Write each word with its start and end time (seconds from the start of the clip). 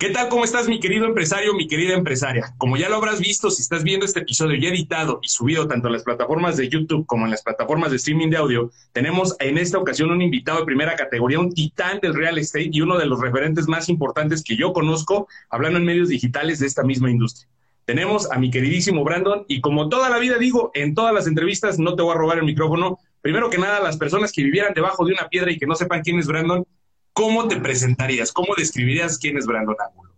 ¿Qué 0.00 0.08
tal? 0.08 0.30
¿Cómo 0.30 0.44
estás, 0.44 0.66
mi 0.66 0.80
querido 0.80 1.04
empresario, 1.04 1.52
mi 1.52 1.68
querida 1.68 1.92
empresaria? 1.92 2.54
Como 2.56 2.78
ya 2.78 2.88
lo 2.88 2.96
habrás 2.96 3.20
visto, 3.20 3.50
si 3.50 3.60
estás 3.60 3.84
viendo 3.84 4.06
este 4.06 4.20
episodio 4.20 4.58
ya 4.58 4.70
editado 4.70 5.20
y 5.22 5.28
subido 5.28 5.68
tanto 5.68 5.88
en 5.88 5.92
las 5.92 6.04
plataformas 6.04 6.56
de 6.56 6.70
YouTube 6.70 7.04
como 7.04 7.26
en 7.26 7.30
las 7.30 7.42
plataformas 7.42 7.90
de 7.90 7.98
streaming 7.98 8.30
de 8.30 8.38
audio, 8.38 8.70
tenemos 8.92 9.36
en 9.40 9.58
esta 9.58 9.76
ocasión 9.76 10.10
un 10.10 10.22
invitado 10.22 10.60
de 10.60 10.64
primera 10.64 10.96
categoría, 10.96 11.38
un 11.38 11.52
titán 11.52 12.00
del 12.00 12.14
real 12.14 12.38
estate 12.38 12.70
y 12.72 12.80
uno 12.80 12.96
de 12.96 13.04
los 13.04 13.20
referentes 13.20 13.68
más 13.68 13.90
importantes 13.90 14.42
que 14.42 14.56
yo 14.56 14.72
conozco 14.72 15.28
hablando 15.50 15.78
en 15.78 15.84
medios 15.84 16.08
digitales 16.08 16.60
de 16.60 16.66
esta 16.68 16.82
misma 16.82 17.10
industria. 17.10 17.46
Tenemos 17.84 18.32
a 18.32 18.38
mi 18.38 18.50
queridísimo 18.50 19.04
Brandon 19.04 19.44
y 19.48 19.60
como 19.60 19.90
toda 19.90 20.08
la 20.08 20.18
vida 20.18 20.38
digo, 20.38 20.70
en 20.72 20.94
todas 20.94 21.12
las 21.12 21.26
entrevistas 21.26 21.78
no 21.78 21.94
te 21.94 22.00
voy 22.00 22.14
a 22.14 22.18
robar 22.18 22.38
el 22.38 22.44
micrófono. 22.44 22.98
Primero 23.20 23.50
que 23.50 23.58
nada, 23.58 23.80
las 23.80 23.98
personas 23.98 24.32
que 24.32 24.44
vivieran 24.44 24.72
debajo 24.72 25.04
de 25.04 25.12
una 25.12 25.28
piedra 25.28 25.52
y 25.52 25.58
que 25.58 25.66
no 25.66 25.74
sepan 25.74 26.00
quién 26.00 26.18
es 26.18 26.26
Brandon, 26.26 26.64
¿cómo 27.12 27.48
te 27.48 27.56
presentarías? 27.56 28.32
¿Cómo 28.32 28.54
describirías 28.56 29.18
quién 29.18 29.36
es 29.36 29.46
Brandon 29.46 29.76
Ángulo? 29.78 30.12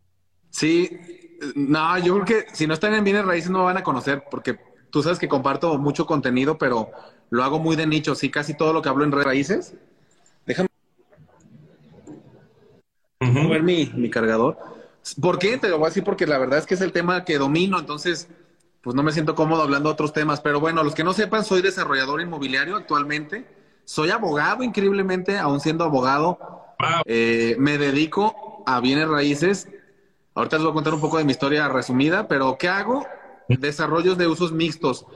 Sí, 0.51 0.91
no, 1.55 1.99
yo 1.99 2.15
creo 2.15 2.25
que 2.25 2.55
si 2.55 2.67
no 2.67 2.75
están 2.75 2.95
en 2.95 3.05
bienes 3.05 3.25
raíces 3.25 3.51
no 3.51 3.59
me 3.59 3.65
van 3.65 3.79
a 3.79 3.83
conocer 3.83 4.25
porque 4.31 4.59
tú 4.91 5.03
sabes 5.03 5.19
que 5.19 5.29
comparto 5.29 5.79
mucho 5.79 6.07
contenido, 6.07 6.59
pero 6.59 6.91
lo 7.31 7.43
hago 7.43 7.59
muy 7.59 7.77
de 7.77 7.87
nicho. 7.87 8.15
Sí, 8.15 8.31
casi 8.31 8.55
todo 8.55 8.73
lo 8.73 8.83
que 8.83 8.89
hablo 8.89 9.05
en 9.05 9.13
redes 9.13 9.27
raíces. 9.27 9.75
Déjame 10.47 10.69
ver 13.21 13.63
mi, 13.63 13.87
mi 13.95 14.11
cargador. 14.11 14.59
¿Por 15.21 15.39
qué? 15.39 15.59
Te 15.59 15.69
lo 15.69 15.79
voy 15.79 15.87
a 15.87 15.89
decir 15.89 16.05
porque 16.05 16.27
la 16.27 16.39
verdad 16.39 16.59
es 16.59 16.67
que 16.67 16.75
es 16.75 16.81
el 16.81 16.93
tema 16.93 17.25
que 17.25 17.39
domino, 17.39 17.79
entonces 17.79 18.29
pues 18.83 18.97
no 18.97 19.03
me 19.03 19.13
siento 19.13 19.35
cómodo 19.35 19.63
hablando 19.63 19.89
de 19.89 19.95
otros 19.95 20.13
temas. 20.13 20.41
Pero 20.41 20.61
bueno, 20.61 20.83
los 20.83 20.95
que 20.95 21.05
no 21.05 21.13
sepan, 21.13 21.45
soy 21.45 21.63
desarrollador 21.63 22.21
inmobiliario 22.21 22.77
actualmente. 22.77 23.47
Soy 23.85 24.11
abogado, 24.11 24.63
increíblemente, 24.63 25.39
aún 25.39 25.61
siendo 25.61 25.85
abogado. 25.85 26.62
Eh, 27.07 27.57
me 27.59 27.79
dedico 27.79 28.63
a 28.67 28.81
bienes 28.81 29.09
raíces. 29.09 29.69
Ahorita 30.35 30.57
les 30.57 30.65
voy 30.65 30.73
a 30.73 30.75
contar 30.75 30.95
un 30.95 31.01
poco 31.01 31.19
de 31.19 31.25
mi 31.25 31.33
historia 31.33 31.69
resumida, 31.69 32.29
pero 32.29 32.57
¿qué 32.59 32.69
hago? 32.69 33.07
Desarrollos 33.49 34.17
de 34.17 34.27
usos 34.27 34.53
mixtos. 34.53 35.07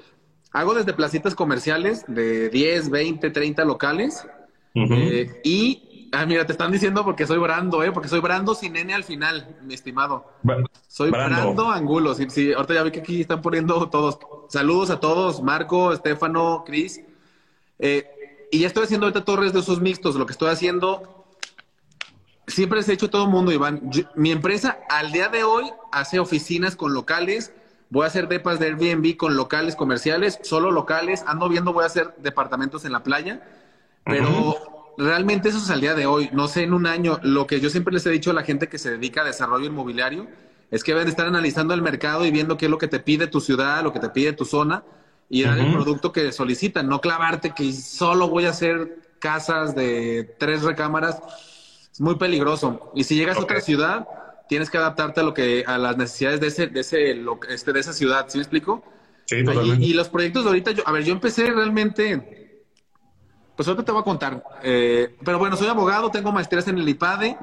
Hago 0.53 0.75
desde 0.75 0.93
placitas 0.93 1.35
comerciales 1.35 2.05
de 2.09 2.49
10, 2.51 2.91
20, 2.91 3.31
30 3.31 3.65
locales. 3.65 4.27
Eh, 4.75 5.41
y, 5.43 6.11
ah, 6.13 6.27
mira, 6.27 6.45
te 6.45 6.53
están 6.53 6.71
diciendo 6.71 7.05
porque 7.05 7.27
soy 7.27 7.39
Brando, 7.39 7.83
¿eh? 7.83 7.93
Porque 7.93 8.09
soy 8.09 8.21
Brando 8.21 8.55
sin 8.55 8.77
N 8.77 8.93
al 8.93 9.05
final, 9.05 9.57
mi 9.63 9.75
estimado. 9.75 10.33
soy 10.87 11.11
Brando, 11.11 11.71
Angulo. 11.71 12.15
Sí, 12.15 12.27
sí, 12.29 12.53
ahorita 12.53 12.75
ya 12.75 12.83
vi 12.83 12.91
que 12.91 13.01
aquí 13.01 13.21
están 13.23 13.41
poniendo 13.41 13.89
todos. 13.89 14.19
Saludos 14.49 14.91
a 14.91 15.01
todos, 15.01 15.43
Marco, 15.43 15.93
Estefano, 15.93 16.63
Cris. 16.67 17.01
Eh, 17.79 18.07
y 18.51 18.61
ya 18.61 18.67
estoy 18.67 18.85
haciendo 18.85 19.07
ahorita 19.07 19.25
torres 19.25 19.53
de 19.53 19.59
usos 19.61 19.81
mixtos. 19.81 20.15
Lo 20.17 20.27
que 20.27 20.33
estoy 20.33 20.51
haciendo, 20.51 21.16
siempre 22.57 22.83
se 22.83 22.91
ha 22.91 22.95
hecho 22.95 23.11
todo 23.11 23.25
el 23.25 23.31
mundo, 23.31 23.53
Iván. 23.53 23.91
mi 24.15 24.33
empresa 24.33 24.79
al 24.89 25.13
día 25.13 25.29
de 25.29 25.45
hoy 25.45 25.71
hace 25.93 26.19
oficinas 26.19 26.75
con 26.75 26.95
locales. 26.95 27.53
Voy 27.91 28.05
a 28.05 28.07
hacer 28.07 28.29
depas 28.29 28.59
de 28.59 28.69
Airbnb 28.69 29.15
con 29.19 29.37
locales 29.37 29.77
comerciales, 29.77 30.39
solo 30.43 30.71
locales. 30.71 31.23
Ando 31.27 31.51
viendo, 31.51 31.75
voy 31.75 31.83
a 31.83 31.89
hacer 31.89 32.15
departamentos 32.17 32.87
en 32.87 32.93
la 32.93 33.03
playa. 33.03 33.47
Pero 34.05 34.95
realmente 34.97 35.51
eso 35.51 35.59
es 35.59 35.69
al 35.69 35.83
día 35.83 35.95
de 35.95 36.07
hoy. 36.07 36.31
No 36.33 36.49
sé, 36.49 36.63
en 36.63 36.73
un 36.73 36.87
año, 36.87 37.21
lo 37.23 37.47
que 37.47 37.61
yo 37.61 37.69
siempre 37.69 37.93
les 37.93 38.07
he 38.07 38.11
dicho 38.11 38.31
a 38.31 38.35
la 38.35 38.43
gente 38.43 38.71
que 38.71 38.79
se 38.79 38.93
dedica 38.93 39.21
a 39.21 39.25
desarrollo 39.25 39.67
inmobiliario 39.67 40.27
es 40.71 40.83
que 40.83 40.93
deben 40.93 41.09
estar 41.09 41.27
analizando 41.27 41.75
el 41.75 41.83
mercado 41.83 42.25
y 42.25 42.31
viendo 42.31 42.57
qué 42.57 42.65
es 42.65 42.71
lo 42.71 42.79
que 42.79 42.89
te 42.89 43.01
pide 43.01 43.27
tu 43.27 43.43
ciudad, 43.43 43.83
lo 43.83 43.93
que 43.93 44.01
te 44.01 44.09
pide 44.09 44.33
tu 44.33 44.47
zona 44.47 44.83
y 45.29 45.43
dar 45.43 45.59
el 45.59 45.73
producto 45.73 46.11
que 46.11 46.33
solicitan, 46.33 46.89
no 46.89 47.03
clavarte 47.03 47.53
que 47.55 47.71
solo 47.73 48.29
voy 48.29 48.47
a 48.47 48.51
hacer 48.51 48.99
casas 49.19 49.75
de 49.75 50.35
tres 50.39 50.63
recámaras, 50.63 51.21
es 51.97 52.01
muy 52.03 52.17
peligroso. 52.17 52.93
Y 52.95 53.05
si 53.05 53.17
llegas 53.17 53.39
a 53.39 53.41
otra 53.41 53.63
ciudad, 53.63 54.07
tienes 54.51 54.69
que 54.69 54.77
adaptarte 54.77 55.21
a 55.21 55.23
lo 55.23 55.33
que 55.33 55.65
a 55.67 55.79
las 55.79 55.97
necesidades 55.97 56.41
de 56.41 56.49
ese 56.49 56.67
de 56.67 56.81
ese 56.81 57.25
este 57.49 57.73
de 57.73 57.81
esa 57.81 57.95
ciudad, 57.95 58.27
¿sí 58.29 58.37
me 58.37 58.43
explico? 58.43 58.85
Sí, 59.25 59.43
totalmente. 59.43 59.83
Y, 59.83 59.95
los 59.95 60.11
proyectos 60.11 60.45
de 60.45 60.51
ahorita, 60.51 60.73
yo, 60.73 60.83
a 60.87 60.93
ver, 60.93 61.05
yo 61.05 61.15
empecé 61.15 61.51
realmente, 61.51 62.65
pues 63.57 63.67
ahorita 63.67 63.83
te 63.83 63.93
voy 63.93 64.03
a 64.03 64.05
contar, 64.05 64.45
eh, 64.63 65.17
pero 65.25 65.39
bueno, 65.39 65.57
soy 65.57 65.69
abogado, 65.69 66.11
tengo 66.11 66.33
maestrías 66.33 66.69
en 66.69 66.77
el 66.77 66.87
IPADE, 66.87 67.39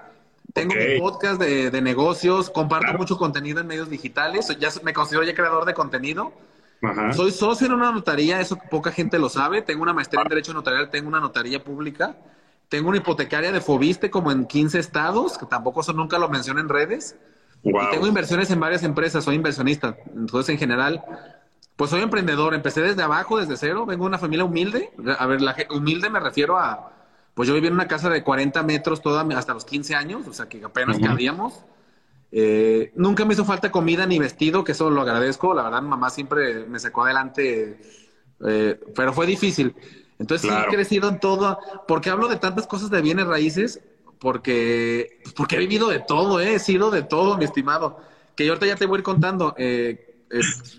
tengo 0.54 0.76
un 0.76 1.00
podcast 1.00 1.42
de, 1.42 1.72
de, 1.72 1.82
negocios, 1.82 2.52
comparto 2.52 2.94
mucho 2.94 3.18
contenido 3.18 3.60
en 3.60 3.66
medios 3.66 3.90
digitales, 3.90 4.56
ya 4.60 4.70
me 4.84 4.94
considero 4.94 5.24
ya 5.24 5.34
creador 5.34 5.66
de 5.66 5.74
contenido. 5.74 6.32
Soy 7.14 7.32
socio 7.32 7.66
en 7.66 7.74
una 7.74 7.92
notaría, 7.92 8.40
eso 8.42 8.60
poca 8.70 8.92
gente 8.92 9.18
lo 9.18 9.30
sabe. 9.30 9.62
Tengo 9.62 9.82
una 9.84 9.94
maestría 9.94 10.22
en 10.22 10.28
Derecho 10.28 10.54
Notarial, 10.54 10.90
tengo 10.90 11.08
una 11.08 11.22
notaría 11.22 11.64
pública. 11.64 12.18
Tengo 12.74 12.90
una 12.90 12.98
hipotecaria 12.98 13.52
de 13.52 13.62
Fobiste 13.62 14.10
como 14.10 14.32
en 14.32 14.48
15 14.48 14.80
estados, 14.80 15.38
que 15.38 15.46
tampoco 15.46 15.82
eso 15.82 15.94
nunca 15.94 16.18
lo 16.18 16.28
menciono 16.28 16.60
en 16.60 16.70
redes. 16.70 17.16
Y 17.62 17.72
tengo 17.92 18.08
inversiones 18.08 18.50
en 18.50 18.60
varias 18.60 18.82
empresas, 18.82 19.24
soy 19.24 19.36
inversionista. 19.36 19.96
Entonces, 20.16 20.56
en 20.56 20.58
general, 20.58 21.04
pues 21.76 21.92
soy 21.92 22.02
emprendedor. 22.02 22.56
Empecé 22.56 22.82
desde 22.82 23.04
abajo, 23.04 23.38
desde 23.38 23.58
cero. 23.58 23.86
Vengo 23.86 24.06
de 24.06 24.08
una 24.08 24.18
familia 24.18 24.44
humilde. 24.44 24.90
A 25.20 25.28
ver, 25.28 25.42
la 25.42 25.56
humilde 25.70 26.10
me 26.10 26.20
refiero 26.20 26.58
a, 26.58 26.92
pues 27.36 27.48
yo 27.48 27.54
viví 27.54 27.68
en 27.68 27.74
una 27.74 27.88
casa 27.88 28.10
de 28.10 28.24
40 28.24 28.64
metros 28.64 29.04
toda, 29.04 29.22
hasta 29.38 29.54
los 29.54 29.66
15 29.66 29.94
años, 29.94 30.28
o 30.28 30.34
sea 30.34 30.50
que 30.50 30.66
apenas 30.66 30.98
cabíamos. 30.98 31.64
Eh, 32.32 32.92
nunca 32.96 33.24
me 33.24 33.36
hizo 33.36 33.46
falta 33.46 33.72
comida 33.72 34.08
ni 34.08 34.18
vestido, 34.18 34.64
que 34.64 34.72
eso 34.72 34.90
lo 34.90 35.02
agradezco. 35.02 35.54
La 35.54 35.62
verdad, 35.62 35.84
mamá 35.84 36.10
siempre 36.10 36.66
me 36.66 36.80
sacó 36.80 37.04
adelante, 37.04 37.80
eh, 38.48 38.80
pero 38.96 39.14
fue 39.14 39.28
difícil. 39.28 39.76
Entonces 40.20 40.50
sí 40.50 40.56
he 40.56 40.72
crecido 40.72 41.10
en 41.10 41.20
todo. 41.20 41.58
porque 41.88 42.10
hablo 42.10 42.28
de 42.28 42.38
tantas 42.38 42.68
cosas 42.68 42.90
de 42.90 43.02
bienes 43.02 43.28
raíces? 43.28 43.82
Porque, 44.20 45.20
pues, 45.24 45.34
porque 45.34 45.56
he 45.56 45.60
vivido 45.60 45.90
de 45.90 46.00
todo, 46.00 46.40
¿eh? 46.40 46.56
he 46.56 46.60
sido 46.60 46.92
de 46.92 47.04
todo, 47.04 47.38
mi 47.38 47.46
estimado. 47.46 48.00
Que 48.36 48.46
yo 48.46 48.54
ahorita 48.54 48.68
ya 48.68 48.76
te 48.76 48.86
voy 48.86 48.98
a 48.98 49.00
ir 49.00 49.04
contando 49.04 49.54
eh, 49.58 50.16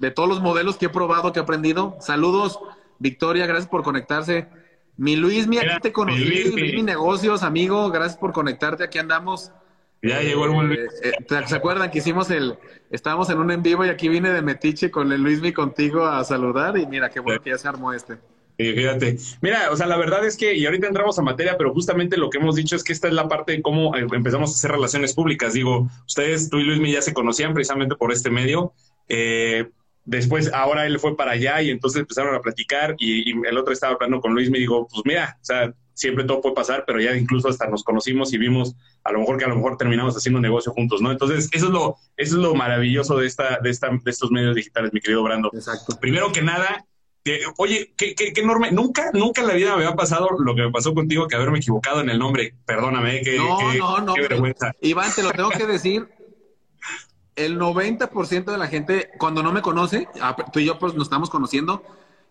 de 0.00 0.10
todos 0.10 0.28
los 0.28 0.40
modelos 0.40 0.76
que 0.76 0.86
he 0.86 0.88
probado, 0.88 1.32
que 1.32 1.40
he 1.40 1.42
aprendido. 1.42 1.96
Saludos, 2.00 2.58
Victoria, 2.98 3.46
gracias 3.46 3.68
por 3.68 3.82
conectarse. 3.82 4.48
Mi 4.96 5.16
Luis, 5.16 5.46
mi 5.46 5.58
aquí 5.58 5.80
te 5.82 5.92
conocí, 5.92 6.24
Luis, 6.24 6.54
mi 6.54 6.82
negocios, 6.82 7.42
amigo, 7.42 7.90
gracias 7.90 8.16
por 8.16 8.32
conectarte, 8.32 8.84
aquí 8.84 8.98
andamos. 8.98 9.50
Ya 10.02 10.20
llegó 10.20 10.44
el 10.44 10.50
buen 10.50 10.72
eh, 10.72 10.86
eh, 11.02 11.44
¿Se 11.46 11.56
acuerdan 11.56 11.90
que 11.90 11.98
hicimos 11.98 12.30
el... 12.30 12.58
Estábamos 12.90 13.30
en 13.30 13.38
un 13.38 13.50
en 13.50 13.62
vivo 13.62 13.84
y 13.86 13.88
aquí 13.88 14.08
vine 14.08 14.30
de 14.30 14.42
Metiche 14.42 14.90
con 14.90 15.10
el 15.10 15.22
Luismi 15.22 15.52
contigo 15.52 16.06
a 16.06 16.22
saludar 16.24 16.76
y 16.76 16.86
mira, 16.86 17.08
qué 17.08 17.20
bueno 17.20 17.40
que 17.42 17.50
ya 17.50 17.58
se 17.58 17.66
armó 17.66 17.92
este. 17.92 18.18
Sí, 18.58 18.72
fíjate. 18.72 19.18
Mira, 19.40 19.70
o 19.72 19.76
sea, 19.76 19.86
la 19.86 19.96
verdad 19.96 20.24
es 20.24 20.36
que, 20.36 20.54
y 20.54 20.64
ahorita 20.66 20.86
entramos 20.86 21.18
a 21.18 21.22
materia, 21.22 21.56
pero 21.58 21.72
justamente 21.72 22.16
lo 22.16 22.30
que 22.30 22.38
hemos 22.38 22.54
dicho 22.54 22.76
es 22.76 22.84
que 22.84 22.92
esta 22.92 23.08
es 23.08 23.14
la 23.14 23.28
parte 23.28 23.52
de 23.52 23.62
cómo 23.62 23.96
eh, 23.96 24.06
empezamos 24.12 24.50
a 24.50 24.54
hacer 24.54 24.70
relaciones 24.70 25.14
públicas. 25.14 25.54
Digo, 25.54 25.88
ustedes, 26.06 26.50
tú 26.50 26.58
y 26.58 26.64
Luismi 26.64 26.92
ya 26.92 27.02
se 27.02 27.14
conocían 27.14 27.54
precisamente 27.54 27.96
por 27.96 28.12
este 28.12 28.30
medio. 28.30 28.72
después, 30.04 30.52
ahora 30.52 30.86
él 30.86 30.98
fue 30.98 31.16
para 31.16 31.32
allá 31.32 31.62
y 31.62 31.70
entonces 31.70 32.00
empezaron 32.00 32.34
a 32.34 32.40
platicar 32.40 32.94
y, 32.98 33.30
y 33.30 33.34
el 33.46 33.58
otro 33.58 33.72
estaba 33.72 33.94
hablando 33.94 34.20
con 34.20 34.34
Luismi 34.34 34.58
y 34.58 34.60
digo, 34.62 34.86
pues 34.88 35.02
mira, 35.04 35.38
o 35.40 35.44
sea, 35.44 35.74
siempre 35.94 36.24
todo 36.24 36.40
puede 36.40 36.54
pasar, 36.54 36.84
pero 36.86 37.00
ya 37.00 37.16
incluso 37.16 37.48
hasta 37.48 37.68
nos 37.68 37.82
conocimos 37.82 38.32
y 38.32 38.38
vimos 38.38 38.76
a 39.04 39.12
lo 39.12 39.20
mejor 39.20 39.38
que 39.38 39.44
a 39.44 39.48
lo 39.48 39.56
mejor 39.56 39.76
terminamos 39.76 40.16
haciendo 40.16 40.38
un 40.38 40.42
negocio 40.42 40.72
juntos, 40.72 41.00
¿no? 41.00 41.10
Entonces, 41.10 41.48
eso 41.52 41.66
es 41.66 41.72
lo, 41.72 41.96
eso 42.16 42.36
es 42.36 42.42
lo 42.42 42.54
maravilloso 42.54 43.16
de 43.16 43.26
esta, 43.26 43.58
de 43.62 43.70
esta, 43.70 43.88
de 43.88 44.10
estos 44.10 44.30
medios 44.30 44.54
digitales, 44.54 44.92
mi 44.92 45.00
querido 45.00 45.22
Brando. 45.22 45.50
Exacto. 45.54 45.98
Primero 46.00 46.32
que 46.32 46.42
nada, 46.42 46.84
oye, 47.56 47.94
qué, 47.96 48.14
qué, 48.14 48.32
enorme, 48.36 48.70
nunca, 48.70 49.10
nunca 49.12 49.40
en 49.40 49.46
la 49.46 49.54
vida 49.54 49.76
me 49.76 49.84
había 49.84 49.96
pasado 49.96 50.28
lo 50.38 50.54
que 50.54 50.62
me 50.62 50.70
pasó 50.70 50.94
contigo, 50.94 51.26
que 51.26 51.36
haberme 51.36 51.58
equivocado 51.58 52.00
en 52.00 52.10
el 52.10 52.18
nombre. 52.18 52.54
Perdóname, 52.66 53.22
qué, 53.22 53.36
no, 53.36 54.00
no, 54.00 54.14
qué 54.14 54.22
vergüenza. 54.22 54.72
Iván, 54.80 55.10
te 55.14 55.22
lo 55.22 55.32
tengo 55.32 55.50
que 55.50 55.66
decir. 55.66 56.08
El 57.36 57.58
90% 57.58 58.44
de 58.44 58.58
la 58.58 58.68
gente, 58.68 59.10
cuando 59.18 59.42
no 59.42 59.52
me 59.52 59.60
conoce, 59.60 60.06
ah, 60.20 60.36
tú 60.52 60.60
y 60.60 60.66
yo 60.66 60.78
pues 60.78 60.94
nos 60.94 61.04
estamos 61.04 61.30
conociendo, 61.30 61.82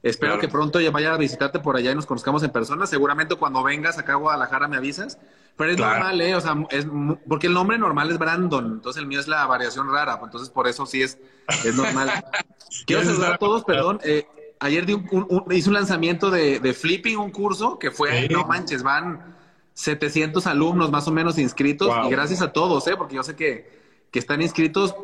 Espero 0.04 0.38
que 0.38 0.50
pronto 0.50 0.82
ya 0.82 0.92
vaya 0.92 1.14
a 1.14 1.18
visitarte 1.18 1.60
por 1.60 1.78
allá 1.78 1.92
y 1.92 1.96
nos 1.96 2.06
conozcamos 2.06 2.44
en 2.44 2.52
persona. 2.52 2.86
Seguramente 2.86 3.36
cuando 3.36 3.64
vengas 3.64 3.98
acá 3.98 4.14
a 4.14 4.16
Guadalajara 4.18 4.68
me 4.68 4.76
avisas. 4.76 5.18
Pero 5.56 5.72
es 5.72 5.78
normal, 5.78 6.20
¿eh? 6.20 6.36
O 6.36 6.42
sea, 6.42 6.56
es, 6.72 6.86
porque 7.28 7.48
el 7.48 7.54
nombre 7.54 7.78
normal 7.78 8.12
es 8.12 8.18
Brandon, 8.18 8.66
entonces 8.66 9.00
el 9.00 9.08
mío 9.08 9.20
es 9.20 9.28
la 9.28 9.46
variación 9.46 9.90
rara, 9.92 10.20
entonces 10.22 10.50
por 10.50 10.68
eso 10.68 10.88
sí 10.88 11.04
es, 11.04 11.20
es 11.64 11.76
normal. 11.76 12.10
Quiero 12.88 13.04
saludar 13.04 13.34
a 13.34 13.38
todos, 13.38 13.64
perdón. 13.64 14.00
Eh, 14.04 14.26
ayer 14.64 14.86
di 14.86 14.94
un, 14.94 15.46
hice 15.52 15.70
un 15.70 15.76
lanzamiento 15.76 16.32
de, 16.32 16.60
de, 16.60 16.74
Flipping, 16.74 17.18
un 17.18 17.32
curso 17.32 17.78
que 17.78 17.92
fue, 17.92 18.30
no 18.30 18.46
manches, 18.46 18.82
van 18.82 19.36
700 19.74 20.48
alumnos 20.48 20.90
más 20.90 21.08
o 21.08 21.12
menos 21.12 21.38
inscritos 21.38 21.92
y 22.06 22.10
gracias 22.10 22.42
a 22.42 22.54
todos, 22.54 22.88
¿eh? 22.88 22.96
Porque 22.98 23.16
yo 23.16 23.24
sé 23.24 23.36
que, 23.36 23.70
que 24.10 24.20
están 24.20 24.42
inscritos. 24.42 24.96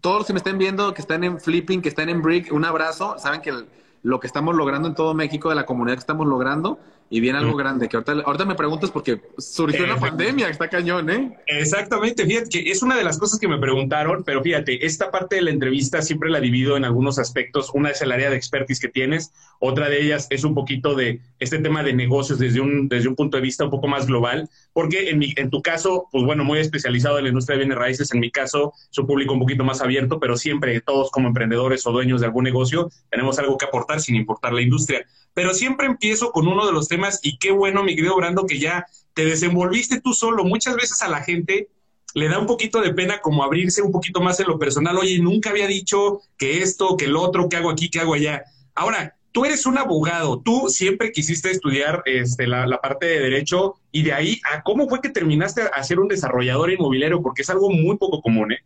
Todos 0.00 0.18
los 0.18 0.26
que 0.26 0.32
me 0.32 0.38
estén 0.38 0.58
viendo, 0.58 0.94
que 0.94 1.00
están 1.00 1.24
en 1.24 1.40
Flipping, 1.40 1.82
que 1.82 1.88
están 1.88 2.08
en 2.08 2.22
Brick, 2.22 2.52
un 2.52 2.64
abrazo. 2.64 3.16
Saben 3.18 3.40
que 3.40 3.50
el, 3.50 3.68
lo 4.02 4.20
que 4.20 4.26
estamos 4.26 4.54
logrando 4.54 4.88
en 4.88 4.94
todo 4.94 5.14
México, 5.14 5.48
de 5.48 5.54
la 5.54 5.66
comunidad 5.66 5.96
que 5.96 6.00
estamos 6.00 6.26
logrando, 6.26 6.78
y 7.10 7.20
viene 7.20 7.38
algo 7.38 7.56
grande, 7.56 7.88
que 7.88 7.96
ahorita, 7.96 8.12
ahorita 8.24 8.44
me 8.44 8.54
preguntas 8.54 8.90
porque 8.90 9.20
surgió 9.38 9.84
una 9.84 9.98
pandemia, 9.98 10.48
está 10.48 10.68
cañón, 10.68 11.08
¿eh? 11.08 11.38
Exactamente, 11.46 12.26
fíjate 12.26 12.48
que 12.50 12.70
es 12.70 12.82
una 12.82 12.96
de 12.96 13.04
las 13.04 13.18
cosas 13.18 13.38
que 13.38 13.48
me 13.48 13.58
preguntaron, 13.58 14.24
pero 14.24 14.42
fíjate, 14.42 14.84
esta 14.84 15.10
parte 15.10 15.36
de 15.36 15.42
la 15.42 15.50
entrevista 15.50 16.02
siempre 16.02 16.28
la 16.28 16.40
divido 16.40 16.76
en 16.76 16.84
algunos 16.84 17.18
aspectos. 17.18 17.70
Una 17.72 17.90
es 17.90 18.02
el 18.02 18.12
área 18.12 18.28
de 18.28 18.36
expertise 18.36 18.80
que 18.80 18.88
tienes, 18.88 19.32
otra 19.58 19.88
de 19.88 20.02
ellas 20.02 20.26
es 20.30 20.44
un 20.44 20.54
poquito 20.54 20.94
de 20.94 21.20
este 21.38 21.58
tema 21.58 21.82
de 21.82 21.94
negocios 21.94 22.38
desde 22.38 22.60
un, 22.60 22.88
desde 22.88 23.08
un 23.08 23.16
punto 23.16 23.38
de 23.38 23.42
vista 23.42 23.64
un 23.64 23.70
poco 23.70 23.88
más 23.88 24.06
global, 24.06 24.48
porque 24.72 25.08
en, 25.08 25.18
mi, 25.18 25.32
en 25.36 25.48
tu 25.48 25.62
caso, 25.62 26.08
pues 26.12 26.24
bueno, 26.24 26.44
muy 26.44 26.58
especializado 26.58 27.18
en 27.18 27.24
la 27.24 27.28
industria 27.30 27.54
de 27.54 27.64
bienes 27.64 27.78
raíces, 27.78 28.12
en 28.12 28.20
mi 28.20 28.30
caso, 28.30 28.74
es 28.90 28.98
un 28.98 29.06
público 29.06 29.32
un 29.32 29.40
poquito 29.40 29.64
más 29.64 29.80
abierto, 29.80 30.20
pero 30.20 30.36
siempre 30.36 30.80
todos 30.82 31.10
como 31.10 31.28
emprendedores 31.28 31.86
o 31.86 31.92
dueños 31.92 32.20
de 32.20 32.26
algún 32.26 32.44
negocio 32.44 32.90
tenemos 33.10 33.38
algo 33.38 33.56
que 33.56 33.64
aportar 33.64 34.00
sin 34.00 34.14
importar 34.14 34.52
la 34.52 34.60
industria 34.60 35.06
pero 35.38 35.54
siempre 35.54 35.86
empiezo 35.86 36.32
con 36.32 36.48
uno 36.48 36.66
de 36.66 36.72
los 36.72 36.88
temas 36.88 37.20
y 37.22 37.38
qué 37.38 37.52
bueno, 37.52 37.84
mi 37.84 37.94
querido 37.94 38.16
Brando, 38.16 38.44
que 38.44 38.58
ya 38.58 38.88
te 39.14 39.24
desenvolviste 39.24 40.00
tú 40.00 40.12
solo. 40.12 40.42
Muchas 40.42 40.74
veces 40.74 41.00
a 41.00 41.08
la 41.08 41.22
gente 41.22 41.68
le 42.12 42.28
da 42.28 42.40
un 42.40 42.46
poquito 42.48 42.80
de 42.80 42.92
pena 42.92 43.20
como 43.20 43.44
abrirse 43.44 43.80
un 43.80 43.92
poquito 43.92 44.20
más 44.20 44.40
en 44.40 44.48
lo 44.48 44.58
personal. 44.58 44.98
Oye, 44.98 45.20
nunca 45.20 45.50
había 45.50 45.68
dicho 45.68 46.22
que 46.36 46.60
esto, 46.60 46.96
que 46.96 47.04
el 47.04 47.14
otro, 47.14 47.48
que 47.48 47.56
hago 47.56 47.70
aquí, 47.70 47.88
que 47.88 48.00
hago 48.00 48.14
allá. 48.14 48.42
Ahora, 48.74 49.14
tú 49.30 49.44
eres 49.44 49.64
un 49.64 49.78
abogado, 49.78 50.40
tú 50.40 50.68
siempre 50.70 51.12
quisiste 51.12 51.52
estudiar 51.52 52.02
este, 52.04 52.48
la, 52.48 52.66
la, 52.66 52.80
parte 52.80 53.06
de 53.06 53.20
derecho 53.20 53.76
y 53.92 54.02
de 54.02 54.14
ahí 54.14 54.40
a 54.52 54.64
cómo 54.64 54.88
fue 54.88 55.00
que 55.00 55.10
terminaste 55.10 55.62
a 55.72 55.84
ser 55.84 56.00
un 56.00 56.08
desarrollador 56.08 56.72
inmobiliario, 56.72 57.22
porque 57.22 57.42
es 57.42 57.50
algo 57.50 57.70
muy 57.70 57.96
poco 57.96 58.20
común, 58.20 58.50
¿eh? 58.50 58.58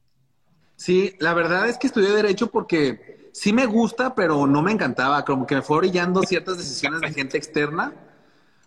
Sí, 0.77 1.15
la 1.19 1.35
verdad 1.35 1.69
es 1.69 1.77
que 1.77 1.87
estudié 1.87 2.09
derecho 2.09 2.47
porque 2.47 3.12
sí 3.33 3.53
me 3.53 3.67
gusta, 3.67 4.15
pero 4.15 4.47
no 4.47 4.63
me 4.63 4.73
encantaba, 4.73 5.25
como 5.25 5.47
que 5.47 5.57
me 5.57 5.63
fue 5.63 5.79
orillando 5.79 6.23
ciertas 6.23 6.59
decisiones 6.59 7.01
de 7.01 7.13
gente 7.13 7.39
externa, 7.39 7.93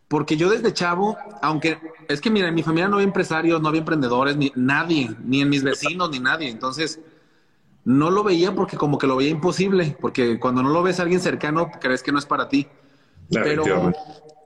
porque 0.07 0.37
yo 0.37 0.49
desde 0.49 0.73
chavo, 0.73 1.17
aunque 1.41 1.79
es 2.07 2.19
que 2.19 2.29
mira, 2.29 2.47
en 2.47 2.55
mi 2.55 2.63
familia 2.63 2.87
no 2.87 2.95
había 2.95 3.07
empresarios, 3.07 3.61
no 3.61 3.69
había 3.69 3.79
emprendedores, 3.79 4.35
ni 4.35 4.51
nadie, 4.55 5.15
ni 5.23 5.41
en 5.41 5.49
mis 5.49 5.63
vecinos, 5.63 6.09
ni 6.09 6.19
nadie, 6.19 6.49
entonces 6.49 6.99
no 7.85 8.09
lo 8.09 8.23
veía 8.23 8.53
porque 8.53 8.77
como 8.77 8.97
que 8.97 9.07
lo 9.07 9.15
veía 9.15 9.29
imposible, 9.29 9.95
porque 10.01 10.39
cuando 10.39 10.63
no 10.63 10.69
lo 10.69 10.81
ves 10.83 10.99
a 10.99 11.03
alguien 11.03 11.21
cercano, 11.21 11.69
crees 11.79 12.01
que 12.01 12.11
no 12.11 12.19
es 12.19 12.25
para 12.25 12.49
ti. 12.49 12.67
pero 13.29 13.93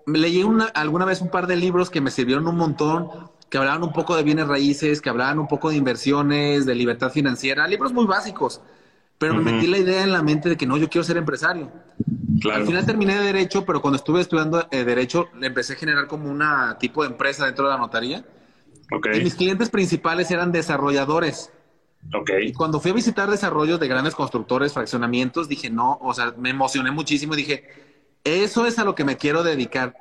leí 0.06 0.44
una, 0.44 0.66
alguna 0.66 1.06
vez 1.06 1.22
un 1.22 1.30
par 1.30 1.48
de 1.48 1.56
libros 1.56 1.90
que 1.90 2.02
me 2.02 2.12
sirvieron 2.12 2.48
un 2.48 2.58
montón, 2.58 3.10
que 3.50 3.58
hablaban 3.58 3.84
un 3.84 3.94
poco 3.94 4.16
de 4.16 4.24
bienes 4.24 4.48
raíces, 4.48 5.02
que 5.02 5.10
hablaban 5.10 5.40
un 5.40 5.48
poco 5.48 5.70
de 5.70 5.78
inversiones, 5.78 6.66
de 6.66 6.76
libertad 6.76 7.12
financiera, 7.12 7.68
libros 7.68 7.94
muy 7.94 8.06
básicos 8.06 8.62
pero 9.20 9.36
me 9.36 9.52
metí 9.52 9.68
la 9.68 9.78
idea 9.78 10.04
en 10.04 10.14
la 10.14 10.24
mente 10.24 10.48
de 10.48 10.58
que 10.58 10.66
no, 10.66 10.78
yo 10.78 10.90
quiero 10.90 11.04
ser 11.04 11.18
empresario. 11.18 11.70
Al 12.52 12.66
final 12.66 12.86
terminé 12.86 13.16
de 13.16 13.26
Derecho, 13.26 13.66
pero 13.66 13.82
cuando 13.82 13.98
estuve 13.98 14.22
estudiando 14.22 14.66
eh, 14.72 14.86
Derecho, 14.86 15.28
le 15.38 15.48
empecé 15.48 15.74
a 15.74 15.76
generar 15.76 16.08
como 16.08 16.30
una 16.32 16.78
tipo 16.80 17.04
de 17.04 17.10
empresa 17.10 17.46
dentro 17.46 17.66
de 17.66 17.72
la 17.72 17.78
notaría. 17.78 18.26
Y 19.14 19.20
mis 19.20 19.36
clientes 19.36 19.70
principales 19.70 20.32
eran 20.32 20.54
desarrolladores. 20.54 21.52
Y 22.42 22.54
cuando 22.54 22.80
fui 22.80 22.92
a 22.92 22.94
visitar 22.94 23.30
desarrollos 23.30 23.78
de 23.78 23.90
grandes 23.90 24.16
constructores, 24.16 24.72
fraccionamientos, 24.72 25.50
dije, 25.50 25.70
no, 25.70 26.00
o 26.02 26.14
sea, 26.14 26.34
me 26.38 26.52
emocioné 26.52 26.92
muchísimo 26.92 27.34
y 27.34 27.38
dije, 27.38 27.68
eso 28.24 28.66
es 28.66 28.80
a 28.80 28.86
lo 28.86 28.96
que 28.96 29.04
me 29.04 29.18
quiero 29.18 29.44
dedicar. 29.44 29.96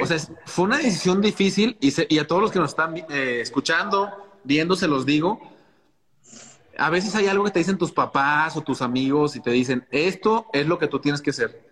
O 0.00 0.06
sea, 0.06 0.18
fue 0.46 0.64
una 0.64 0.78
decisión 0.78 1.20
difícil 1.20 1.76
y, 1.80 1.92
y 2.12 2.18
a 2.18 2.26
todos 2.26 2.42
los 2.42 2.50
que 2.50 2.58
nos 2.58 2.70
están 2.70 2.96
eh, 2.96 3.38
escuchando, 3.40 4.10
viendo, 4.42 4.74
se 4.74 4.88
los 4.88 5.06
digo, 5.06 5.40
a 6.78 6.90
veces 6.90 7.14
hay 7.14 7.26
algo 7.26 7.44
que 7.44 7.50
te 7.50 7.58
dicen 7.58 7.78
tus 7.78 7.92
papás 7.92 8.56
o 8.56 8.62
tus 8.62 8.82
amigos 8.82 9.36
y 9.36 9.40
te 9.40 9.50
dicen, 9.50 9.86
esto 9.90 10.46
es 10.52 10.66
lo 10.66 10.78
que 10.78 10.88
tú 10.88 10.98
tienes 10.98 11.20
que 11.20 11.30
hacer. 11.30 11.70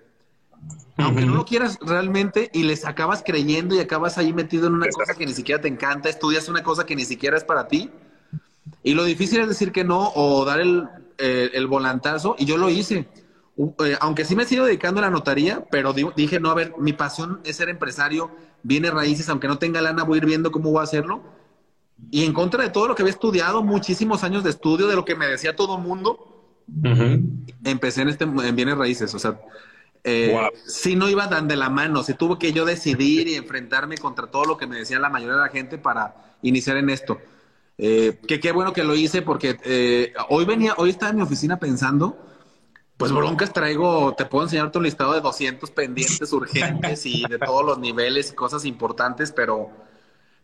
Aunque 0.97 1.25
no 1.25 1.35
lo 1.35 1.47
quieras 1.47 1.79
realmente 1.81 2.51
y 2.53 2.65
les 2.65 2.85
acabas 2.85 3.23
creyendo 3.25 3.75
y 3.75 3.79
acabas 3.79 4.19
ahí 4.19 4.35
metido 4.35 4.67
en 4.67 4.75
una 4.75 4.89
cosa 4.89 5.15
que 5.15 5.25
ni 5.25 5.33
siquiera 5.33 5.61
te 5.61 5.69
encanta, 5.69 6.11
estudias 6.11 6.49
una 6.49 6.63
cosa 6.63 6.85
que 6.85 6.95
ni 6.95 7.07
siquiera 7.07 7.39
es 7.39 7.45
para 7.45 7.69
ti. 7.69 7.91
Y 8.83 8.93
lo 8.93 9.05
difícil 9.05 9.41
es 9.41 9.49
decir 9.49 9.73
que 9.73 9.83
no 9.83 10.13
o 10.15 10.45
dar 10.45 10.61
el, 10.61 10.87
eh, 11.17 11.65
volantazo. 11.67 12.37
Y 12.39 12.45
yo 12.45 12.59
lo 12.59 12.69
hice. 12.69 13.09
Eh, 13.57 13.97
aunque 14.01 14.27
sí 14.27 14.37
me 14.37 14.45
sigo 14.45 14.67
dedicando 14.67 15.01
a 15.01 15.03
la 15.03 15.11
notaría, 15.11 15.65
pero 15.71 15.95
dije, 15.95 16.39
no, 16.39 16.51
a 16.51 16.55
ver, 16.55 16.75
mi 16.79 16.93
pasión 16.93 17.41
es 17.45 17.57
ser 17.57 17.71
empresario, 17.71 18.31
viene 18.63 18.91
raíces, 18.91 19.29
aunque 19.31 19.49
no 19.49 19.59
tenga 19.59 19.81
lana, 19.81 20.05
voy 20.05 20.17
a 20.17 20.19
ir 20.19 20.27
viendo 20.27 20.53
cómo 20.53 20.71
voy 20.71 20.81
a 20.81 20.85
hacerlo 20.85 21.23
y 22.11 22.25
en 22.25 22.33
contra 22.33 22.63
de 22.63 22.71
todo 22.71 22.89
lo 22.89 22.95
que 22.95 23.03
había 23.03 23.13
estudiado, 23.13 23.63
muchísimos 23.63 24.25
años 24.25 24.45
de 24.45 24.51
estudio, 24.51 24.87
de 24.87 24.97
lo 24.97 25.05
que 25.05 25.15
me 25.15 25.27
decía 25.27 25.55
todo 25.55 25.79
mundo, 25.79 26.45
empecé 27.65 28.03
en, 28.03 28.09
este, 28.09 28.25
en 28.25 28.57
bienes 28.57 28.77
raíces. 28.77 29.15
O 29.15 29.19
sea, 29.19 29.41
eh, 30.03 30.37
si 30.67 30.97
no 30.97 31.09
iba 31.09 31.29
tan 31.29 31.47
de 31.47 31.57
la 31.57 31.69
mano, 31.69 32.03
si 32.03 32.15
tuve 32.15 32.39
que 32.39 32.53
yo 32.53 32.65
decidir 32.65 33.29
y 33.29 33.35
enfrentarme 33.35 33.99
contra 33.99 34.27
todo 34.29 34.45
lo 34.45 34.57
que 34.57 34.67
me 34.67 34.79
decía 34.79 34.99
la 34.99 35.11
mayoría 35.11 35.37
de 35.37 35.43
la 35.43 35.49
gente 35.49 35.79
para 35.79 36.37
iniciar 36.43 36.77
en 36.79 36.91
esto. 36.91 37.21
Eh, 37.79 38.19
que 38.27 38.41
qué 38.41 38.53
bueno 38.53 38.73
que 38.73 38.85
lo 38.85 38.95
hice 38.95 39.23
porque 39.23 39.57
eh, 39.65 40.13
hoy 40.29 40.45
venía, 40.45 40.75
hoy 40.77 40.91
estaba 40.91 41.11
en 41.11 41.17
mi 41.17 41.23
oficina 41.23 41.59
pensando, 41.59 42.19
pues 42.97 43.11
broncas 43.11 43.55
traigo, 43.55 44.15
te 44.15 44.27
puedo 44.27 44.45
enseñar 44.45 44.71
tu 44.71 44.81
listado 44.83 45.15
de 45.15 45.23
200 45.23 45.71
pendientes 45.71 46.31
urgentes 46.33 47.07
y 47.07 47.25
de 47.27 47.39
todos 47.39 47.65
los 47.65 47.79
niveles 47.79 48.33
y 48.33 48.35
cosas 48.35 48.67
importantes, 48.67 49.33
pero 49.33 49.71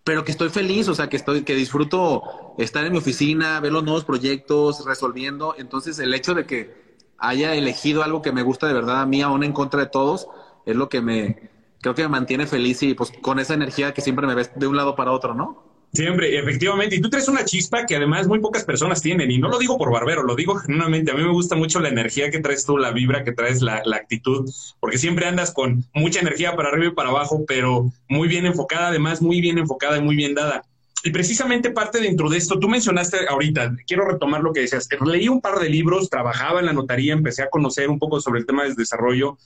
pero 0.06 0.24
que 0.24 0.30
estoy 0.30 0.50
feliz, 0.50 0.86
o 0.86 0.94
sea, 0.94 1.08
que 1.08 1.16
estoy, 1.16 1.42
que 1.42 1.56
disfruto 1.56 2.22
estar 2.58 2.84
en 2.84 2.92
mi 2.92 2.98
oficina, 2.98 3.58
ver 3.58 3.72
los 3.72 3.82
nuevos 3.82 4.04
proyectos, 4.04 4.84
resolviendo. 4.84 5.56
Entonces, 5.58 5.98
el 5.98 6.14
hecho 6.14 6.32
de 6.32 6.46
que 6.46 6.96
haya 7.18 7.56
elegido 7.56 8.04
algo 8.04 8.22
que 8.22 8.30
me 8.30 8.42
gusta 8.42 8.68
de 8.68 8.72
verdad 8.72 9.00
a 9.00 9.06
mí, 9.06 9.20
aún 9.20 9.42
en 9.42 9.52
contra 9.52 9.80
de 9.80 9.86
todos, 9.86 10.28
es 10.64 10.76
lo 10.76 10.88
que 10.88 11.00
me, 11.00 11.50
creo 11.80 11.96
que 11.96 12.02
me 12.02 12.08
mantiene 12.08 12.46
feliz 12.46 12.84
y 12.84 12.94
pues 12.94 13.10
con 13.20 13.40
esa 13.40 13.54
energía 13.54 13.94
que 13.94 14.00
siempre 14.00 14.28
me 14.28 14.36
ves 14.36 14.52
de 14.54 14.68
un 14.68 14.76
lado 14.76 14.94
para 14.94 15.10
otro, 15.10 15.34
¿no? 15.34 15.64
Siempre, 15.92 16.38
efectivamente. 16.38 16.96
Y 16.96 17.00
tú 17.00 17.08
traes 17.08 17.28
una 17.28 17.44
chispa 17.44 17.86
que 17.86 17.96
además 17.96 18.26
muy 18.26 18.40
pocas 18.40 18.64
personas 18.64 19.00
tienen. 19.00 19.30
Y 19.30 19.38
no 19.38 19.48
lo 19.48 19.58
digo 19.58 19.78
por 19.78 19.90
barbero, 19.90 20.22
lo 20.22 20.34
digo 20.34 20.56
genuinamente. 20.56 21.10
A 21.10 21.14
mí 21.14 21.22
me 21.22 21.30
gusta 21.30 21.56
mucho 21.56 21.80
la 21.80 21.88
energía 21.88 22.30
que 22.30 22.40
traes 22.40 22.66
tú, 22.66 22.76
la 22.76 22.90
vibra 22.90 23.24
que 23.24 23.32
traes, 23.32 23.62
la, 23.62 23.80
la, 23.84 23.96
actitud, 23.96 24.50
porque 24.78 24.98
siempre 24.98 25.26
andas 25.26 25.52
con 25.52 25.84
mucha 25.94 26.20
energía 26.20 26.54
para 26.54 26.68
arriba 26.68 26.92
y 26.92 26.94
para 26.94 27.08
abajo, 27.08 27.44
pero 27.48 27.90
muy 28.08 28.28
bien 28.28 28.44
enfocada, 28.44 28.88
además 28.88 29.22
muy 29.22 29.40
bien 29.40 29.58
enfocada 29.58 29.96
y 29.96 30.02
muy 30.02 30.16
bien 30.16 30.34
dada. 30.34 30.62
Y 31.02 31.10
precisamente 31.10 31.70
parte 31.70 32.00
dentro 32.00 32.28
de 32.28 32.36
esto, 32.36 32.58
tú 32.58 32.68
mencionaste 32.68 33.28
ahorita, 33.28 33.76
quiero 33.86 34.06
retomar 34.06 34.42
lo 34.42 34.52
que 34.52 34.60
decías, 34.60 34.88
leí 35.06 35.28
un 35.28 35.40
par 35.40 35.60
de 35.60 35.70
libros, 35.70 36.10
trabajaba 36.10 36.58
en 36.60 36.66
la 36.66 36.72
notaría, 36.72 37.12
empecé 37.12 37.42
a 37.42 37.48
conocer 37.48 37.88
un 37.88 37.98
poco 37.98 38.20
sobre 38.20 38.40
el 38.40 38.46
tema 38.46 38.64
del 38.64 38.74
desarrollo 38.74 39.38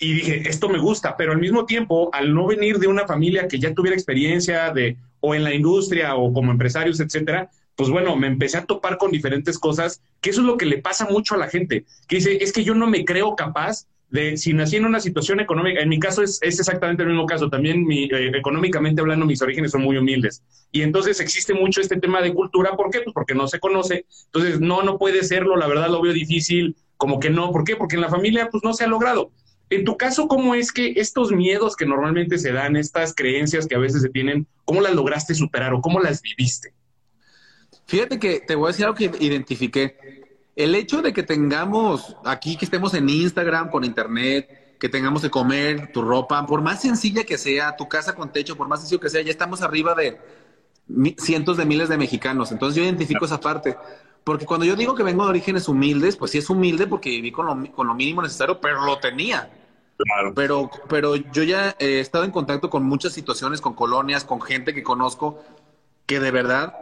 y 0.00 0.14
dije, 0.14 0.48
esto 0.48 0.68
me 0.68 0.78
gusta, 0.78 1.16
pero 1.16 1.32
al 1.32 1.38
mismo 1.38 1.66
tiempo, 1.66 2.08
al 2.12 2.34
no 2.34 2.46
venir 2.46 2.78
de 2.78 2.88
una 2.88 3.06
familia 3.06 3.46
que 3.46 3.58
ya 3.58 3.74
tuviera 3.74 3.94
experiencia 3.94 4.72
de 4.72 4.96
o 5.20 5.34
en 5.34 5.44
la 5.44 5.54
industria 5.54 6.14
o 6.16 6.32
como 6.32 6.50
empresarios, 6.52 7.00
etcétera, 7.00 7.50
pues 7.76 7.88
bueno, 7.88 8.16
me 8.16 8.26
empecé 8.26 8.58
a 8.58 8.64
topar 8.64 8.98
con 8.98 9.10
diferentes 9.10 9.58
cosas, 9.58 10.02
que 10.20 10.30
eso 10.30 10.40
es 10.40 10.46
lo 10.46 10.56
que 10.56 10.66
le 10.66 10.78
pasa 10.78 11.06
mucho 11.08 11.34
a 11.34 11.38
la 11.38 11.48
gente, 11.48 11.86
que 12.08 12.16
dice, 12.16 12.38
es 12.42 12.52
que 12.52 12.64
yo 12.64 12.74
no 12.74 12.86
me 12.86 13.04
creo 13.04 13.36
capaz 13.36 13.86
de, 14.10 14.36
si 14.36 14.52
nací 14.52 14.76
en 14.76 14.84
una 14.84 15.00
situación 15.00 15.40
económica, 15.40 15.80
en 15.80 15.88
mi 15.88 15.98
caso 15.98 16.22
es, 16.22 16.40
es 16.42 16.58
exactamente 16.58 17.04
el 17.04 17.10
mismo 17.10 17.26
caso, 17.26 17.48
también 17.48 17.84
mi, 17.84 18.04
eh, 18.04 18.32
económicamente 18.36 19.00
hablando, 19.00 19.24
mis 19.24 19.40
orígenes 19.40 19.70
son 19.70 19.82
muy 19.82 19.96
humildes. 19.96 20.42
Y 20.72 20.82
entonces 20.82 21.20
existe 21.20 21.54
mucho 21.54 21.80
este 21.80 21.96
tema 21.96 22.20
de 22.20 22.34
cultura, 22.34 22.76
¿por 22.76 22.90
qué? 22.90 23.00
Pues 23.00 23.14
porque 23.14 23.34
no 23.34 23.46
se 23.46 23.60
conoce, 23.60 24.04
entonces 24.26 24.60
no, 24.60 24.82
no 24.82 24.98
puede 24.98 25.22
serlo, 25.22 25.56
la 25.56 25.68
verdad 25.68 25.88
lo 25.88 26.02
veo 26.02 26.12
difícil, 26.12 26.76
como 26.96 27.18
que 27.18 27.30
no, 27.30 27.50
¿por 27.50 27.64
qué? 27.64 27.76
Porque 27.76 27.94
en 27.94 28.02
la 28.02 28.10
familia 28.10 28.48
pues 28.50 28.62
no 28.62 28.74
se 28.74 28.84
ha 28.84 28.88
logrado. 28.88 29.30
En 29.70 29.84
tu 29.84 29.96
caso, 29.96 30.26
¿cómo 30.26 30.54
es 30.54 30.72
que 30.72 30.94
estos 30.96 31.30
miedos 31.30 31.76
que 31.76 31.86
normalmente 31.86 32.38
se 32.38 32.52
dan, 32.52 32.76
estas 32.76 33.14
creencias 33.14 33.66
que 33.66 33.76
a 33.76 33.78
veces 33.78 34.02
se 34.02 34.08
tienen, 34.08 34.46
cómo 34.64 34.80
las 34.80 34.94
lograste 34.94 35.34
superar 35.34 35.72
o 35.72 35.80
cómo 35.80 36.00
las 36.00 36.20
viviste? 36.22 36.74
Fíjate 37.86 38.18
que 38.18 38.40
te 38.40 38.56
voy 38.56 38.66
a 38.66 38.68
decir 38.68 38.84
algo 38.84 38.96
que 38.96 39.10
identifiqué. 39.20 40.24
El 40.56 40.74
hecho 40.74 41.02
de 41.02 41.12
que 41.12 41.22
tengamos 41.22 42.16
aquí, 42.24 42.56
que 42.56 42.64
estemos 42.64 42.94
en 42.94 43.08
Instagram, 43.08 43.70
con 43.70 43.84
internet, 43.84 44.76
que 44.80 44.88
tengamos 44.88 45.22
de 45.22 45.30
comer, 45.30 45.92
tu 45.92 46.02
ropa, 46.02 46.44
por 46.46 46.62
más 46.62 46.82
sencilla 46.82 47.22
que 47.24 47.38
sea, 47.38 47.76
tu 47.76 47.88
casa 47.88 48.14
con 48.14 48.32
techo, 48.32 48.56
por 48.56 48.66
más 48.66 48.80
sencillo 48.80 49.00
que 49.00 49.08
sea, 49.08 49.22
ya 49.22 49.30
estamos 49.30 49.62
arriba 49.62 49.94
de 49.94 50.18
cientos 51.18 51.56
de 51.56 51.64
miles 51.64 51.88
de 51.88 51.96
mexicanos. 51.96 52.50
Entonces 52.50 52.76
yo 52.76 52.82
identifico 52.82 53.24
esa 53.24 53.38
parte. 53.40 53.76
Porque 54.24 54.46
cuando 54.46 54.66
yo 54.66 54.76
digo 54.76 54.94
que 54.94 55.02
vengo 55.02 55.24
de 55.24 55.30
orígenes 55.30 55.68
humildes, 55.68 56.16
pues 56.16 56.30
sí 56.32 56.38
es 56.38 56.50
humilde 56.50 56.86
porque 56.86 57.10
viví 57.10 57.32
con 57.32 57.46
lo, 57.46 57.94
mínimo 57.94 58.22
necesario, 58.22 58.60
pero 58.60 58.84
lo 58.84 58.98
tenía. 58.98 59.50
Pero, 60.34 60.70
pero 60.88 61.16
yo 61.16 61.42
ya 61.42 61.74
he 61.78 62.00
estado 62.00 62.24
en 62.24 62.30
contacto 62.30 62.70
con 62.70 62.84
muchas 62.84 63.12
situaciones, 63.12 63.60
con 63.60 63.74
colonias, 63.74 64.24
con 64.24 64.40
gente 64.40 64.74
que 64.74 64.82
conozco, 64.82 65.42
que 66.06 66.20
de 66.20 66.30
verdad 66.30 66.74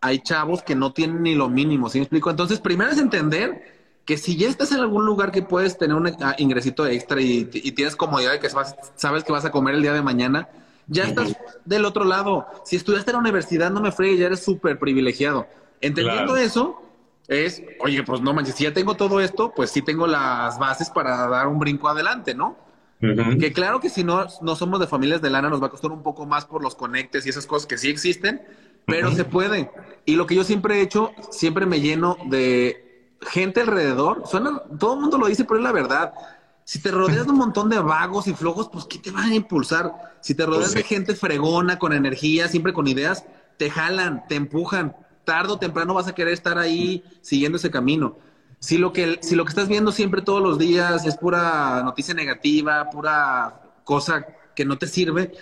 hay 0.00 0.18
chavos 0.18 0.62
que 0.62 0.74
no 0.74 0.92
tienen 0.92 1.22
ni 1.22 1.34
lo 1.34 1.48
mínimo, 1.48 1.88
¿sí 1.88 1.98
me 1.98 2.04
explico? 2.04 2.28
Entonces, 2.30 2.60
primero 2.60 2.90
es 2.90 2.98
entender 2.98 3.62
que 4.04 4.18
si 4.18 4.36
ya 4.36 4.48
estás 4.48 4.72
en 4.72 4.80
algún 4.80 5.06
lugar 5.06 5.30
que 5.30 5.42
puedes 5.42 5.78
tener 5.78 5.96
un 5.96 6.08
ah, 6.08 6.34
ingresito 6.38 6.86
extra 6.86 7.20
y, 7.20 7.44
tienes 7.44 7.94
comodidad 7.94 8.32
de 8.32 8.40
que 8.40 8.50
sabes 8.96 9.24
que 9.24 9.32
vas 9.32 9.44
a 9.44 9.52
comer 9.52 9.76
el 9.76 9.82
día 9.82 9.92
de 9.92 10.02
mañana, 10.02 10.48
ya 10.88 11.04
estás 11.04 11.36
del 11.64 11.84
otro 11.84 12.04
lado. 12.04 12.46
Si 12.64 12.74
estudiaste 12.74 13.12
en 13.12 13.14
la 13.14 13.20
universidad, 13.20 13.70
no 13.70 13.80
me 13.80 13.92
fregues, 13.92 14.18
ya 14.18 14.26
eres 14.26 14.42
súper 14.42 14.78
privilegiado. 14.78 15.46
Entendiendo 15.80 16.36
eso, 16.36 16.81
es, 17.28 17.62
oye, 17.80 18.02
pues 18.02 18.20
no 18.20 18.34
manches, 18.34 18.54
si 18.54 18.64
ya 18.64 18.72
tengo 18.72 18.94
todo 18.94 19.20
esto, 19.20 19.52
pues 19.54 19.70
sí 19.70 19.82
tengo 19.82 20.06
las 20.06 20.58
bases 20.58 20.90
para 20.90 21.28
dar 21.28 21.46
un 21.46 21.58
brinco 21.58 21.88
adelante, 21.88 22.34
¿no? 22.34 22.56
Que 23.00 23.52
claro 23.52 23.80
que 23.80 23.88
si 23.88 24.04
no, 24.04 24.26
no 24.42 24.54
somos 24.54 24.78
de 24.78 24.86
familias 24.86 25.20
de 25.20 25.28
lana, 25.28 25.48
nos 25.48 25.60
va 25.60 25.66
a 25.66 25.70
costar 25.70 25.90
un 25.90 26.04
poco 26.04 26.24
más 26.24 26.44
por 26.44 26.62
los 26.62 26.76
conectes 26.76 27.26
y 27.26 27.30
esas 27.30 27.46
cosas 27.46 27.66
que 27.66 27.76
sí 27.76 27.90
existen, 27.90 28.42
pero 28.86 29.10
se 29.10 29.24
puede. 29.24 29.70
Y 30.04 30.14
lo 30.14 30.26
que 30.26 30.36
yo 30.36 30.44
siempre 30.44 30.76
he 30.76 30.82
hecho, 30.82 31.10
siempre 31.30 31.66
me 31.66 31.80
lleno 31.80 32.16
de 32.26 33.16
gente 33.22 33.62
alrededor. 33.62 34.22
Suena, 34.26 34.62
todo 34.78 34.94
el 34.94 35.00
mundo 35.00 35.18
lo 35.18 35.26
dice, 35.26 35.44
pero 35.44 35.58
es 35.58 35.64
la 35.64 35.72
verdad. 35.72 36.14
Si 36.64 36.80
te 36.80 36.92
rodeas 36.92 37.24
de 37.24 37.32
un 37.32 37.38
montón 37.38 37.68
de 37.68 37.80
vagos 37.80 38.28
y 38.28 38.34
flojos, 38.34 38.68
pues 38.72 38.84
¿qué 38.84 38.98
te 38.98 39.10
van 39.10 39.32
a 39.32 39.34
impulsar? 39.34 40.14
Si 40.20 40.36
te 40.36 40.46
rodeas 40.46 40.72
pues 40.72 40.74
de 40.74 40.82
gente 40.84 41.14
fregona, 41.16 41.80
con 41.80 41.92
energía, 41.92 42.46
siempre 42.46 42.72
con 42.72 42.86
ideas, 42.86 43.24
te 43.56 43.68
jalan, 43.68 44.28
te 44.28 44.36
empujan. 44.36 44.94
Tardo 45.24 45.54
o 45.54 45.58
temprano 45.58 45.94
vas 45.94 46.08
a 46.08 46.14
querer 46.14 46.32
estar 46.32 46.58
ahí 46.58 47.04
siguiendo 47.20 47.56
ese 47.56 47.70
camino. 47.70 48.18
Si 48.58 48.78
lo 48.78 48.92
que, 48.92 49.18
si 49.22 49.34
lo 49.34 49.44
que 49.44 49.50
estás 49.50 49.68
viendo 49.68 49.90
siempre 49.92 50.22
todos 50.22 50.42
los 50.42 50.58
días 50.58 51.04
es 51.04 51.16
pura 51.16 51.82
noticia 51.84 52.14
negativa, 52.14 52.90
pura 52.90 53.60
cosa 53.84 54.24
que 54.54 54.64
no 54.64 54.78
te 54.78 54.86
sirve, 54.86 55.32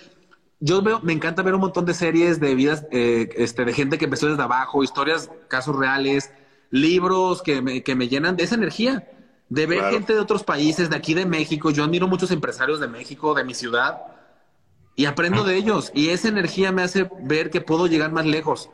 yo 0.59 0.81
veo, 0.81 0.99
me 1.01 1.13
encanta 1.13 1.41
ver 1.41 1.55
un 1.55 1.61
montón 1.61 1.85
de 1.85 1.93
series 1.93 2.39
de 2.39 2.55
vidas, 2.55 2.85
eh, 2.91 3.29
este, 3.35 3.65
de 3.65 3.73
gente 3.73 3.97
que 3.97 4.05
empezó 4.05 4.27
desde 4.27 4.43
abajo, 4.43 4.83
historias, 4.83 5.29
casos 5.47 5.75
reales, 5.75 6.31
libros 6.69 7.41
que 7.41 7.61
me, 7.61 7.83
que 7.83 7.95
me 7.95 8.07
llenan 8.07 8.35
de 8.35 8.43
esa 8.43 8.55
energía, 8.55 9.07
de 9.49 9.65
ver 9.65 9.83
gente 9.91 10.13
de 10.13 10.19
otros 10.19 10.43
países, 10.43 10.89
de 10.89 10.95
aquí 10.95 11.13
de 11.13 11.25
México. 11.25 11.71
Yo 11.71 11.83
admiro 11.83 12.07
muchos 12.07 12.31
empresarios 12.31 12.79
de 12.79 12.87
México, 12.87 13.33
de 13.33 13.43
mi 13.43 13.53
ciudad, 13.53 14.01
y 14.95 15.05
aprendo 15.05 15.43
de 15.43 15.55
ellos. 15.55 15.91
Y 15.93 16.09
esa 16.09 16.27
energía 16.27 16.71
me 16.71 16.83
hace 16.83 17.09
ver 17.21 17.49
que 17.49 17.59
puedo 17.59 17.87
llegar 17.87 18.11
más 18.11 18.25
lejos. 18.25 18.69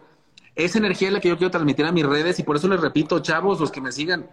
Esa 0.58 0.80
energía 0.80 1.10
es 1.10 1.14
la 1.14 1.20
que 1.20 1.30
yo 1.30 1.38
quiero 1.38 1.52
transmitir 1.52 1.86
a 1.86 1.92
mis 1.92 2.06
redes 2.06 2.40
y 2.40 2.44
por 2.44 2.56
eso 2.56 2.68
les 2.68 2.82
repito, 2.82 3.20
chavos, 3.20 3.60
los 3.60 3.72
que 3.72 3.80
me 3.80 3.92
sigan. 3.92 4.28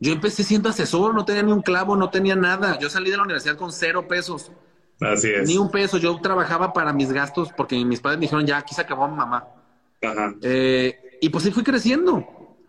Yo 0.00 0.12
empecé 0.12 0.42
siendo 0.42 0.68
asesor, 0.68 1.14
no 1.14 1.24
tenía 1.24 1.44
ni 1.44 1.52
un 1.52 1.62
clavo, 1.62 1.94
no 1.94 2.10
tenía 2.10 2.34
nada. 2.34 2.76
Yo 2.80 2.90
salí 2.90 3.08
de 3.08 3.16
la 3.16 3.22
universidad 3.22 3.56
con 3.56 3.72
cero 3.72 4.08
pesos. 4.08 4.50
Así 5.00 5.30
es. 5.30 5.48
Ni 5.48 5.56
un 5.56 5.70
peso. 5.70 5.96
Yo 5.98 6.20
trabajaba 6.20 6.72
para 6.72 6.92
mis 6.92 7.12
gastos 7.12 7.50
porque 7.56 7.82
mis 7.84 8.00
padres 8.00 8.18
me 8.18 8.22
dijeron, 8.22 8.44
ya, 8.44 8.58
aquí 8.58 8.74
se 8.74 8.80
acabó 8.80 9.06
mi 9.06 9.16
mamá. 9.16 9.46
Ajá. 10.02 10.34
Eh, 10.42 11.18
y 11.20 11.28
pues 11.28 11.44
sí 11.44 11.52
fui 11.52 11.62
creciendo. 11.62 12.26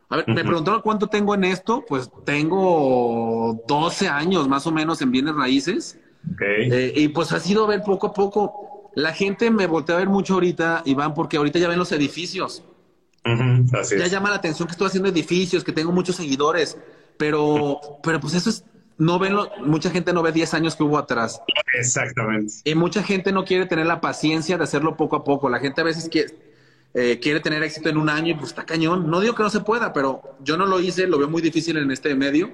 A 0.10 0.18
ver, 0.18 0.28
me 0.28 0.44
preguntaron 0.44 0.82
cuánto 0.82 1.08
tengo 1.08 1.34
en 1.34 1.46
esto. 1.46 1.84
Pues 1.88 2.12
tengo 2.24 3.64
12 3.68 4.08
años 4.08 4.48
más 4.48 4.68
o 4.68 4.72
menos 4.72 5.02
en 5.02 5.12
bienes 5.12 5.34
raíces. 5.34 6.00
Okay. 6.36 6.70
Eh, 6.72 6.94
y 6.96 7.08
pues 7.08 7.32
ha 7.32 7.40
sido 7.40 7.66
ver 7.66 7.82
poco 7.82 8.08
a 8.08 8.14
poco. 8.14 8.92
La 8.94 9.12
gente 9.12 9.50
me 9.50 9.66
voltea 9.66 9.96
a 9.96 10.00
ver 10.00 10.08
mucho 10.08 10.36
ahorita, 10.36 10.84
Iván, 10.86 11.16
porque 11.16 11.38
ahorita 11.38 11.58
ya 11.58 11.68
ven 11.68 11.80
los 11.80 11.92
edificios 11.92 12.64
ya 13.26 14.08
llama 14.08 14.30
la 14.30 14.36
atención 14.36 14.68
que 14.68 14.74
estoy 14.74 14.88
haciendo 14.88 15.10
edificios, 15.10 15.64
que 15.64 15.72
tengo 15.72 15.92
muchos 15.92 16.16
seguidores, 16.16 16.78
pero, 17.18 17.80
pero 18.04 18.20
pues 18.20 18.36
eso 18.36 18.50
es, 18.50 18.64
no 18.98 19.20
ven, 19.20 19.36
mucha 19.66 19.90
gente 19.90 20.14
no 20.14 20.22
ve 20.22 20.32
10 20.32 20.54
años 20.54 20.76
que 20.76 20.84
hubo 20.84 20.98
atrás. 20.98 21.42
Exactamente. 21.74 22.54
Y 22.64 22.76
mucha 22.76 23.04
gente 23.04 23.32
no 23.32 23.44
quiere 23.44 23.66
tener 23.66 23.88
la 23.88 24.00
paciencia 24.00 24.58
de 24.58 24.64
hacerlo 24.64 24.96
poco 24.96 25.16
a 25.16 25.24
poco. 25.24 25.50
La 25.50 25.60
gente 25.60 25.82
a 25.82 25.84
veces 25.84 26.08
quiere, 26.08 26.34
eh, 26.94 27.20
quiere 27.20 27.40
tener 27.40 27.64
éxito 27.64 27.90
en 27.90 27.98
un 27.98 28.10
año 28.10 28.32
y 28.32 28.34
pues 28.36 28.50
está 28.50 28.66
cañón. 28.66 29.10
No 29.10 29.20
digo 29.20 29.36
que 29.36 29.44
no 29.44 29.50
se 29.50 29.62
pueda, 29.62 29.92
pero 29.92 30.38
yo 30.44 30.56
no 30.56 30.66
lo 30.66 30.80
hice, 30.80 31.08
lo 31.08 31.18
veo 31.18 31.30
muy 31.30 31.42
difícil 31.42 31.78
en 31.78 31.92
este 31.92 32.14
medio. 32.16 32.52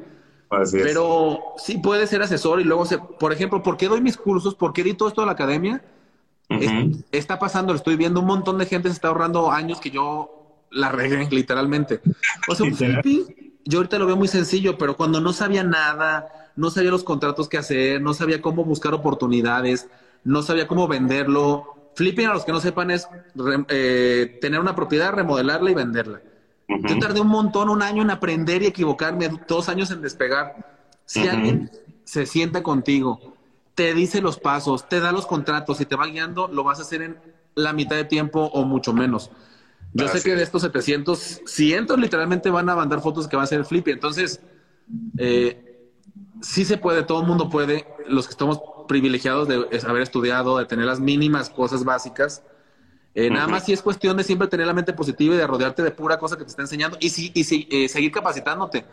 pero 0.72 1.40
sí 1.58 1.78
puede 1.78 2.08
ser 2.08 2.22
asesor 2.22 2.60
y 2.60 2.64
luego, 2.64 2.86
se, 2.86 2.98
por 2.98 3.34
ejemplo, 3.34 3.62
¿por 3.62 3.78
qué 3.78 3.88
doy 3.88 4.02
mis 4.02 4.18
cursos? 4.18 4.56
¿Por 4.56 4.74
qué 4.74 4.84
di 4.84 4.94
todo 4.94 5.10
esto 5.10 5.22
a 5.22 5.26
la 5.26 5.34
academia? 5.34 5.84
está 7.14 7.40
pasando, 7.40 7.72
lo 7.72 7.78
estoy 7.78 7.96
viendo, 7.96 8.20
un 8.20 8.26
montón 8.26 8.58
de 8.58 8.66
gente 8.66 8.90
se 8.90 8.96
está 8.96 9.08
ahorrando 9.08 9.50
años 9.50 9.80
que 9.80 9.90
yo 9.90 10.41
la 10.72 10.90
regué, 10.90 11.28
literalmente. 11.30 12.02
O 12.48 12.56
sea, 12.56 12.66
un 12.66 12.76
flipping, 12.76 13.54
yo 13.66 13.80
ahorita 13.80 14.00
lo 14.00 14.06
veo 14.06 14.16
muy 14.16 14.28
sencillo, 14.28 14.78
pero 14.78 14.98
cuando 14.98 15.22
no 15.22 15.34
sabía 15.34 15.64
nada, 15.64 16.52
no 16.56 16.70
sabía 16.72 16.92
los 16.92 17.04
contratos 17.04 17.48
que 17.48 17.58
hacer, 17.58 18.02
no 18.02 18.14
sabía 18.14 18.42
cómo 18.42 18.64
buscar 18.64 18.94
oportunidades, 18.94 19.88
no 20.24 20.42
sabía 20.42 20.68
cómo 20.68 20.88
venderlo. 20.88 21.92
Flipping, 21.96 22.28
a 22.28 22.34
los 22.34 22.46
que 22.46 22.52
no 22.52 22.60
sepan, 22.60 22.92
es 22.92 23.08
eh, 23.68 24.38
tener 24.42 24.60
una 24.60 24.76
propiedad, 24.76 25.14
remodelarla 25.14 25.72
y 25.72 25.74
venderla. 25.76 26.22
Yo 26.68 27.00
tardé 27.00 27.20
un 27.20 27.28
montón, 27.28 27.70
un 27.70 27.82
año 27.82 28.02
en 28.02 28.12
aprender 28.12 28.64
y 28.64 28.68
equivocarme, 28.68 29.30
dos 29.48 29.68
años 29.68 29.92
en 29.92 30.02
despegar. 30.02 30.88
Si 31.06 31.28
alguien 31.28 31.70
se 32.06 32.26
sienta 32.26 32.64
contigo, 32.64 33.36
te 33.76 33.94
dice 33.94 34.22
los 34.22 34.40
pasos, 34.40 34.88
te 34.88 35.02
da 35.02 35.12
los 35.12 35.28
contratos 35.28 35.82
y 35.82 35.86
te 35.86 35.98
va 35.98 36.08
guiando, 36.08 36.48
lo 36.48 36.64
vas 36.64 36.80
a 36.80 36.84
hacer 36.84 37.02
en 37.02 37.18
la 37.56 37.74
mitad 37.74 37.98
de 37.98 38.06
tiempo 38.06 38.46
o 38.54 38.64
mucho 38.64 38.94
menos. 38.94 39.32
Yo 39.94 40.08
sé 40.08 40.22
que 40.22 40.36
de 40.36 40.44
estos 40.44 40.62
700, 40.62 41.42
cientos 41.46 42.00
literalmente 42.00 42.50
van 42.50 42.70
a 42.70 42.76
mandar 42.76 43.02
fotos 43.02 43.28
que 43.28 43.36
va 43.36 43.44
a 43.44 43.48
ser 43.48 43.66
Flippy. 43.66 43.92
Entonces, 43.92 44.40
eh, 45.18 45.90
sí 46.42 46.66
se 46.66 46.78
puede, 46.78 47.04
todo 47.04 47.22
el 47.22 47.28
mundo 47.28 47.50
puede. 47.50 47.86
Los 48.08 48.28
que 48.28 48.32
estamos 48.32 48.62
privilegiados 48.88 49.48
de 49.48 49.66
haber 49.88 50.02
estudiado, 50.02 50.58
de 50.58 50.66
tener 50.66 50.86
las 50.86 51.00
mínimas 51.00 51.50
cosas 51.50 51.84
básicas. 51.84 52.44
Eh, 53.14 53.30
nada 53.30 53.48
más 53.48 53.66
si 53.66 53.74
es 53.74 53.82
cuestión 53.82 54.16
de 54.16 54.24
siempre 54.24 54.48
tener 54.48 54.66
la 54.66 54.74
mente 54.74 54.94
positiva 54.94 55.36
y 55.36 55.38
de 55.38 55.46
rodearte 55.46 55.84
de 55.84 55.92
pura 55.92 56.18
cosa 56.18 56.38
que 56.38 56.46
te 56.46 56.50
está 56.50 56.62
enseñando 56.62 56.98
y, 57.02 57.10
sí, 57.10 57.32
y 57.34 57.44
sí, 57.44 57.68
eh, 57.70 57.90
seguir 57.90 58.12
capacitándote. 58.12 58.86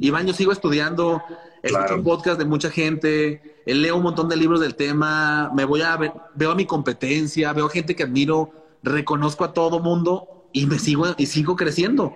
Iván, 0.00 0.26
yo 0.26 0.34
sigo 0.34 0.52
estudiando, 0.52 1.22
escucho 1.62 2.02
podcast 2.02 2.38
de 2.38 2.44
mucha 2.44 2.70
gente, 2.70 3.62
leo 3.64 3.96
un 3.96 4.02
montón 4.02 4.28
de 4.28 4.36
libros 4.36 4.60
del 4.60 4.74
tema, 4.74 5.50
me 5.54 5.64
voy 5.64 5.80
a 5.82 5.96
ver, 5.96 6.12
veo 6.34 6.50
a 6.50 6.54
mi 6.54 6.66
competencia, 6.66 7.52
veo 7.52 7.68
gente 7.68 7.94
que 7.94 8.02
admiro, 8.02 8.61
reconozco 8.82 9.44
a 9.44 9.52
todo 9.52 9.80
mundo 9.80 10.48
y 10.52 10.66
me 10.66 10.78
sigo 10.78 11.06
y 11.16 11.26
sigo 11.26 11.56
creciendo. 11.56 12.14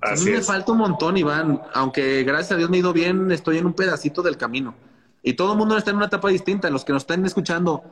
a 0.00 0.14
mí 0.14 0.30
me 0.30 0.42
falta 0.42 0.72
un 0.72 0.78
montón, 0.78 1.16
Iván. 1.16 1.62
Aunque 1.74 2.24
gracias 2.24 2.52
a 2.52 2.56
Dios 2.56 2.70
me 2.70 2.76
he 2.76 2.80
ido 2.80 2.92
bien, 2.92 3.30
estoy 3.30 3.58
en 3.58 3.66
un 3.66 3.74
pedacito 3.74 4.22
del 4.22 4.36
camino. 4.36 4.74
Y 5.22 5.34
todo 5.34 5.52
el 5.52 5.58
mundo 5.58 5.76
está 5.76 5.90
en 5.90 5.96
una 5.96 6.06
etapa 6.06 6.28
distinta. 6.28 6.70
Los 6.70 6.84
que 6.84 6.92
nos 6.92 7.02
están 7.02 7.24
escuchando, 7.26 7.82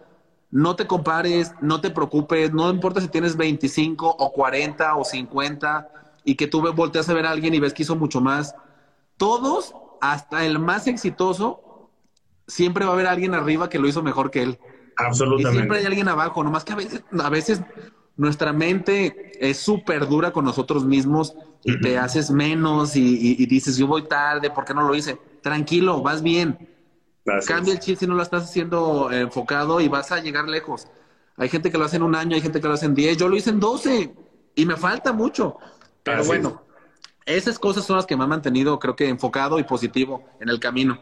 no 0.51 0.77
te 0.77 0.87
compares, 0.87 1.53
no 1.61 1.81
te 1.81 1.91
preocupes, 1.91 2.53
no 2.53 2.71
importa 2.71 3.01
si 3.01 3.09
tienes 3.09 3.37
25 3.37 4.09
o 4.09 4.33
40 4.33 4.97
o 4.97 5.05
50 5.05 5.91
y 6.25 6.37
que 6.37 6.47
tú 6.47 6.63
volteas 6.73 7.09
a 7.09 7.15
ver 7.15 7.27
a 7.27 7.31
alguien 7.31 7.55
y 7.55 7.61
ves 7.61 7.75
que 7.75 7.83
hizo 7.83 7.97
mucho 7.97 8.21
más. 8.21 8.55
Todos, 9.17 9.75
hasta 10.01 10.45
el 10.45 10.59
más 10.59 10.87
exitoso, 10.87 11.91
siempre 12.47 12.85
va 12.85 12.93
a 12.93 12.95
haber 12.95 13.07
alguien 13.07 13.35
arriba 13.35 13.69
que 13.69 13.79
lo 13.79 13.89
hizo 13.89 14.03
mejor 14.03 14.31
que 14.31 14.43
él. 14.43 14.59
Absolutamente. 14.97 15.51
Y 15.51 15.55
siempre 15.57 15.79
hay 15.79 15.87
alguien 15.87 16.09
abajo, 16.09 16.45
nomás 16.45 16.65
que 16.65 16.73
a 16.73 16.77
veces, 16.77 17.05
a 17.19 17.29
veces 17.31 17.63
nuestra 18.17 18.53
mente 18.53 19.33
es 19.41 19.59
súper 19.59 20.07
dura 20.09 20.33
con 20.33 20.45
nosotros 20.45 20.85
mismos 20.85 21.35
y 21.65 21.81
te 21.81 21.99
haces 21.99 22.31
menos 22.31 22.95
y, 22.95 23.47
dices, 23.47 23.77
yo 23.77 23.87
voy 23.87 24.05
tarde, 24.05 24.51
¿por 24.51 24.65
qué 24.65 24.75
no 24.75 24.87
lo 24.87 24.95
hice? 24.95 25.19
Tranquilo, 25.43 26.03
vas 26.03 26.23
bien. 26.23 26.69
Cambia 27.47 27.73
el 27.73 27.81
chip 27.81 27.99
si 27.99 28.07
no 28.07 28.15
lo 28.15 28.23
estás 28.23 28.45
haciendo 28.45 29.11
enfocado 29.11 29.81
y 29.81 29.89
vas 29.89 30.13
a 30.13 30.21
llegar 30.21 30.47
lejos. 30.47 30.89
Hay 31.37 31.49
gente 31.49 31.71
que 31.71 31.79
lo 31.79 31.85
hace 31.85 31.97
en 31.97 32.03
un 32.03 32.15
año, 32.15 32.37
hay 32.37 32.43
gente 32.43 32.61
que 32.61 32.69
lo 32.69 32.75
hace 32.75 32.87
en 32.87 32.95
10, 32.95 33.17
yo 33.17 33.29
lo 33.29 33.37
hice 33.37 33.51
en 33.51 33.61
12 33.61 34.15
y 34.55 34.67
me 34.67 34.77
falta 34.77 35.13
mucho. 35.13 35.57
Pero 36.03 36.25
bueno, 36.25 36.63
esas 37.25 37.59
cosas 37.59 37.85
son 37.85 37.97
las 37.97 38.07
que 38.07 38.17
me 38.17 38.25
han 38.25 38.29
mantenido, 38.31 38.79
creo 38.79 38.95
que 38.95 39.09
enfocado 39.09 39.59
y 39.59 39.65
positivo 39.65 40.29
en 40.41 40.51
el 40.51 40.61
camino. 40.61 40.99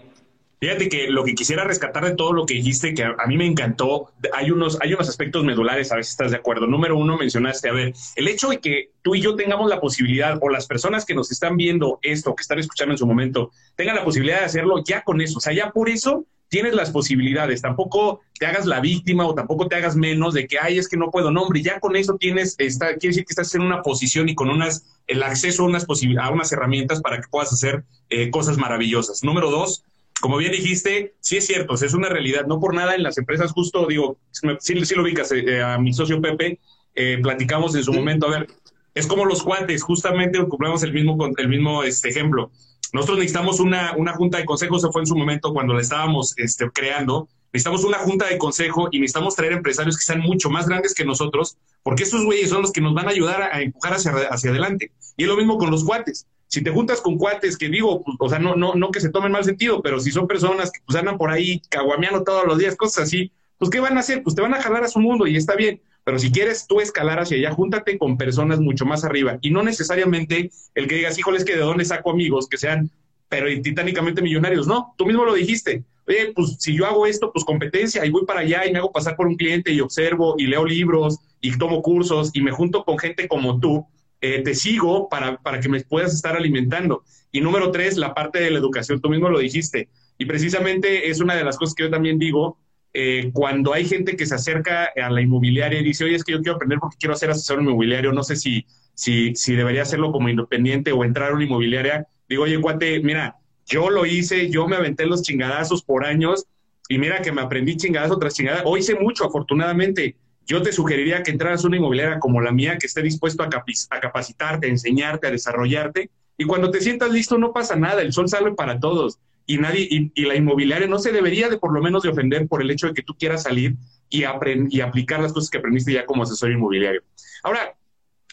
Fíjate 0.62 0.88
que 0.88 1.09
lo 1.09 1.25
que 1.25 1.35
quisiera 1.35 1.64
rescatar 1.64 2.04
de 2.04 2.14
todo 2.14 2.33
lo 2.33 2.47
que 2.47 2.54
dijiste, 2.54 2.95
que 2.95 3.02
a, 3.02 3.26
mí 3.26 3.37
me 3.37 3.47
encantó, 3.47 4.12
hay 4.33 4.52
unos, 4.52 4.78
hay 4.81 4.95
unos 4.95 5.09
aspectos 5.09 5.42
medulares, 5.42 5.90
a 5.90 5.97
ver 5.97 6.04
si 6.04 6.11
estás 6.11 6.31
de 6.31 6.37
acuerdo. 6.37 6.69
Número 6.69 6.97
uno, 6.97 7.19
mencionaste, 7.19 7.69
a 7.69 7.73
ver, 7.73 7.92
el 8.14 8.28
hecho 8.28 8.49
de 8.49 8.59
que 8.59 8.90
tú 9.02 9.16
y 9.16 9.21
yo 9.21 9.35
tengamos 9.35 9.69
la 9.69 9.81
posibilidad, 9.81 10.38
o 10.40 10.49
las 10.50 10.69
personas 10.69 11.04
que 11.04 11.16
nos 11.16 11.33
están 11.33 11.57
viendo 11.57 11.99
esto, 12.00 12.37
que 12.37 12.42
están 12.42 12.61
escuchando 12.61 12.95
en 12.95 12.99
su 12.99 13.09
momento, 13.09 13.50
tengan 13.75 13.97
la 13.97 14.04
posibilidad 14.04 14.38
de 14.38 14.45
hacerlo 14.45 14.85
ya 14.87 15.02
con 15.02 15.21
eso. 15.21 15.38
O 15.38 15.40
sea, 15.40 15.52
ya 15.52 15.73
por 15.73 15.88
eso 15.88 16.26
tienes 16.47 16.75
las 16.75 16.92
posibilidades. 16.92 17.61
Tampoco 17.61 18.21
te 18.38 18.47
hagas 18.47 18.64
la 18.64 18.78
víctima 18.78 19.26
o 19.26 19.35
tampoco 19.35 19.66
te 19.66 19.75
hagas 19.75 19.97
menos 19.97 20.33
de 20.33 20.47
que, 20.47 20.61
ay, 20.61 20.78
es 20.78 20.88
que 20.88 20.97
no 20.97 21.11
puedo. 21.11 21.33
No, 21.33 21.42
hombre, 21.42 21.61
ya 21.61 21.81
con 21.81 21.97
eso 21.97 22.16
tienes, 22.21 22.54
está, 22.59 22.90
quiere 22.99 23.09
decir 23.09 23.25
que 23.25 23.33
estás 23.33 23.52
en 23.57 23.62
una 23.62 23.83
posición 23.83 24.28
y 24.28 24.37
con 24.37 24.49
unas, 24.49 24.85
el 25.09 25.25
acceso 25.25 25.64
a 25.64 25.66
unas, 25.66 25.87
a 26.21 26.31
unas 26.31 26.52
herramientas 26.52 27.00
para 27.00 27.21
que 27.21 27.26
puedas 27.28 27.52
hacer 27.52 27.83
eh, 28.11 28.31
cosas 28.31 28.59
maravillosas. 28.59 29.25
Número 29.25 29.50
dos, 29.50 29.83
como 30.23 30.37
bien 30.37 30.52
dijiste, 30.52 31.14
sí 31.19 31.37
es 31.37 31.47
cierto, 31.49 31.75
es 31.75 31.95
una 31.95 32.09
realidad. 32.09 32.47
No 32.47 32.61
por 32.61 32.76
nada 32.76 32.95
en 32.95 33.02
las 33.02 33.19
empresas, 33.19 33.50
justo 33.50 33.87
digo, 33.88 34.19
sí, 34.31 34.85
sí 34.85 34.95
lo 34.95 35.02
ubicas 35.02 35.33
eh, 35.33 35.61
a 35.61 35.79
mi 35.79 35.93
socio 35.93 36.23
Pepe, 36.23 36.61
eh, 36.95 37.19
platicamos 37.21 37.75
en 37.75 37.83
su 37.83 37.93
momento, 37.93 38.29
a 38.29 38.38
ver, 38.38 38.47
es 38.95 39.09
como 39.09 39.25
los 39.25 39.43
cuates, 39.43 39.83
justamente 39.83 40.38
ocupamos 40.38 40.85
el 40.85 40.93
mismo, 40.93 41.19
el 41.37 41.49
mismo 41.49 41.83
este, 41.83 42.11
ejemplo. 42.11 42.52
Nosotros 42.93 43.19
necesitamos 43.19 43.59
una, 43.59 43.97
una 43.97 44.12
junta 44.12 44.38
de 44.38 44.45
consejo, 44.45 44.79
se 44.79 44.93
fue 44.93 45.02
en 45.02 45.07
su 45.09 45.17
momento 45.17 45.52
cuando 45.52 45.75
la 45.75 45.81
estábamos 45.81 46.35
este, 46.37 46.71
creando. 46.71 47.29
Necesitamos 47.52 47.83
una 47.83 47.99
junta 47.99 48.26
de 48.29 48.38
consejo 48.38 48.91
y 48.93 49.00
necesitamos 49.00 49.35
traer 49.35 49.55
empresarios 49.55 49.99
que 49.99 50.05
sean 50.05 50.21
mucho 50.21 50.50
más 50.50 50.69
grandes 50.69 50.95
que 50.95 51.05
nosotros, 51.05 51.57
porque 51.83 52.05
esos 52.05 52.25
güeyes 52.25 52.49
son 52.49 52.62
los 52.62 52.71
que 52.71 52.81
nos 52.81 52.95
van 52.95 53.09
a 53.09 53.11
ayudar 53.11 53.43
a, 53.43 53.61
empujar 53.61 53.95
hacia, 53.95 54.12
hacia 54.31 54.50
adelante. 54.50 54.93
Y 55.17 55.25
es 55.25 55.29
lo 55.29 55.37
mismo 55.37 55.59
con 55.59 55.73
los 55.73 55.83
cuates 55.83 56.29
si 56.52 56.62
te 56.62 56.71
juntas 56.71 57.00
con 57.00 57.16
cuates 57.16 57.56
que 57.56 57.71
digo, 57.71 58.02
pues, 58.02 58.14
o 58.21 58.28
sea, 58.28 58.38
no, 58.38 58.54
no, 58.54 58.75
no 58.75 58.90
que 58.90 59.00
se 59.00 59.09
tomen 59.09 59.32
mal 59.32 59.42
sentido, 59.42 59.80
pero 59.80 59.99
si 59.99 60.11
son 60.11 60.28
personas 60.28 60.71
que 60.71 60.80
pues 60.85 60.99
andan 60.99 61.16
por 61.16 61.30
ahí 61.30 61.62
caguameando 61.71 62.25
todos 62.25 62.44
los 62.47 62.59
días, 62.59 62.76
cosas 62.76 63.04
así, 63.04 63.32
pues 63.56 63.71
¿qué 63.71 63.80
van 63.80 63.97
a 63.97 64.00
hacer? 64.00 64.23
Pues 64.23 64.37
te 64.37 64.42
van 64.42 64.52
a 64.52 64.61
jalar 64.61 64.85
a 64.85 64.88
su 64.88 65.00
mundo 65.00 65.26
y 65.26 65.35
está 65.38 65.56
bien. 65.56 65.80
Pero 66.04 66.18
si 66.18 66.30
quieres 66.30 66.66
tú 66.66 66.82
escalar 66.82 67.21
hacia 67.21 67.38
allá, 67.38 67.52
júntate 67.52 67.97
con 67.97 68.18
personas 68.18 68.61
mucho 68.61 68.85
más 68.85 69.02
arriba. 69.02 69.38
Y 69.40 69.50
no 69.50 69.62
necesariamente 69.62 70.50
el 70.75 70.88
que 70.88 70.97
digas, 70.97 71.18
híjole, 71.18 71.38
es 71.38 71.47
que 71.47 71.56
de 71.56 71.62
dónde 71.62 71.87
saco 71.87 72.11
amigos 72.11 72.49
que 72.49 72.59
sean 72.59 72.90
pero 73.30 73.47
titánicamente 73.62 74.21
millonarios. 74.21 74.66
No, 74.66 74.94
tú 74.99 75.06
mismo 75.06 75.25
lo 75.25 75.32
dijiste. 75.32 75.85
oye, 76.06 76.35
pues 76.35 76.56
si 76.59 76.76
yo 76.76 76.85
hago 76.85 77.06
esto, 77.06 77.32
pues 77.32 77.47
competencia, 77.47 78.04
y 78.04 78.11
voy 78.11 78.26
para 78.26 78.40
allá 78.40 78.66
y 78.66 78.73
me 78.73 78.78
hago 78.78 78.92
pasar 78.92 79.16
por 79.16 79.26
un 79.26 79.37
cliente 79.37 79.73
y 79.73 79.80
observo 79.80 80.35
y 80.37 80.49
leo 80.49 80.66
libros 80.66 81.18
y 81.40 81.56
tomo 81.56 81.80
cursos 81.80 82.30
y 82.35 82.42
me 82.42 82.50
junto 82.50 82.85
con 82.85 82.99
gente 82.99 83.26
como 83.26 83.59
tú, 83.59 83.87
eh, 84.23 84.41
te 84.43 84.55
sigo 84.55 85.09
para, 85.09 85.37
para 85.37 85.61
que 85.61 85.69
me 85.69 85.81
puedas 85.81 86.14
estar 86.14 86.37
alimentando. 86.37 87.05
Y 87.33 87.41
número 87.41 87.71
tres, 87.71 87.97
la 87.97 88.14
parte 88.14 88.41
de 88.41 88.50
la 88.50 88.59
educación, 88.59 89.00
tú 89.00 89.11
mismo 89.11 89.29
lo 89.29 89.41
dijiste. 89.41 89.88
Y 90.17 90.26
precisamente 90.26 91.11
es 91.11 91.21
una 91.21 91.35
de 91.35 91.45
las 91.45 91.59
cosas 91.59 91.75
que 91.75 91.83
yo 91.83 91.91
también 91.91 92.19
digo, 92.19 92.57
eh, 92.95 93.31
cuando 93.33 93.73
hay 93.73 93.85
gente 93.85 94.17
que 94.17 94.26
se 94.26 94.35
acerca 94.35 94.91
a 94.95 95.11
la 95.11 95.21
inmobiliaria 95.21 95.81
y 95.81 95.85
dice, 95.85 96.05
oye, 96.05 96.14
es 96.14 96.25
que 96.25 96.33
yo 96.33 96.41
quiero 96.41 96.55
aprender 96.55 96.79
porque 96.79 96.99
quiero 96.99 97.17
ser 97.17 97.31
asesor 97.31 97.61
inmobiliario, 97.61 98.12
no 98.12 98.23
sé 98.23 98.37
si, 98.37 98.67
si, 98.95 99.35
si 99.35 99.57
debería 99.57 99.83
hacerlo 99.83 100.12
como 100.12 100.29
independiente 100.29 100.93
o 100.93 101.02
entrar 101.05 101.33
a 101.33 101.35
una 101.35 101.45
inmobiliaria, 101.45 102.07
digo, 102.29 102.45
oye, 102.45 102.61
cuate, 102.61 103.00
mira, 103.00 103.37
yo 103.67 103.91
lo 103.91 104.07
hice, 104.07 104.50
yo 104.50 104.69
me 104.69 104.76
aventé 104.76 105.07
los 105.07 105.23
chingadazos 105.23 105.83
por 105.83 106.05
años 106.05 106.47
y 106.88 106.99
mira 106.99 107.23
que 107.23 107.33
me 107.33 107.41
aprendí 107.41 107.76
chingadazo 107.76 108.19
tras 108.19 108.35
chingada. 108.35 108.62
Hoy 108.67 108.83
sé 108.83 108.95
mucho, 108.95 109.25
afortunadamente. 109.25 110.17
Yo 110.52 110.61
te 110.61 110.71
sugeriría 110.71 111.23
que 111.23 111.30
entraras 111.30 111.64
a 111.64 111.66
una 111.66 111.78
inmobiliaria 111.78 112.21
como 112.21 112.42
la 112.42 112.52
mía, 112.52 112.76
que 112.76 112.87
esté 112.87 113.00
dispuesto 113.00 113.42
a, 113.42 113.49
capacitarte, 113.49 114.66
a 114.66 114.68
enseñarte, 114.68 115.26
a 115.26 115.30
desarrollarte. 115.30 116.11
Y 116.37 116.44
cuando 116.44 116.71
te 116.71 116.82
sientas 116.82 117.11
listo, 117.11 117.38
no 117.38 117.54
pasa 117.54 117.75
nada, 117.75 118.02
el 118.02 118.12
sol 118.12 118.28
sale 118.28 118.52
para 118.52 118.78
todos 118.78 119.18
y 119.47 119.56
nadie 119.56 119.88
y, 120.14 120.25
la 120.26 120.35
inmobiliaria 120.35 120.87
no 120.87 120.99
se 120.99 121.11
debería 121.11 121.49
de 121.49 121.56
por 121.56 121.73
lo 121.73 121.80
menos 121.80 122.02
de 122.02 122.11
ofender 122.11 122.49
por 122.49 122.61
el 122.61 122.71
hecho 122.71 122.87
de 122.87 122.92
que 122.92 123.02
tú 123.02 123.14
quieras 123.18 123.44
salir 123.44 123.76
y, 124.11 124.25
y 124.68 124.80
aplicar 124.82 125.21
las 125.23 125.32
cosas 125.32 125.49
que 125.49 125.56
aprendiste 125.56 125.94
ya 125.94 126.04
como 126.04 126.25
asesor 126.25 126.52
inmobiliario. 126.52 127.02
Ahora, 127.42 127.75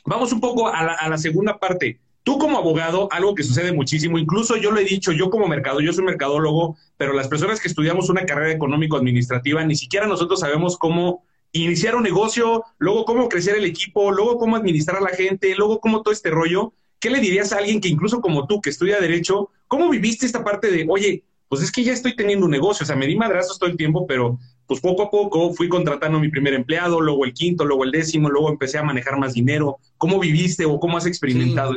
vamos 0.04 0.34
un 0.34 0.42
poco 0.42 0.68
a 0.68 0.84
la, 0.84 0.94
a 0.96 1.08
la, 1.08 1.18
segunda 1.18 1.58
parte. 1.58 2.02
Tú 2.24 2.38
como 2.38 2.58
abogado, 2.58 3.08
algo 3.14 3.34
que 3.34 3.44
sucede 3.44 3.72
muchísimo, 3.72 4.18
incluso 4.18 4.58
yo 4.58 4.72
lo 4.72 4.80
he 4.82 4.84
dicho, 4.84 5.14
yo 5.14 5.30
como 5.30 5.48
mercado, 5.48 5.80
yo 5.80 5.94
soy 5.94 6.04
mercadólogo, 6.04 6.76
pero 6.98 7.14
las 7.14 7.30
personas 7.30 7.62
que 7.62 7.70
estudiamos 7.70 8.10
una 8.10 8.26
carrera 8.26 8.52
económico-administrativa, 8.52 9.64
ni 9.64 9.78
siquiera 9.78 10.06
nosotros 10.06 10.42
sabemos 10.42 10.78
cómo 10.78 11.24
iniciar 11.52 11.96
un 11.96 12.04
negocio, 12.04 12.64
luego 12.78 13.06
cómo 13.06 13.30
crecer 13.30 13.56
el 13.56 13.66
equipo, 13.66 14.12
luego 14.12 14.38
cómo 14.38 14.56
administrar 14.56 14.98
a 14.98 15.02
la 15.02 15.10
gente, 15.10 15.56
luego 15.56 15.80
cómo 15.80 16.02
todo 16.02 16.14
este 16.14 16.30
rollo. 16.30 16.74
¿qué 17.00 17.10
le 17.10 17.20
dirías 17.20 17.52
a 17.54 17.58
alguien 17.58 17.82
que 17.82 17.88
incluso 17.88 18.22
como 18.22 18.46
tú, 18.46 18.62
que 18.62 18.70
estudia 18.70 19.00
Derecho, 19.00 19.50
cómo 19.68 19.90
viviste 19.90 20.26
esta 20.26 20.44
parte 20.44 20.70
de, 20.70 20.86
oye, 20.90 21.24
pues 21.48 21.64
es 21.64 21.72
que 21.72 21.84
ya 21.84 21.94
estoy 21.94 22.16
teniendo 22.16 22.46
un 22.46 22.52
negocio, 22.52 22.84
o 22.84 22.88
sea, 22.88 22.96
me 22.96 23.08
di 23.08 23.16
madrazos 23.16 23.58
todo 23.58 23.70
el 23.70 23.78
tiempo, 23.78 24.06
pero 24.06 24.38
pues 24.68 24.82
poco 24.82 25.04
a 25.04 25.10
poco 25.10 25.52
fui 25.54 25.68
contratando 25.68 26.20
a 26.20 26.22
mi 26.22 26.30
primer 26.30 26.54
empleado, 26.54 27.02
luego 27.02 27.26
el 27.26 27.34
quinto, 27.34 27.66
luego 27.66 27.86
el 27.86 27.92
décimo, 27.92 28.30
luego 28.30 28.50
empecé 28.50 28.78
a 28.78 28.84
manejar 28.84 29.18
más 29.18 29.34
dinero. 29.34 29.80
¿Cómo 29.98 30.20
viviste 30.20 30.66
o 30.66 30.80
cómo 30.80 30.98
has 30.98 31.08
experimentado 31.08 31.76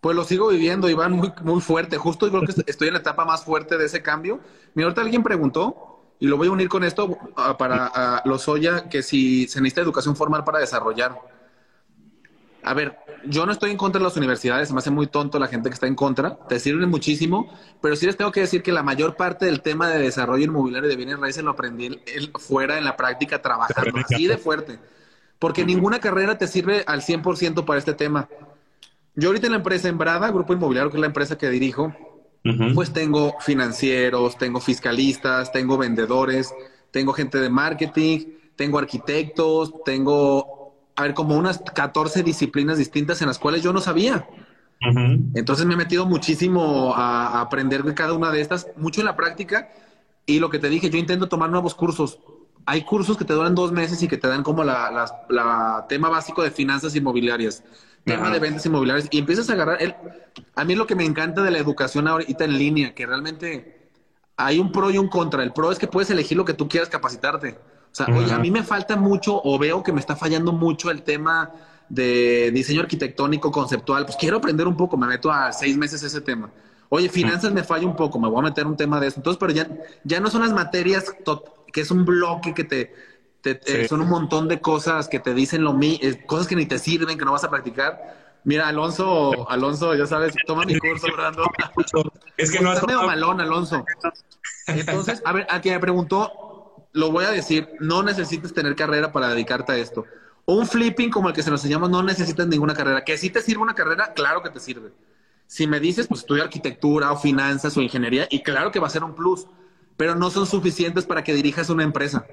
Pues 0.00 0.16
lo 0.16 0.24
sigo 0.24 0.48
viviendo, 0.48 0.90
Iván, 0.90 1.12
muy, 1.12 1.32
muy 1.44 1.60
fuerte. 1.60 1.98
Justo 1.98 2.28
creo 2.28 2.42
que 2.42 2.52
estoy 2.66 2.88
en 2.88 2.94
la 2.94 3.00
etapa 3.00 3.24
más 3.24 3.44
fuerte 3.44 3.78
de 3.78 3.84
ese 3.84 4.02
cambio. 4.02 4.40
Mira, 4.74 4.88
ahorita 4.88 5.02
alguien 5.02 5.22
preguntó, 5.22 5.93
y 6.20 6.26
lo 6.26 6.36
voy 6.36 6.48
a 6.48 6.52
unir 6.52 6.68
con 6.68 6.84
esto 6.84 7.18
ah, 7.36 7.56
para 7.56 8.22
los 8.24 8.46
Lozoya, 8.46 8.88
que 8.88 9.02
si 9.02 9.46
se 9.48 9.60
necesita 9.60 9.82
educación 9.82 10.16
formal 10.16 10.44
para 10.44 10.58
desarrollar. 10.58 11.18
A 12.62 12.72
ver, 12.72 12.96
yo 13.26 13.44
no 13.44 13.52
estoy 13.52 13.70
en 13.70 13.76
contra 13.76 13.98
de 13.98 14.04
las 14.04 14.16
universidades, 14.16 14.68
se 14.68 14.74
me 14.74 14.78
hace 14.78 14.90
muy 14.90 15.06
tonto 15.06 15.38
la 15.38 15.48
gente 15.48 15.68
que 15.68 15.74
está 15.74 15.86
en 15.86 15.94
contra, 15.94 16.38
te 16.48 16.58
sirven 16.58 16.88
muchísimo, 16.88 17.52
pero 17.82 17.94
sí 17.94 18.06
les 18.06 18.16
tengo 18.16 18.32
que 18.32 18.40
decir 18.40 18.62
que 18.62 18.72
la 18.72 18.82
mayor 18.82 19.16
parte 19.16 19.44
del 19.44 19.60
tema 19.60 19.90
de 19.90 19.98
desarrollo 19.98 20.44
inmobiliario 20.44 20.88
de 20.88 20.96
bienes 20.96 21.18
raíces 21.18 21.44
lo 21.44 21.50
aprendí 21.50 22.00
fuera 22.38 22.78
en 22.78 22.84
la 22.84 22.96
práctica 22.96 23.42
trabajando, 23.42 23.98
así 23.98 24.26
de 24.26 24.38
fuerte, 24.38 24.78
porque 25.38 25.66
ninguna 25.66 26.00
carrera 26.00 26.38
te 26.38 26.46
sirve 26.46 26.84
al 26.86 27.02
100% 27.02 27.66
para 27.66 27.78
este 27.78 27.92
tema. 27.92 28.28
Yo 29.14 29.28
ahorita 29.28 29.46
en 29.46 29.52
la 29.52 29.58
empresa 29.58 29.88
Embrada, 29.88 30.30
Grupo 30.30 30.54
Inmobiliario, 30.54 30.90
que 30.90 30.96
es 30.96 31.00
la 31.02 31.06
empresa 31.06 31.36
que 31.36 31.50
dirijo, 31.50 31.94
pues 32.74 32.92
tengo 32.92 33.34
financieros, 33.40 34.36
tengo 34.36 34.60
fiscalistas, 34.60 35.50
tengo 35.50 35.78
vendedores, 35.78 36.52
tengo 36.90 37.12
gente 37.12 37.38
de 37.38 37.48
marketing, 37.48 38.20
tengo 38.56 38.78
arquitectos, 38.78 39.82
tengo 39.84 40.54
a 40.96 41.02
ver, 41.02 41.14
como 41.14 41.36
unas 41.36 41.58
14 41.58 42.22
disciplinas 42.22 42.78
distintas 42.78 43.20
en 43.20 43.28
las 43.28 43.38
cuales 43.38 43.62
yo 43.62 43.72
no 43.72 43.80
sabía. 43.80 44.26
Entonces 45.34 45.64
me 45.64 45.74
he 45.74 45.76
metido 45.78 46.04
muchísimo 46.04 46.94
a, 46.94 47.40
aprender 47.40 47.82
de 47.82 47.94
cada 47.94 48.12
una 48.12 48.30
de 48.30 48.40
estas, 48.40 48.68
mucho 48.76 49.00
en 49.00 49.06
la 49.06 49.16
práctica. 49.16 49.70
Y 50.26 50.38
lo 50.38 50.50
que 50.50 50.58
te 50.58 50.68
dije, 50.68 50.90
yo 50.90 50.98
intento 50.98 51.28
tomar 51.28 51.50
nuevos 51.50 51.74
cursos. 51.74 52.18
Hay 52.66 52.82
cursos 52.82 53.16
que 53.16 53.24
te 53.24 53.32
duran 53.32 53.54
dos 53.54 53.72
meses 53.72 54.02
y 54.02 54.08
que 54.08 54.16
te 54.16 54.28
dan 54.28 54.42
como 54.42 54.62
la, 54.62 55.86
tema 55.88 56.08
básico 56.08 56.42
de 56.42 56.50
finanzas 56.50 56.94
inmobiliarias, 56.94 57.64
tema 58.04 58.30
de 58.30 58.38
ventas 58.38 58.64
inmobiliarias. 58.66 59.08
Y 59.10 59.18
empiezas 59.18 59.50
a 59.50 59.54
agarrar. 59.54 59.82
El, 59.82 59.94
a 60.54 60.64
mí 60.64 60.74
lo 60.74 60.86
que 60.86 60.94
me 60.94 61.04
encanta 61.04 61.42
de 61.42 61.50
la 61.50 61.58
educación 61.58 62.08
ahorita 62.08 62.44
en 62.44 62.58
línea, 62.58 62.94
que 62.94 63.06
realmente 63.06 63.88
hay 64.36 64.58
un 64.58 64.72
pro 64.72 64.90
y 64.90 64.98
un 64.98 65.08
contra. 65.08 65.42
El 65.42 65.52
pro 65.52 65.72
es 65.72 65.78
que 65.78 65.86
puedes 65.86 66.10
elegir 66.10 66.36
lo 66.36 66.44
que 66.44 66.54
tú 66.54 66.68
quieras 66.68 66.88
capacitarte. 66.88 67.58
O 67.92 67.94
sea, 67.94 68.06
oye, 68.06 68.32
a 68.32 68.38
mí 68.38 68.50
me 68.50 68.64
falta 68.64 68.96
mucho 68.96 69.40
o 69.44 69.58
veo 69.58 69.82
que 69.82 69.92
me 69.92 70.00
está 70.00 70.16
fallando 70.16 70.52
mucho 70.52 70.90
el 70.90 71.02
tema 71.02 71.52
de 71.88 72.50
diseño 72.52 72.80
arquitectónico 72.80 73.52
conceptual. 73.52 74.04
Pues 74.04 74.16
quiero 74.16 74.38
aprender 74.38 74.66
un 74.66 74.76
poco, 74.76 74.96
me 74.96 75.06
meto 75.06 75.30
a 75.30 75.52
seis 75.52 75.76
meses 75.76 76.02
ese 76.02 76.20
tema. 76.20 76.50
Oye, 76.88 77.08
finanzas 77.08 77.52
me 77.52 77.62
falla 77.62 77.86
un 77.86 77.96
poco, 77.96 78.18
me 78.18 78.28
voy 78.28 78.40
a 78.40 78.42
meter 78.42 78.66
un 78.66 78.76
tema 78.76 79.00
de 79.00 79.08
eso. 79.08 79.18
Entonces, 79.18 79.38
pero 79.38 79.52
ya, 79.52 79.68
ya 80.02 80.20
no 80.20 80.28
son 80.28 80.42
las 80.42 80.52
materias 80.52 81.14
que 81.72 81.80
es 81.80 81.90
un 81.90 82.04
bloque 82.04 82.54
que 82.54 82.64
te, 82.64 82.94
eh, 83.50 83.86
son 83.88 84.00
un 84.00 84.08
montón 84.08 84.48
de 84.48 84.60
cosas 84.60 85.08
que 85.08 85.20
te 85.20 85.34
dicen 85.34 85.62
lo 85.62 85.72
mismo, 85.72 85.98
eh, 86.02 86.24
cosas 86.26 86.46
que 86.46 86.56
ni 86.56 86.66
te 86.66 86.78
sirven, 86.78 87.18
que 87.18 87.24
no 87.24 87.32
vas 87.32 87.44
a 87.44 87.50
practicar. 87.50 88.24
Mira, 88.44 88.68
Alonso, 88.68 89.48
Alonso, 89.48 89.94
ya 89.94 90.06
sabes, 90.06 90.34
toma 90.46 90.64
mi 90.64 90.78
curso, 90.78 91.06
Brando. 91.14 91.44
Es 92.36 92.50
que 92.50 92.60
no 92.60 92.70
has 92.70 92.86
medio 92.86 93.02
malón, 93.02 93.40
Alonso. 93.40 93.84
Entonces, 94.66 95.22
a 95.24 95.32
ver, 95.32 95.46
a 95.48 95.60
quien 95.60 95.74
me 95.74 95.80
preguntó, 95.80 96.88
lo 96.92 97.10
voy 97.10 97.24
a 97.24 97.30
decir, 97.30 97.70
no 97.80 98.02
necesitas 98.02 98.52
tener 98.52 98.76
carrera 98.76 99.12
para 99.12 99.28
dedicarte 99.28 99.72
a 99.72 99.76
esto. 99.76 100.04
Un 100.46 100.66
flipping 100.66 101.10
como 101.10 101.28
el 101.28 101.34
que 101.34 101.42
se 101.42 101.50
nos 101.50 101.62
llama, 101.64 101.88
no 101.88 102.02
necesitas 102.02 102.46
ninguna 102.46 102.74
carrera. 102.74 103.02
Que 103.02 103.16
si 103.16 103.30
te 103.30 103.40
sirve 103.40 103.62
una 103.62 103.74
carrera, 103.74 104.12
claro 104.14 104.42
que 104.42 104.50
te 104.50 104.60
sirve. 104.60 104.92
Si 105.46 105.66
me 105.66 105.80
dices, 105.80 106.06
pues 106.06 106.20
estudia 106.20 106.44
arquitectura 106.44 107.12
o 107.12 107.16
finanzas 107.16 107.76
o 107.76 107.82
ingeniería, 107.82 108.26
y 108.30 108.42
claro 108.42 108.70
que 108.70 108.78
va 108.78 108.88
a 108.88 108.90
ser 108.90 109.04
un 109.04 109.14
plus, 109.14 109.46
pero 109.96 110.14
no 110.14 110.30
son 110.30 110.46
suficientes 110.46 111.06
para 111.06 111.24
que 111.24 111.32
dirijas 111.32 111.70
una 111.70 111.82
empresa. 111.82 112.26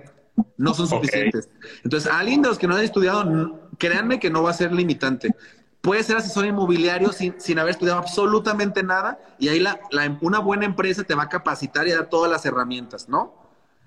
No 0.57 0.73
son 0.73 0.87
suficientes. 0.87 1.49
Entonces, 1.83 2.11
alguien 2.11 2.41
de 2.41 2.49
los 2.49 2.57
que 2.57 2.67
no 2.67 2.75
haya 2.75 2.83
estudiado, 2.83 3.69
créanme 3.77 4.19
que 4.19 4.29
no 4.29 4.43
va 4.43 4.51
a 4.51 4.53
ser 4.53 4.71
limitante. 4.71 5.35
Puede 5.81 6.03
ser 6.03 6.17
asesor 6.17 6.45
inmobiliario 6.45 7.11
sin, 7.11 7.39
sin 7.39 7.57
haber 7.57 7.71
estudiado 7.71 7.99
absolutamente 7.99 8.83
nada 8.83 9.19
y 9.39 9.49
ahí 9.49 9.59
la, 9.59 9.79
una 10.21 10.39
buena 10.39 10.65
empresa 10.65 11.03
te 11.03 11.15
va 11.15 11.23
a 11.23 11.29
capacitar 11.29 11.87
y 11.87 11.91
dar 11.91 12.07
todas 12.07 12.31
las 12.31 12.45
herramientas, 12.45 13.09
¿no? 13.09 13.41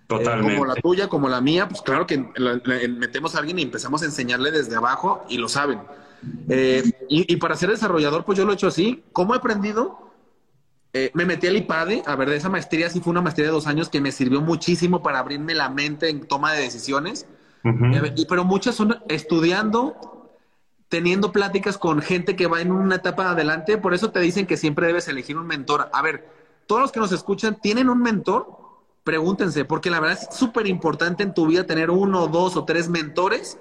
Totalmente. 0.09 0.55
como 0.55 0.67
la 0.67 0.75
tuya, 0.75 1.09
como 1.09 1.29
la 1.29 1.41
mía, 1.41 1.69
pues 1.69 1.81
claro 1.81 2.07
que 2.07 2.19
metemos 2.89 3.35
a 3.35 3.39
alguien 3.39 3.59
y 3.59 3.63
empezamos 3.63 4.03
a 4.03 4.05
enseñarle 4.05 4.51
desde 4.51 4.77
abajo 4.77 5.25
y 5.29 5.39
lo 5.39 5.49
saben. 5.49 5.81
Eh, 6.49 6.83
y, 7.09 7.37
para 7.37 7.57
ser 7.57 7.71
desarrollador, 7.71 8.25
pues 8.25 8.39
yo 8.39 8.45
lo 8.45 8.53
he 8.53 8.55
hecho 8.55 8.67
así. 8.67 9.05
¿Cómo 9.13 9.35
he 9.35 9.39
aprendido? 9.39 10.14
Eh, 10.97 11.11
me 11.13 11.27
metí 11.27 11.49
al 11.49 11.57
IPADE, 11.57 12.05
a 12.07 12.15
ver, 12.15 12.31
de 12.31 12.37
esa 12.37 12.49
maestría 12.49 12.89
sí 12.89 13.01
fue 13.01 13.11
una 13.11 13.21
maestría 13.21 13.49
de 13.49 13.53
dos 13.53 13.67
años 13.67 13.89
que 13.89 14.01
me 14.01 14.13
sirvió 14.13 14.41
muchísimo 14.41 15.03
para 15.03 15.19
abrirme 15.19 15.53
la 15.53 15.69
mente 15.69 16.09
en 16.09 16.27
toma 16.27 16.53
de 16.53 16.63
decisiones. 16.63 17.27
y, 17.65 18.25
pero 18.27 18.45
muchas 18.45 18.77
son 18.77 19.03
estudiando, 19.09 20.31
teniendo 20.89 21.33
pláticas 21.33 21.79
con 21.79 22.01
gente 22.01 22.37
que 22.37 22.47
va 22.47 22.61
en 22.61 22.71
una 22.71 22.97
etapa 22.97 23.31
adelante. 23.31 23.77
Por 23.77 23.93
eso 23.93 24.13
te 24.13 24.21
dicen 24.21 24.47
que 24.47 24.57
siempre 24.57 24.87
debes 24.87 25.09
elegir 25.09 25.37
un 25.37 25.47
mentor. 25.47 25.91
A 25.93 26.01
ver, 26.01 26.29
todos 26.67 26.81
los 26.81 26.93
que 26.93 27.01
nos 27.01 27.11
escuchan, 27.13 27.59
¿tienen 27.61 27.91
un 27.91 28.01
mentor? 28.01 28.65
pregúntense, 29.05 29.67
porque 29.67 29.91
la 29.91 30.01
verdad 30.01 30.19
es 30.21 30.35
súper 30.35 30.67
importante 30.67 31.23
en 31.23 31.35
tu 31.35 31.47
vida 31.47 31.67
tener 31.67 31.91
uno, 31.91 32.27
dos 32.27 32.57
o 32.57 32.65
tres 32.65 32.89
mentores 32.89 33.59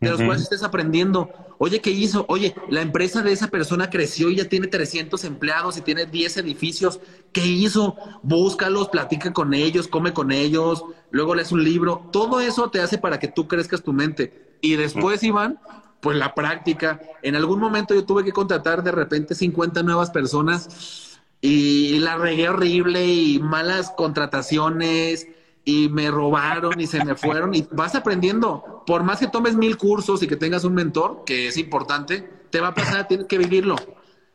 de 0.00 0.10
los 0.10 0.20
cuales 0.22 0.42
estés 0.42 0.62
aprendiendo. 0.62 1.30
Oye, 1.58 1.80
¿qué 1.80 1.90
hizo? 1.90 2.26
Oye, 2.28 2.54
la 2.68 2.82
empresa 2.82 3.22
de 3.22 3.32
esa 3.32 3.48
persona 3.48 3.88
creció 3.88 4.30
y 4.30 4.36
ya 4.36 4.48
tiene 4.48 4.66
300 4.66 5.24
empleados 5.24 5.78
y 5.78 5.80
tiene 5.80 6.06
10 6.06 6.36
edificios. 6.38 7.00
¿Qué 7.32 7.46
hizo? 7.46 7.96
Búscalos, 8.22 8.88
platica 8.88 9.32
con 9.32 9.54
ellos, 9.54 9.88
come 9.88 10.12
con 10.12 10.32
ellos, 10.32 10.84
luego 11.10 11.34
lees 11.34 11.52
un 11.52 11.64
libro. 11.64 12.08
Todo 12.12 12.40
eso 12.40 12.70
te 12.70 12.80
hace 12.80 12.98
para 12.98 13.18
que 13.18 13.28
tú 13.28 13.48
crezcas 13.48 13.82
tu 13.82 13.92
mente. 13.92 14.58
Y 14.60 14.76
después, 14.76 15.22
Iván, 15.22 15.58
pues 16.00 16.16
la 16.16 16.34
práctica. 16.34 17.00
En 17.22 17.34
algún 17.36 17.58
momento 17.58 17.94
yo 17.94 18.04
tuve 18.04 18.24
que 18.24 18.32
contratar 18.32 18.82
de 18.82 18.92
repente 18.92 19.34
50 19.34 19.82
nuevas 19.82 20.10
personas 20.10 21.18
y 21.40 21.98
la 22.00 22.16
regué 22.16 22.48
horrible 22.48 23.06
y 23.06 23.38
malas 23.38 23.92
contrataciones 23.96 25.26
y 25.64 25.88
me 25.88 26.10
robaron 26.10 26.80
y 26.80 26.86
se 26.86 27.04
me 27.04 27.14
fueron 27.14 27.54
y 27.54 27.66
vas 27.72 27.94
aprendiendo. 27.94 28.75
Por 28.86 29.02
más 29.02 29.18
que 29.18 29.26
tomes 29.26 29.56
mil 29.56 29.76
cursos 29.76 30.22
y 30.22 30.26
que 30.26 30.36
tengas 30.36 30.64
un 30.64 30.74
mentor, 30.74 31.24
que 31.26 31.48
es 31.48 31.56
importante, 31.56 32.28
te 32.50 32.60
va 32.60 32.68
a 32.68 32.74
pasar, 32.74 33.08
tienes 33.08 33.26
que 33.26 33.38
vivirlo. 33.38 33.76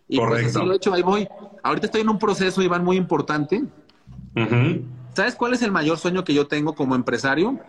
Y 0.08 0.20
pues 0.20 0.48
así 0.48 0.66
lo 0.66 0.74
he 0.74 0.76
hecho, 0.76 0.94
ahí 0.94 1.02
voy. 1.02 1.28
Ahorita 1.64 1.86
estoy 1.86 2.02
en 2.02 2.10
un 2.10 2.20
proceso, 2.20 2.62
Iván, 2.62 2.84
muy 2.84 2.98
importante. 2.98 3.64
¿Sabes 5.14 5.36
cuál 5.36 5.54
es 5.54 5.62
el 5.62 5.72
mayor 5.72 5.98
sueño 5.98 6.24
que 6.24 6.34
yo 6.34 6.48
tengo 6.48 6.76
como 6.76 6.96
empresario? 6.96 7.60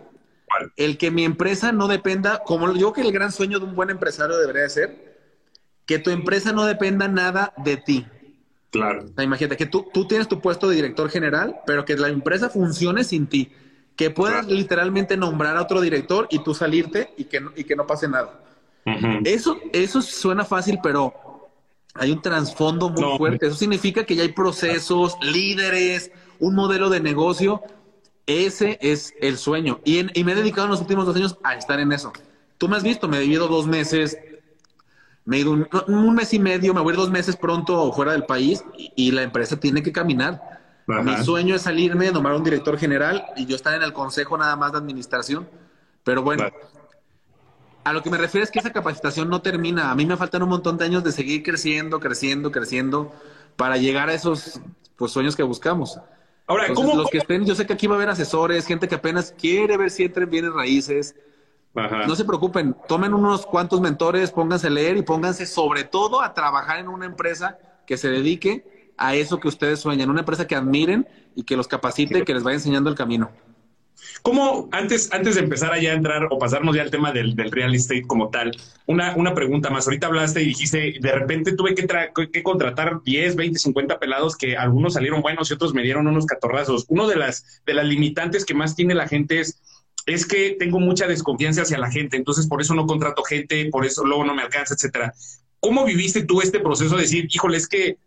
El 0.75 0.97
que 0.97 1.09
mi 1.09 1.23
empresa 1.23 1.71
no 1.71 1.87
dependa, 1.87 2.43
como 2.45 2.73
yo 2.73 2.93
que 2.93 3.01
el 3.01 3.11
gran 3.11 3.31
sueño 3.31 3.59
de 3.59 3.65
un 3.65 3.75
buen 3.75 3.89
empresario 3.89 4.37
debería 4.37 4.67
ser, 4.69 5.17
que 5.85 5.99
tu 5.99 6.09
empresa 6.09 6.51
no 6.51 6.65
dependa 6.65 7.07
nada 7.07 7.53
de 7.63 7.77
ti. 7.77 8.05
Claro. 8.71 9.05
imagínate 9.21 9.55
que 9.55 9.67
tú, 9.67 9.87
tú 9.93 10.07
tienes 10.07 10.27
tu 10.27 10.41
puesto 10.41 10.67
de 10.67 10.75
director 10.75 11.07
general, 11.09 11.57
pero 11.67 11.85
que 11.85 11.95
la 11.95 12.07
empresa 12.07 12.49
funcione 12.49 13.03
sin 13.03 13.27
ti. 13.27 13.51
Que 13.95 14.09
puedas 14.09 14.47
literalmente 14.47 15.17
nombrar 15.17 15.55
a 15.57 15.61
otro 15.61 15.81
director 15.81 16.27
y 16.31 16.39
tú 16.39 16.53
salirte 16.53 17.13
y 17.17 17.25
que 17.25 17.39
no, 17.39 17.51
y 17.55 17.63
que 17.63 17.75
no 17.75 17.85
pase 17.85 18.07
nada. 18.07 18.39
eso, 19.23 19.59
eso 19.71 20.01
suena 20.01 20.43
fácil, 20.45 20.79
pero 20.81 21.49
hay 21.93 22.11
un 22.11 22.21
trasfondo 22.21 22.89
muy 22.89 23.17
fuerte. 23.17 23.47
Eso 23.47 23.55
significa 23.55 24.03
que 24.03 24.15
ya 24.15 24.23
hay 24.23 24.31
procesos, 24.31 25.17
líderes, 25.21 26.11
un 26.39 26.55
modelo 26.55 26.89
de 26.89 26.99
negocio. 26.99 27.61
Ese 28.25 28.79
es 28.81 29.13
el 29.21 29.37
sueño. 29.37 29.79
Y, 29.83 30.19
y 30.19 30.23
me 30.23 30.31
he 30.31 30.35
dedicado 30.35 30.65
en 30.65 30.71
los 30.71 30.81
últimos 30.81 31.05
dos 31.05 31.15
años 31.15 31.37
a 31.43 31.55
estar 31.55 31.79
en 31.79 31.91
eso. 31.91 32.11
Tú 32.57 32.67
me 32.67 32.77
has 32.77 32.83
visto, 32.83 33.07
me 33.07 33.17
he 33.17 33.21
vivido 33.21 33.47
dos 33.47 33.67
meses 33.67 34.17
me 35.25 35.37
he 35.37 35.39
ido 35.39 35.51
un, 35.51 36.15
mes 36.15 36.33
y 36.33 36.39
medio, 36.39 36.73
me 36.73 36.81
voy 36.81 36.91
a 36.91 36.93
ir 36.93 36.99
dos 36.99 37.09
meses 37.09 37.35
pronto 37.35 37.91
fuera 37.93 38.11
del 38.11 38.25
país 38.25 38.63
y, 38.75 39.11
la 39.11 39.23
empresa 39.23 39.57
tiene 39.57 39.81
que 39.81 39.91
caminar. 39.91 40.52
Mi 40.87 41.17
sueño 41.23 41.55
es 41.55 41.61
salirme, 41.61 42.11
nomar 42.11 42.33
un 42.33 42.43
director 42.43 42.77
general 42.77 43.25
y 43.35 43.45
yo 43.45 43.55
estar 43.55 43.73
en 43.73 43.83
el 43.83 43.93
consejo 43.93 44.37
nada 44.37 44.55
más 44.55 44.71
de 44.71 44.79
administración. 44.79 45.47
Pero 46.03 46.23
bueno, 46.23 46.45
a 47.83 47.93
lo 47.93 48.03
que 48.03 48.09
me 48.09 48.17
refiero 48.17 48.43
es 48.43 48.51
que 48.51 48.59
esa 48.59 48.71
capacitación 48.71 49.29
no 49.29 49.41
termina. 49.41 49.91
A 49.91 49.95
mí 49.95 50.05
me 50.05 50.17
faltan 50.17 50.43
un 50.43 50.49
montón 50.49 50.77
de 50.77 50.85
años 50.85 51.03
de 51.03 51.11
seguir 51.11 51.43
creciendo, 51.43 51.99
creciendo, 51.99 52.51
creciendo 52.51 53.13
para 53.55 53.77
llegar 53.77 54.09
a 54.09 54.13
esos 54.13 54.59
pues, 54.97 55.11
sueños 55.11 55.35
que 55.35 55.43
buscamos. 55.43 55.99
Ahora, 56.47 56.73
¿cómo, 56.73 56.95
los 56.95 57.09
que 57.09 57.19
estén, 57.19 57.45
yo 57.45 57.55
sé 57.55 57.65
que 57.65 57.73
aquí 57.73 57.87
va 57.87 57.95
a 57.95 57.97
haber 57.97 58.09
asesores, 58.09 58.65
gente 58.65 58.87
que 58.87 58.95
apenas 58.95 59.33
quiere 59.37 59.77
ver 59.77 59.89
si 59.89 60.03
entren 60.03 60.29
bienes 60.29 60.51
raíces, 60.51 61.15
no 61.73 62.15
se 62.15 62.25
preocupen, 62.25 62.75
tomen 62.87 63.13
unos 63.13 63.45
cuantos 63.45 63.79
mentores, 63.79 64.29
pónganse 64.29 64.67
a 64.67 64.69
leer 64.69 64.97
y 64.97 65.01
pónganse 65.01 65.45
sobre 65.45 65.85
todo 65.85 66.21
a 66.21 66.33
trabajar 66.33 66.79
en 66.79 66.89
una 66.89 67.05
empresa 67.05 67.57
que 67.87 67.97
se 67.97 68.09
dedique 68.09 68.72
a 68.97 69.15
eso 69.15 69.39
que 69.39 69.47
ustedes 69.47 69.79
sueñan, 69.79 70.09
una 70.09 70.21
empresa 70.21 70.47
que 70.47 70.55
admiren 70.55 71.07
y 71.35 71.43
que 71.43 71.57
los 71.57 71.67
capacite 71.67 72.19
y 72.19 72.23
que 72.23 72.33
les 72.33 72.43
vaya 72.43 72.55
enseñando 72.55 72.89
el 72.89 72.95
camino. 72.95 73.31
¿Cómo, 74.21 74.69
antes, 74.71 75.11
antes 75.11 75.35
de 75.35 75.41
empezar 75.41 75.73
allá 75.73 75.91
a 75.91 75.95
entrar 75.95 76.27
o 76.29 76.37
pasarnos 76.37 76.75
ya 76.75 76.81
al 76.81 76.91
tema 76.91 77.11
del, 77.11 77.35
real 77.51 77.73
estate 77.73 78.03
como 78.03 78.29
tal, 78.29 78.51
una, 78.85 79.15
una 79.15 79.33
pregunta 79.33 79.69
más. 79.69 79.87
Ahorita 79.87 80.07
hablaste 80.07 80.41
y 80.41 80.47
dijiste, 80.47 80.95
de 80.99 81.11
repente 81.11 81.55
tuve 81.55 81.75
que, 81.75 81.87
que 82.31 82.43
contratar 82.43 83.01
10, 83.03 83.35
20, 83.35 83.59
50 83.59 83.99
pelados 83.99 84.35
que 84.37 84.57
algunos 84.57 84.93
salieron 84.93 85.21
buenos 85.21 85.49
y 85.49 85.53
otros 85.53 85.73
me 85.73 85.83
dieron 85.83 86.07
unos 86.07 86.25
catorrazos. 86.25 86.85
Uno 86.87 87.07
de 87.07 87.15
las, 87.15 87.61
de 87.65 87.73
las 87.73 87.85
limitantes 87.85 88.45
que 88.45 88.53
más 88.53 88.75
tiene 88.75 88.95
la 88.95 89.07
gente 89.07 89.39
es 89.39 89.59
es 90.05 90.25
que 90.25 90.55
tengo 90.59 90.79
mucha 90.79 91.07
desconfianza 91.07 91.61
hacia 91.61 91.77
la 91.77 91.89
gente, 91.89 92.17
entonces 92.17 92.47
por 92.47 92.61
eso 92.61 92.75
no 92.75 92.85
contrato 92.85 93.23
gente, 93.23 93.69
por 93.71 93.85
eso 93.85 94.05
luego 94.05 94.25
no 94.25 94.35
me 94.35 94.41
alcanza, 94.41 94.73
etcétera. 94.73 95.13
¿Cómo 95.59 95.85
viviste 95.85 96.23
tú 96.23 96.41
este 96.41 96.59
proceso 96.59 96.95
de 96.95 97.03
decir, 97.03 97.27
híjole, 97.29 97.57
es 97.57 97.67
que 97.67 97.97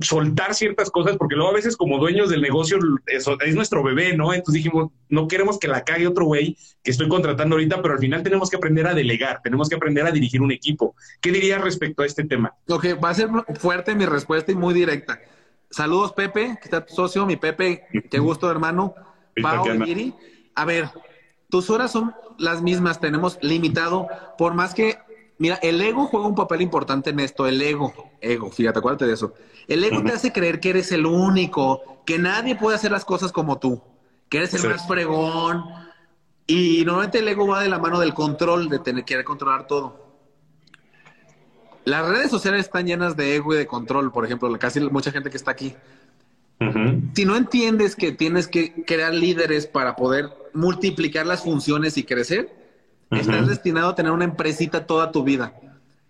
soltar 0.00 0.54
ciertas 0.54 0.90
cosas, 0.90 1.16
porque 1.16 1.36
luego 1.36 1.50
a 1.50 1.54
veces 1.54 1.76
como 1.76 1.98
dueños 1.98 2.28
del 2.28 2.42
negocio 2.42 2.78
eso 3.06 3.38
es 3.40 3.54
nuestro 3.54 3.82
bebé, 3.82 4.16
¿no? 4.16 4.34
Entonces 4.34 4.62
dijimos, 4.62 4.90
no 5.08 5.28
queremos 5.28 5.58
que 5.58 5.68
la 5.68 5.84
cague 5.84 6.06
otro 6.06 6.24
güey 6.24 6.56
que 6.82 6.90
estoy 6.90 7.08
contratando 7.08 7.54
ahorita, 7.54 7.80
pero 7.80 7.94
al 7.94 8.00
final 8.00 8.22
tenemos 8.22 8.50
que 8.50 8.56
aprender 8.56 8.86
a 8.86 8.94
delegar, 8.94 9.40
tenemos 9.42 9.68
que 9.68 9.76
aprender 9.76 10.06
a 10.06 10.10
dirigir 10.10 10.42
un 10.42 10.50
equipo. 10.50 10.96
¿Qué 11.20 11.30
dirías 11.30 11.60
respecto 11.60 12.02
a 12.02 12.06
este 12.06 12.24
tema? 12.24 12.54
Ok, 12.68 12.86
va 13.02 13.10
a 13.10 13.14
ser 13.14 13.28
fuerte 13.58 13.94
mi 13.94 14.06
respuesta 14.06 14.50
y 14.50 14.56
muy 14.56 14.74
directa. 14.74 15.20
Saludos, 15.70 16.12
Pepe, 16.12 16.56
que 16.60 16.64
está 16.64 16.84
tu 16.84 16.94
socio, 16.94 17.26
mi 17.26 17.36
Pepe, 17.36 17.84
qué 18.10 18.18
gusto, 18.18 18.50
hermano. 18.50 18.94
Pau, 19.42 19.64
A 20.54 20.64
ver, 20.64 20.88
tus 21.50 21.70
horas 21.70 21.90
son 21.92 22.14
las 22.38 22.62
mismas, 22.62 23.00
tenemos 23.00 23.38
limitado, 23.42 24.08
por 24.38 24.54
más 24.54 24.74
que, 24.74 24.98
mira, 25.44 25.56
el 25.56 25.78
ego 25.82 26.06
juega 26.06 26.26
un 26.26 26.34
papel 26.34 26.62
importante 26.62 27.10
en 27.10 27.20
esto, 27.20 27.46
el 27.46 27.60
ego, 27.60 27.92
ego, 28.22 28.50
fíjate, 28.50 28.78
acuérdate 28.78 29.04
de 29.04 29.12
eso. 29.12 29.34
El 29.68 29.84
ego 29.84 30.02
te 30.02 30.12
hace 30.12 30.32
creer 30.32 30.58
que 30.58 30.70
eres 30.70 30.90
el 30.90 31.04
único, 31.04 32.00
que 32.06 32.18
nadie 32.18 32.56
puede 32.56 32.76
hacer 32.76 32.90
las 32.90 33.04
cosas 33.04 33.30
como 33.30 33.58
tú, 33.58 33.82
que 34.30 34.38
eres 34.38 34.54
el 34.54 34.70
más 34.70 34.88
fregón. 34.88 35.62
Y 36.46 36.82
normalmente 36.86 37.18
el 37.18 37.28
ego 37.28 37.46
va 37.46 37.62
de 37.62 37.68
la 37.68 37.78
mano 37.78 38.00
del 38.00 38.14
control, 38.14 38.70
de 38.70 38.78
tener 38.78 39.04
querer 39.04 39.22
controlar 39.22 39.66
todo. 39.66 40.02
Las 41.84 42.08
redes 42.08 42.30
sociales 42.30 42.62
están 42.62 42.86
llenas 42.86 43.14
de 43.14 43.36
ego 43.36 43.52
y 43.52 43.58
de 43.58 43.66
control, 43.66 44.12
por 44.12 44.24
ejemplo, 44.24 44.50
casi 44.58 44.80
mucha 44.80 45.12
gente 45.12 45.28
que 45.28 45.36
está 45.36 45.50
aquí. 45.50 45.76
Si 47.14 47.26
no 47.26 47.36
entiendes 47.36 47.96
que 47.96 48.12
tienes 48.12 48.48
que 48.48 48.82
crear 48.86 49.12
líderes 49.12 49.66
para 49.66 49.94
poder 49.94 50.30
multiplicar 50.54 51.26
las 51.26 51.42
funciones 51.42 51.98
y 51.98 52.04
crecer, 52.04 52.63
estás 53.20 53.48
destinado 53.48 53.90
a 53.90 53.94
tener 53.94 54.12
una 54.12 54.24
empresita 54.24 54.86
toda 54.86 55.12
tu 55.12 55.22
vida. 55.24 55.54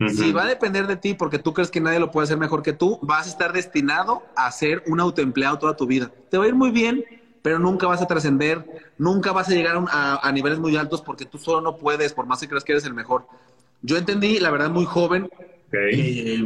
Si 0.09 0.33
va 0.33 0.43
a 0.43 0.47
depender 0.47 0.87
de 0.87 0.97
ti 0.97 1.15
porque 1.15 1.39
tú 1.39 1.55
crees 1.55 1.71
que 1.71 1.81
nadie 1.81 2.01
lo 2.01 2.11
puede 2.11 2.25
hacer 2.25 2.37
mejor 2.37 2.63
que 2.63 2.73
tú, 2.73 2.99
vas 3.03 3.27
a 3.27 3.31
estar 3.31 3.53
destinado 3.53 4.23
a 4.37 4.51
ser 4.51 4.83
un 4.87 5.01
autoempleado 5.01 5.59
toda 5.59 5.77
tu 5.77 5.87
vida. 5.87 6.11
Te 6.31 6.37
va 6.37 6.45
a 6.45 6.49
ir 6.49 6.55
muy 6.55 6.71
bien, 6.71 7.05
pero 7.43 7.59
nunca 7.59 7.87
vas 7.87 8.03
a 8.03 8.07
trascender, 8.07 8.65
nunca 8.99 9.33
vas 9.33 9.49
a 9.49 9.53
llegar 9.53 9.83
a, 9.89 10.33
niveles 10.33 10.59
muy 10.59 10.77
altos 10.77 11.01
porque 11.01 11.25
tú 11.27 11.39
solo 11.39 11.61
no 11.61 11.77
puedes, 11.77 12.13
por 12.13 12.27
más 12.27 12.41
que 12.41 12.49
creas 12.49 12.65
que 12.65 12.73
eres 12.73 12.85
el 12.85 12.95
mejor. 12.95 13.27
Yo 13.83 13.97
entendí, 13.97 14.41
la 14.41 14.51
verdad, 14.51 14.71
muy 14.71 14.85
joven, 14.85 15.29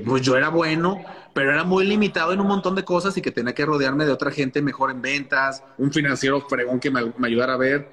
pues 0.05 0.23
yo 0.23 0.37
era 0.37 0.51
bueno, 0.51 1.01
pero 1.33 1.53
era 1.53 1.64
muy 1.64 1.87
limitado 1.87 2.33
en 2.33 2.40
un 2.40 2.49
montón 2.49 2.75
de 2.75 2.85
cosas 2.85 3.16
y 3.16 3.23
que 3.23 3.31
tenía 3.31 3.55
que 3.55 3.64
rodearme 3.64 4.05
de 4.05 4.12
otra 4.12 4.31
gente 4.31 4.61
mejor 4.61 4.90
en 4.90 5.01
ventas, 5.01 5.62
un 5.79 5.92
financiero 5.92 6.40
fregón 6.42 6.81
que 6.81 6.90
me, 6.90 7.01
ayudara 7.25 7.55
a 7.55 7.59
ver. 7.59 7.88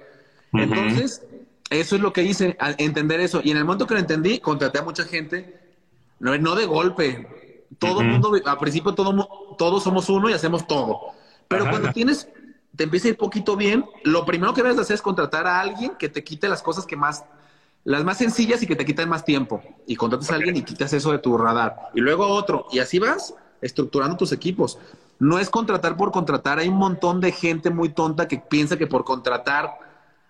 Entonces, 0.51 1.21
eso 1.69 1.95
es 1.95 2.01
lo 2.01 2.13
que 2.13 2.23
hice, 2.23 2.57
entender 2.77 3.19
eso. 3.19 3.41
Y 3.43 3.51
en 3.51 3.57
el 3.57 3.65
momento 3.65 3.87
que 3.87 3.95
lo 3.95 3.99
entendí, 3.99 4.39
contraté 4.39 4.79
a 4.79 4.83
mucha 4.83 5.03
gente, 5.03 5.59
no, 6.19 6.37
no 6.37 6.55
de 6.55 6.65
golpe. 6.65 7.65
Todo 7.79 8.01
el 8.01 8.07
mundo, 8.07 8.33
al 8.45 8.57
principio 8.57 8.93
todo, 8.93 9.55
todos 9.57 9.83
somos 9.83 10.09
uno 10.09 10.29
y 10.29 10.33
hacemos 10.33 10.67
todo. 10.67 11.13
Pero 11.47 11.69
cuando 11.69 11.91
tienes, 11.91 12.27
te 12.75 12.83
empieza 12.83 13.07
a 13.07 13.11
ir 13.11 13.17
poquito 13.17 13.55
bien, 13.55 13.85
lo 14.03 14.25
primero 14.25 14.53
que 14.53 14.61
debes 14.61 14.77
hacer 14.77 14.95
es 14.95 15.01
contratar 15.01 15.47
a 15.47 15.59
alguien 15.59 15.95
que 15.97 16.09
te 16.09 16.23
quite 16.23 16.47
las 16.47 16.61
cosas 16.61 16.85
que 16.85 16.95
más 16.95 17.25
las 17.85 18.03
más 18.03 18.17
sencillas 18.17 18.61
y 18.63 18.67
que 18.67 18.75
te 18.75 18.83
quitan 18.83 19.07
más 19.07 19.23
tiempo. 19.23 19.61
Y 19.85 19.95
contratas 19.95 20.31
a 20.31 20.35
alguien 20.35 20.57
y 20.57 20.63
quitas 20.63 20.91
eso 20.91 21.11
de 21.11 21.19
tu 21.19 21.37
radar. 21.37 21.91
Y 21.93 22.01
luego 22.01 22.27
otro. 22.27 22.65
Y 22.71 22.79
así 22.79 22.97
vas 22.97 23.35
estructurando 23.61 24.17
tus 24.17 24.31
equipos. 24.31 24.79
No 25.19 25.37
es 25.37 25.51
contratar 25.51 25.95
por 25.95 26.11
contratar. 26.11 26.57
Hay 26.57 26.67
un 26.67 26.77
montón 26.77 27.21
de 27.21 27.31
gente 27.31 27.69
muy 27.69 27.89
tonta 27.89 28.27
que 28.27 28.39
piensa 28.39 28.75
que 28.75 28.87
por 28.87 29.05
contratar 29.05 29.84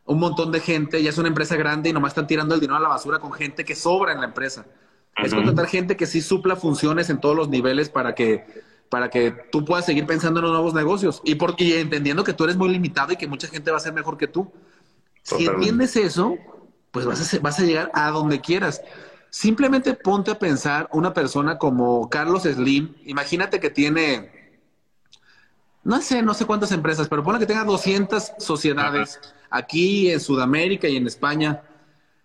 un 0.05 0.19
montón 0.19 0.51
de 0.51 0.59
gente 0.59 1.01
ya 1.01 1.09
es 1.09 1.17
una 1.17 1.27
empresa 1.27 1.55
grande 1.55 1.89
y 1.89 1.93
nomás 1.93 2.11
están 2.11 2.27
tirando 2.27 2.53
el 2.53 2.61
dinero 2.61 2.77
a 2.77 2.81
la 2.81 2.87
basura 2.87 3.19
con 3.19 3.33
gente 3.33 3.65
que 3.65 3.75
sobra 3.75 4.13
en 4.13 4.19
la 4.19 4.27
empresa. 4.27 4.65
Es 5.17 5.33
contratar 5.33 5.67
gente 5.67 5.95
que 5.95 6.05
sí 6.05 6.21
supla 6.21 6.55
funciones 6.55 7.09
en 7.09 7.19
todos 7.19 7.35
los 7.35 7.49
niveles 7.49 7.89
para 7.89 8.13
que, 8.13 8.45
para 8.89 9.09
que 9.09 9.31
tú 9.51 9.63
puedas 9.63 9.85
seguir 9.85 10.05
pensando 10.05 10.39
en 10.39 10.45
los 10.45 10.51
nuevos 10.51 10.73
negocios 10.73 11.21
y, 11.23 11.35
por, 11.35 11.55
y 11.57 11.73
entendiendo 11.73 12.23
que 12.23 12.33
tú 12.33 12.43
eres 12.43 12.57
muy 12.57 12.69
limitado 12.69 13.13
y 13.13 13.15
que 13.15 13.27
mucha 13.27 13.47
gente 13.47 13.71
va 13.71 13.77
a 13.77 13.79
ser 13.79 13.93
mejor 13.93 14.17
que 14.17 14.27
tú. 14.27 14.51
Si 15.23 15.45
entiendes 15.45 15.95
eso, 15.95 16.37
pues 16.91 17.05
vas 17.05 17.33
a, 17.33 17.39
vas 17.39 17.59
a 17.59 17.63
llegar 17.63 17.89
a 17.93 18.11
donde 18.11 18.41
quieras. 18.41 18.81
Simplemente 19.29 19.93
ponte 19.95 20.31
a 20.31 20.37
pensar 20.37 20.87
una 20.91 21.13
persona 21.13 21.57
como 21.57 22.09
Carlos 22.09 22.43
Slim, 22.43 22.95
imagínate 23.05 23.59
que 23.59 23.69
tiene, 23.69 24.59
no 25.83 26.01
sé, 26.01 26.21
no 26.21 26.33
sé 26.33 26.45
cuántas 26.45 26.71
empresas, 26.71 27.07
pero 27.07 27.23
pone 27.23 27.39
que 27.39 27.45
tenga 27.45 27.63
200 27.63 28.33
sociedades 28.37 29.19
aquí 29.55 30.11
en 30.11 30.19
Sudamérica 30.19 30.87
y 30.87 30.97
en 30.97 31.07
España. 31.07 31.63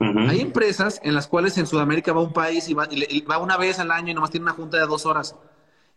Hay 0.00 0.40
empresas 0.40 0.98
en 1.04 1.14
las 1.14 1.26
cuales 1.26 1.58
en 1.58 1.66
Sudamérica 1.66 2.12
va 2.14 2.22
un 2.22 2.32
país 2.32 2.68
y 2.70 2.74
va, 2.74 2.88
va, 3.30 3.38
una 3.38 3.58
vez 3.58 3.78
al 3.78 3.90
año 3.90 4.10
y 4.10 4.14
nomás 4.14 4.30
tiene 4.30 4.44
una 4.44 4.54
junta 4.54 4.78
de 4.78 4.86
dos 4.86 5.04
horas. 5.04 5.36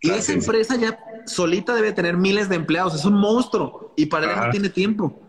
Y 0.02 0.10
esa 0.10 0.34
empresa 0.34 0.76
ya 0.76 1.00
solita 1.26 1.74
debe 1.74 1.94
tener 1.94 2.18
miles 2.18 2.50
de 2.50 2.56
empleados, 2.56 2.94
es 2.96 3.06
un 3.06 3.14
monstruo 3.14 3.94
y 3.96 4.08
para 4.08 4.34
él 4.34 4.40
no 4.40 4.50
tiene 4.52 4.70
tiempo. 4.70 5.22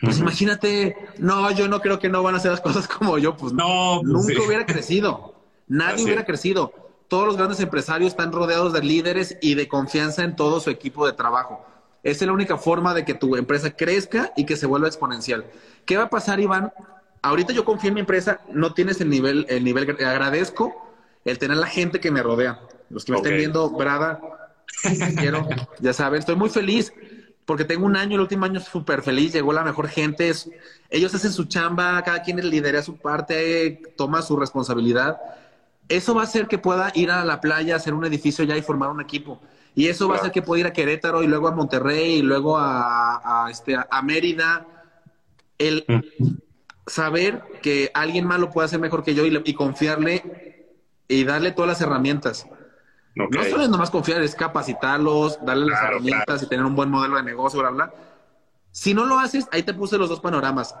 Pues 0.00 0.18
imagínate, 0.18 0.96
no, 1.18 1.50
yo 1.52 1.68
no 1.68 1.80
creo 1.80 1.98
que 1.98 2.08
no 2.08 2.22
van 2.22 2.34
a 2.34 2.38
hacer 2.38 2.50
las 2.50 2.60
cosas 2.68 2.88
como 2.88 3.18
yo, 3.18 3.36
pues 3.36 3.52
no, 3.52 4.00
pues 4.00 4.12
nunca 4.12 4.46
hubiera 4.46 4.64
crecido, 4.64 5.34
nadie 5.68 6.02
hubiera 6.04 6.24
crecido. 6.24 6.72
Todos 7.08 7.26
los 7.26 7.36
grandes 7.36 7.60
empresarios 7.60 8.12
están 8.12 8.32
rodeados 8.32 8.72
de 8.72 8.82
líderes 8.82 9.36
y 9.42 9.54
de 9.54 9.68
confianza 9.68 10.24
en 10.24 10.34
todo 10.34 10.58
su 10.58 10.70
equipo 10.70 11.06
de 11.06 11.12
trabajo. 11.12 11.64
Esa 12.06 12.24
es 12.24 12.28
la 12.28 12.34
única 12.34 12.56
forma 12.56 12.94
de 12.94 13.04
que 13.04 13.14
tu 13.14 13.34
empresa 13.34 13.72
crezca 13.72 14.32
y 14.36 14.46
que 14.46 14.54
se 14.54 14.66
vuelva 14.66 14.86
exponencial. 14.86 15.44
¿Qué 15.84 15.96
va 15.96 16.04
a 16.04 16.08
pasar, 16.08 16.38
Iván? 16.38 16.72
Ahorita 17.20 17.52
yo 17.52 17.64
confío 17.64 17.88
en 17.88 17.94
mi 17.94 18.00
empresa, 18.00 18.42
no 18.52 18.74
tienes 18.74 19.00
el 19.00 19.10
nivel, 19.10 19.44
el 19.48 19.64
nivel, 19.64 19.90
agradezco 19.90 20.88
el 21.24 21.36
tener 21.38 21.56
la 21.56 21.66
gente 21.66 21.98
que 21.98 22.12
me 22.12 22.22
rodea. 22.22 22.60
Los 22.90 23.04
que 23.04 23.10
me 23.10 23.18
estén 23.18 23.36
viendo, 23.36 23.68
Brada, 23.70 24.20
quiero, 25.18 25.48
ya 25.80 25.92
saben, 25.92 26.20
estoy 26.20 26.36
muy 26.36 26.48
feliz 26.48 26.92
porque 27.44 27.64
tengo 27.64 27.84
un 27.84 27.96
año, 27.96 28.14
el 28.14 28.20
último 28.20 28.44
año 28.44 28.60
súper 28.60 29.02
feliz, 29.02 29.32
llegó 29.32 29.52
la 29.52 29.64
mejor 29.64 29.88
gente, 29.88 30.30
ellos 30.90 31.12
hacen 31.12 31.32
su 31.32 31.46
chamba, 31.46 32.00
cada 32.04 32.22
quien 32.22 32.36
lidera 32.48 32.82
su 32.82 32.98
parte, 32.98 33.82
toma 33.96 34.22
su 34.22 34.36
responsabilidad. 34.36 35.18
Eso 35.88 36.14
va 36.14 36.20
a 36.20 36.24
hacer 36.24 36.46
que 36.46 36.58
pueda 36.58 36.92
ir 36.94 37.10
a 37.10 37.24
la 37.24 37.40
playa, 37.40 37.74
hacer 37.74 37.94
un 37.94 38.04
edificio 38.04 38.44
ya 38.44 38.56
y 38.56 38.62
formar 38.62 38.90
un 38.90 39.00
equipo. 39.00 39.40
Y 39.76 39.88
eso 39.88 40.08
va 40.08 40.16
a 40.16 40.18
hacer 40.18 40.32
que 40.32 40.42
pueda 40.42 40.60
ir 40.60 40.66
a 40.66 40.72
Querétaro 40.72 41.22
y 41.22 41.26
luego 41.26 41.48
a 41.48 41.52
Monterrey 41.52 42.14
y 42.14 42.22
luego 42.22 42.56
a, 42.58 43.46
este, 43.50 43.76
a 43.76 44.02
Mérida. 44.02 44.66
El 45.58 45.84
saber 46.86 47.42
que 47.62 47.90
alguien 47.92 48.26
más 48.26 48.40
lo 48.40 48.50
puede 48.50 48.64
hacer 48.64 48.80
mejor 48.80 49.04
que 49.04 49.14
yo 49.14 49.26
y, 49.26 49.42
y 49.44 49.54
confiarle 49.54 50.72
y 51.08 51.24
darle 51.24 51.52
todas 51.52 51.68
las 51.68 51.80
herramientas. 51.82 52.46
No 53.14 53.44
solo 53.44 53.62
es 53.64 53.68
nomás 53.68 53.90
confiar, 53.90 54.22
es 54.22 54.34
capacitarlos, 54.34 55.38
darles 55.44 55.68
las 55.68 55.82
herramientas 55.82 56.42
y 56.42 56.48
tener 56.48 56.64
un 56.64 56.74
buen 56.74 56.90
modelo 56.90 57.16
de 57.16 57.22
negocio, 57.22 57.60
bla, 57.60 57.70
bla. 57.70 57.94
Si 58.72 58.92
no 58.92 59.04
lo 59.04 59.18
haces, 59.18 59.46
ahí 59.52 59.62
te 59.62 59.72
puse 59.72 59.96
los 59.98 60.08
dos 60.08 60.20
panoramas. 60.20 60.74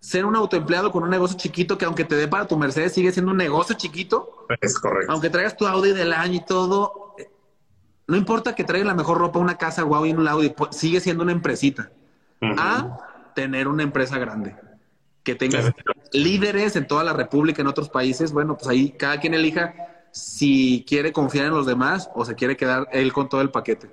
Ser 0.00 0.24
un 0.24 0.36
autoempleado 0.36 0.90
con 0.90 1.04
un 1.04 1.10
negocio 1.10 1.36
chiquito 1.36 1.78
que 1.78 1.84
aunque 1.84 2.04
te 2.04 2.16
dé 2.16 2.28
para 2.28 2.46
tu 2.46 2.56
Mercedes, 2.56 2.92
sigue 2.92 3.12
siendo 3.12 3.32
un 3.32 3.38
negocio 3.38 3.76
chiquito. 3.76 4.46
Es 4.60 4.78
correcto. 4.78 5.12
Aunque 5.12 5.30
traigas 5.30 5.56
tu 5.56 5.66
Audi 5.66 5.92
del 5.92 6.12
año 6.12 6.34
y 6.34 6.44
todo, 6.44 7.05
no 8.06 8.16
importa 8.16 8.54
que 8.54 8.64
traigas 8.64 8.86
la 8.86 8.94
mejor 8.94 9.18
ropa, 9.18 9.38
una 9.38 9.58
casa 9.58 9.82
guau 9.82 10.06
y 10.06 10.12
un 10.12 10.26
Audi, 10.28 10.50
pues, 10.50 10.76
sigue 10.76 11.00
siendo 11.00 11.22
una 11.22 11.32
empresita. 11.32 11.90
A 12.40 12.98
tener 13.34 13.66
una 13.66 13.82
empresa 13.82 14.18
grande. 14.18 14.54
Que 15.22 15.34
tengas 15.34 15.72
líderes 16.12 16.76
en 16.76 16.86
toda 16.86 17.02
la 17.02 17.12
República, 17.12 17.62
en 17.62 17.68
otros 17.68 17.88
países. 17.88 18.32
Bueno, 18.32 18.56
pues 18.56 18.68
ahí 18.68 18.90
cada 18.90 19.18
quien 19.18 19.34
elija 19.34 19.74
si 20.12 20.84
quiere 20.86 21.12
confiar 21.12 21.46
en 21.46 21.52
los 21.52 21.66
demás 21.66 22.08
o 22.14 22.24
se 22.24 22.34
quiere 22.34 22.56
quedar 22.56 22.88
él 22.92 23.12
con 23.12 23.28
todo 23.28 23.40
el 23.40 23.50
paquete. 23.50 23.88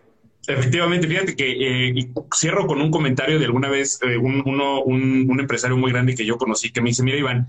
Efectivamente, 0.45 1.07
fíjate 1.07 1.35
que 1.35 1.89
eh, 1.89 2.11
cierro 2.35 2.67
con 2.67 2.81
un 2.81 2.91
comentario 2.91 3.39
de 3.39 3.45
alguna 3.45 3.69
vez 3.69 3.99
eh, 4.03 4.17
un, 4.17 4.43
uno, 4.45 4.81
un, 4.81 5.39
empresario 5.39 5.77
muy 5.77 5.91
grande 5.91 6.15
que 6.15 6.25
yo 6.25 6.37
conocí 6.37 6.71
que 6.71 6.81
me 6.81 6.89
dice, 6.89 7.01
mira 7.01 7.17
Iván, 7.17 7.47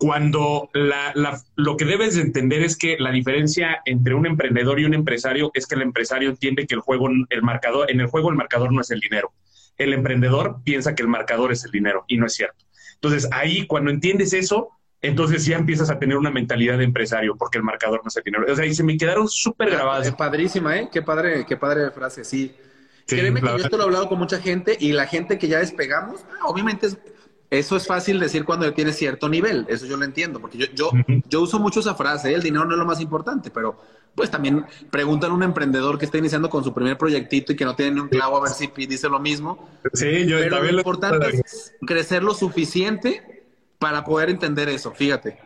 cuando 0.00 0.70
la, 0.72 1.12
lo 1.56 1.76
que 1.76 1.84
debes 1.84 2.14
de 2.14 2.22
entender 2.22 2.62
es 2.62 2.78
que 2.78 2.96
la 2.98 3.10
diferencia 3.10 3.82
entre 3.84 4.14
un 4.14 4.24
emprendedor 4.24 4.80
y 4.80 4.86
un 4.86 4.94
empresario 4.94 5.50
es 5.52 5.66
que 5.66 5.74
el 5.74 5.82
empresario 5.82 6.30
entiende 6.30 6.66
que 6.66 6.74
el 6.74 6.80
juego, 6.80 7.10
el 7.28 7.42
marcador, 7.42 7.90
en 7.90 8.00
el 8.00 8.06
juego 8.06 8.30
el 8.30 8.36
marcador 8.36 8.72
no 8.72 8.80
es 8.80 8.90
el 8.90 9.00
dinero. 9.00 9.34
El 9.76 9.92
emprendedor 9.92 10.62
piensa 10.64 10.94
que 10.94 11.02
el 11.02 11.08
marcador 11.08 11.52
es 11.52 11.66
el 11.66 11.70
dinero 11.70 12.06
y 12.08 12.16
no 12.16 12.24
es 12.24 12.32
cierto. 12.32 12.64
Entonces 12.94 13.28
ahí 13.30 13.66
cuando 13.66 13.90
entiendes 13.90 14.32
eso, 14.32 14.70
entonces 15.02 15.44
ya 15.44 15.58
empiezas 15.58 15.90
a 15.90 15.98
tener 15.98 16.16
una 16.16 16.30
mentalidad 16.30 16.78
de 16.78 16.84
empresario, 16.84 17.36
porque 17.36 17.58
el 17.58 17.64
marcador 17.64 18.00
no 18.02 18.08
se 18.08 18.22
tiene. 18.22 18.38
O 18.38 18.56
sea, 18.56 18.64
y 18.64 18.74
se 18.74 18.82
me 18.82 18.96
quedaron 18.96 19.28
súper 19.28 19.68
grabadas. 19.68 20.06
Es 20.06 20.14
padrísima, 20.14 20.78
¿eh? 20.78 20.88
Qué 20.90 21.02
padre, 21.02 21.44
qué 21.46 21.58
padre 21.58 21.90
frase, 21.90 22.24
sí. 22.24 22.56
Créeme 23.06 23.42
que 23.42 23.48
yo 23.48 23.56
esto 23.56 23.76
lo 23.76 23.82
he 23.82 23.86
hablado 23.86 24.08
con 24.08 24.18
mucha 24.18 24.40
gente 24.40 24.78
y 24.80 24.92
la 24.92 25.06
gente 25.06 25.38
que 25.38 25.46
ya 25.46 25.58
despegamos, 25.58 26.24
ah, 26.40 26.46
obviamente 26.46 26.88
eso 27.50 27.76
es 27.76 27.86
fácil 27.86 28.20
decir 28.20 28.44
cuando 28.44 28.72
tienes 28.72 28.96
cierto 28.96 29.28
nivel, 29.28 29.66
eso 29.68 29.84
yo 29.84 29.96
lo 29.96 30.04
entiendo, 30.04 30.40
porque 30.40 30.56
yo, 30.56 30.66
yo, 30.72 30.90
yo 31.28 31.40
uso 31.40 31.58
mucho 31.58 31.80
esa 31.80 31.96
frase, 31.96 32.30
¿eh? 32.30 32.34
el 32.34 32.42
dinero 32.42 32.64
no 32.64 32.72
es 32.72 32.78
lo 32.78 32.86
más 32.86 33.00
importante, 33.00 33.50
pero 33.50 33.76
pues 34.14 34.30
también 34.30 34.64
preguntan 34.90 35.32
a 35.32 35.34
un 35.34 35.42
emprendedor 35.42 35.98
que 35.98 36.04
está 36.04 36.18
iniciando 36.18 36.48
con 36.48 36.62
su 36.62 36.72
primer 36.72 36.96
proyectito 36.96 37.52
y 37.52 37.56
que 37.56 37.64
no 37.64 37.74
tiene 37.74 37.92
ni 37.92 38.00
un 38.00 38.08
clavo 38.08 38.36
a 38.36 38.42
ver 38.42 38.50
si 38.50 38.68
dice 38.86 39.08
lo 39.08 39.18
mismo. 39.18 39.68
Sí, 39.92 40.26
yo 40.26 40.38
pero 40.38 40.62
lo 40.62 40.78
importante 40.78 41.40
es 41.44 41.74
crecer 41.86 42.22
lo 42.22 42.34
suficiente 42.34 43.44
para 43.78 44.04
poder 44.04 44.30
entender 44.30 44.68
eso, 44.68 44.92
fíjate. 44.92 45.38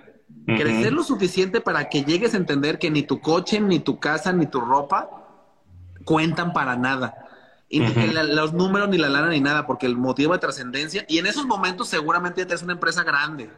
Crecer 0.47 0.93
lo 0.93 1.03
suficiente 1.03 1.61
para 1.61 1.89
que 1.89 2.05
llegues 2.05 2.35
a 2.35 2.37
entender 2.37 2.79
que 2.79 2.91
ni 2.91 3.03
tu 3.03 3.21
coche, 3.21 3.61
ni 3.61 3.81
tu 3.81 3.99
casa, 3.99 4.33
ni 4.33 4.47
tu 4.47 4.61
ropa 4.61 5.09
cuentan 6.05 6.53
para 6.53 6.77
nada. 6.77 7.24
Y 7.77 8.13
los 8.13 8.53
números, 8.53 8.89
ni 8.89 8.99
la 8.99 9.09
lana, 9.09 9.29
ni 9.29 9.41
nada, 9.41 9.67
porque 9.67 9.87
el 9.87 9.97
motivo 9.97 10.33
de 10.33 10.39
trascendencia. 10.39 11.05
Y 11.09 11.19
en 11.19 11.27
esos 11.27 11.47
momentos 11.47 11.89
seguramente 11.89 12.41
ya 12.41 12.47
tienes 12.47 12.63
una 12.63 12.75
empresa 12.75 13.03
grande. 13.03 13.51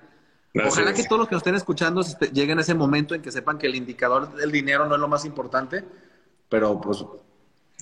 Ojalá 0.64 0.94
que 0.94 1.05
todos 1.05 1.18
los 1.18 1.29
que 1.29 1.35
nos 1.35 1.40
estén 1.40 1.55
escuchando 1.55 2.02
lleguen 2.33 2.59
a 2.59 2.62
ese 2.62 2.74
momento 2.74 3.14
en 3.14 3.22
que 3.22 3.31
sepan 3.31 3.59
que 3.59 3.66
el 3.66 3.74
indicador 3.74 4.35
del 4.35 4.50
dinero 4.50 4.87
no 4.87 4.94
es 4.94 5.00
lo 5.00 5.09
más 5.09 5.24
importante, 5.24 5.85
pero 6.48 6.81
pues 6.81 7.05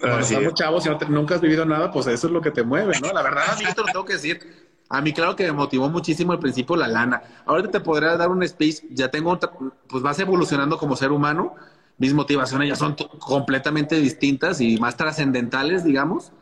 cuando 0.00 0.18
estamos 0.20 0.54
chavos 0.54 0.86
y 0.86 0.88
no 0.88 0.98
nunca 1.08 1.36
has 1.36 1.40
vivido 1.40 1.64
nada, 1.64 1.92
pues 1.92 2.06
eso 2.08 2.26
es 2.26 2.32
lo 2.32 2.40
que 2.40 2.50
te 2.50 2.62
mueve, 2.64 2.98
¿no? 3.00 3.12
La 3.12 3.22
verdad, 3.22 3.44
a 3.52 3.56
mí 3.56 3.64
te 3.64 3.80
lo 3.80 3.86
tengo 3.86 4.04
que 4.04 4.14
decir. 4.14 4.64
A 4.88 5.00
mí, 5.00 5.12
claro 5.12 5.34
que 5.34 5.44
me 5.44 5.52
motivó 5.52 5.88
muchísimo 5.88 6.32
al 6.32 6.38
principio 6.38 6.76
la 6.76 6.88
lana. 6.88 7.22
Ahorita 7.46 7.70
te 7.70 7.80
podría 7.80 8.16
dar 8.16 8.28
un 8.28 8.42
space, 8.42 8.86
ya 8.90 9.10
tengo, 9.10 9.30
otra, 9.30 9.50
pues 9.88 10.02
vas 10.02 10.18
evolucionando 10.18 10.78
como 10.78 10.96
ser 10.96 11.10
humano. 11.10 11.54
Mis 11.98 12.12
motivaciones 12.12 12.68
ya 12.68 12.76
son 12.76 12.96
completamente 13.18 13.96
distintas 13.96 14.60
y 14.60 14.78
más 14.78 14.96
trascendentales, 14.96 15.84
digamos. 15.84 16.32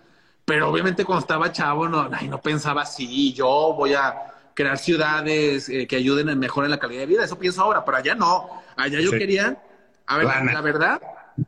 Pero 0.44 0.70
obviamente 0.70 1.04
cuando 1.04 1.20
estaba 1.20 1.52
chavo, 1.52 1.88
no, 1.88 2.08
no 2.08 2.40
pensaba 2.40 2.82
así, 2.82 3.32
yo 3.32 3.74
voy 3.76 3.94
a 3.94 4.14
crear 4.54 4.76
ciudades 4.78 5.68
eh, 5.68 5.86
que 5.86 5.96
ayuden 5.96 6.28
en 6.28 6.38
mejorar 6.38 6.70
la 6.70 6.78
calidad 6.78 7.00
de 7.00 7.06
vida. 7.06 7.24
Eso 7.24 7.38
pienso 7.38 7.62
ahora, 7.62 7.84
pero 7.84 7.98
allá 7.98 8.14
no. 8.14 8.48
Allá 8.76 9.00
yo 9.00 9.10
quería, 9.10 9.62
a 10.06 10.18
ver, 10.18 10.26
la 10.26 10.60
verdad, 10.60 11.00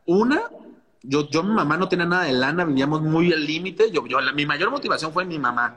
una, 0.05 0.41
yo, 1.01 1.29
yo, 1.29 1.43
mi 1.43 1.53
mamá 1.53 1.77
no 1.77 1.89
tenía 1.89 2.05
nada 2.05 2.23
de 2.23 2.33
lana, 2.33 2.63
vivíamos 2.65 3.01
muy 3.01 3.33
al 3.33 3.45
límite. 3.45 3.91
Yo, 3.91 4.05
yo, 4.07 4.19
mi 4.33 4.45
mayor 4.45 4.71
motivación 4.71 5.11
fue 5.11 5.25
mi 5.25 5.39
mamá 5.39 5.75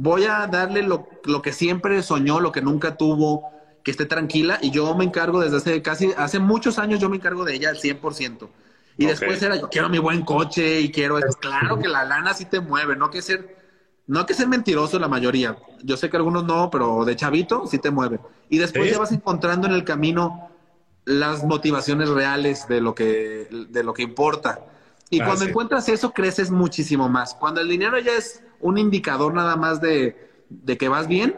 voy 0.00 0.24
a 0.24 0.46
darle 0.46 0.82
lo, 0.82 1.08
que 1.42 1.52
siempre 1.52 2.02
soñó, 2.02 2.38
lo 2.38 2.52
que 2.52 2.62
nunca 2.62 2.96
tuvo, 2.96 3.50
que 3.88 3.92
esté 3.92 4.04
tranquila 4.04 4.58
y 4.60 4.70
yo 4.70 4.94
me 4.94 5.02
encargo 5.02 5.40
desde 5.40 5.56
hace 5.56 5.80
casi, 5.80 6.12
hace 6.18 6.38
muchos 6.38 6.78
años 6.78 7.00
yo 7.00 7.08
me 7.08 7.16
encargo 7.16 7.46
de 7.46 7.54
ella 7.54 7.70
al 7.70 7.78
100%. 7.78 8.46
Y 8.98 9.06
después 9.06 9.42
era, 9.42 9.56
yo 9.56 9.70
quiero 9.70 9.88
mi 9.88 9.98
buen 9.98 10.26
coche 10.26 10.82
y 10.82 10.90
quiero, 10.90 11.16
es 11.16 11.36
claro 11.36 11.78
que 11.78 11.88
la 11.88 12.04
lana 12.04 12.34
sí 12.34 12.44
te 12.44 12.60
mueve, 12.60 12.96
no 12.96 13.08
que 13.08 13.22
ser, 13.22 13.56
no 14.06 14.26
que 14.26 14.34
ser 14.34 14.46
mentiroso 14.46 14.98
la 14.98 15.08
mayoría. 15.08 15.56
Yo 15.82 15.96
sé 15.96 16.10
que 16.10 16.18
algunos 16.18 16.44
no, 16.44 16.68
pero 16.68 17.06
de 17.06 17.16
chavito 17.16 17.66
sí 17.66 17.78
te 17.78 17.90
mueve. 17.90 18.20
Y 18.50 18.58
después 18.58 18.90
ya 18.90 18.98
vas 18.98 19.10
encontrando 19.10 19.66
en 19.66 19.72
el 19.72 19.84
camino 19.84 20.50
las 21.06 21.42
motivaciones 21.44 22.10
reales 22.10 22.68
de 22.68 22.82
lo 22.82 22.94
que, 22.94 23.48
de 23.70 23.82
lo 23.82 23.94
que 23.94 24.02
importa. 24.02 24.66
Y 25.08 25.20
cuando 25.20 25.46
encuentras 25.46 25.88
eso, 25.88 26.12
creces 26.12 26.50
muchísimo 26.50 27.08
más. 27.08 27.32
Cuando 27.32 27.62
el 27.62 27.70
dinero 27.70 27.98
ya 27.98 28.12
es 28.18 28.42
un 28.60 28.76
indicador 28.76 29.32
nada 29.32 29.56
más 29.56 29.80
de, 29.80 30.14
que 30.78 30.88
vas 30.90 31.08
bien, 31.08 31.34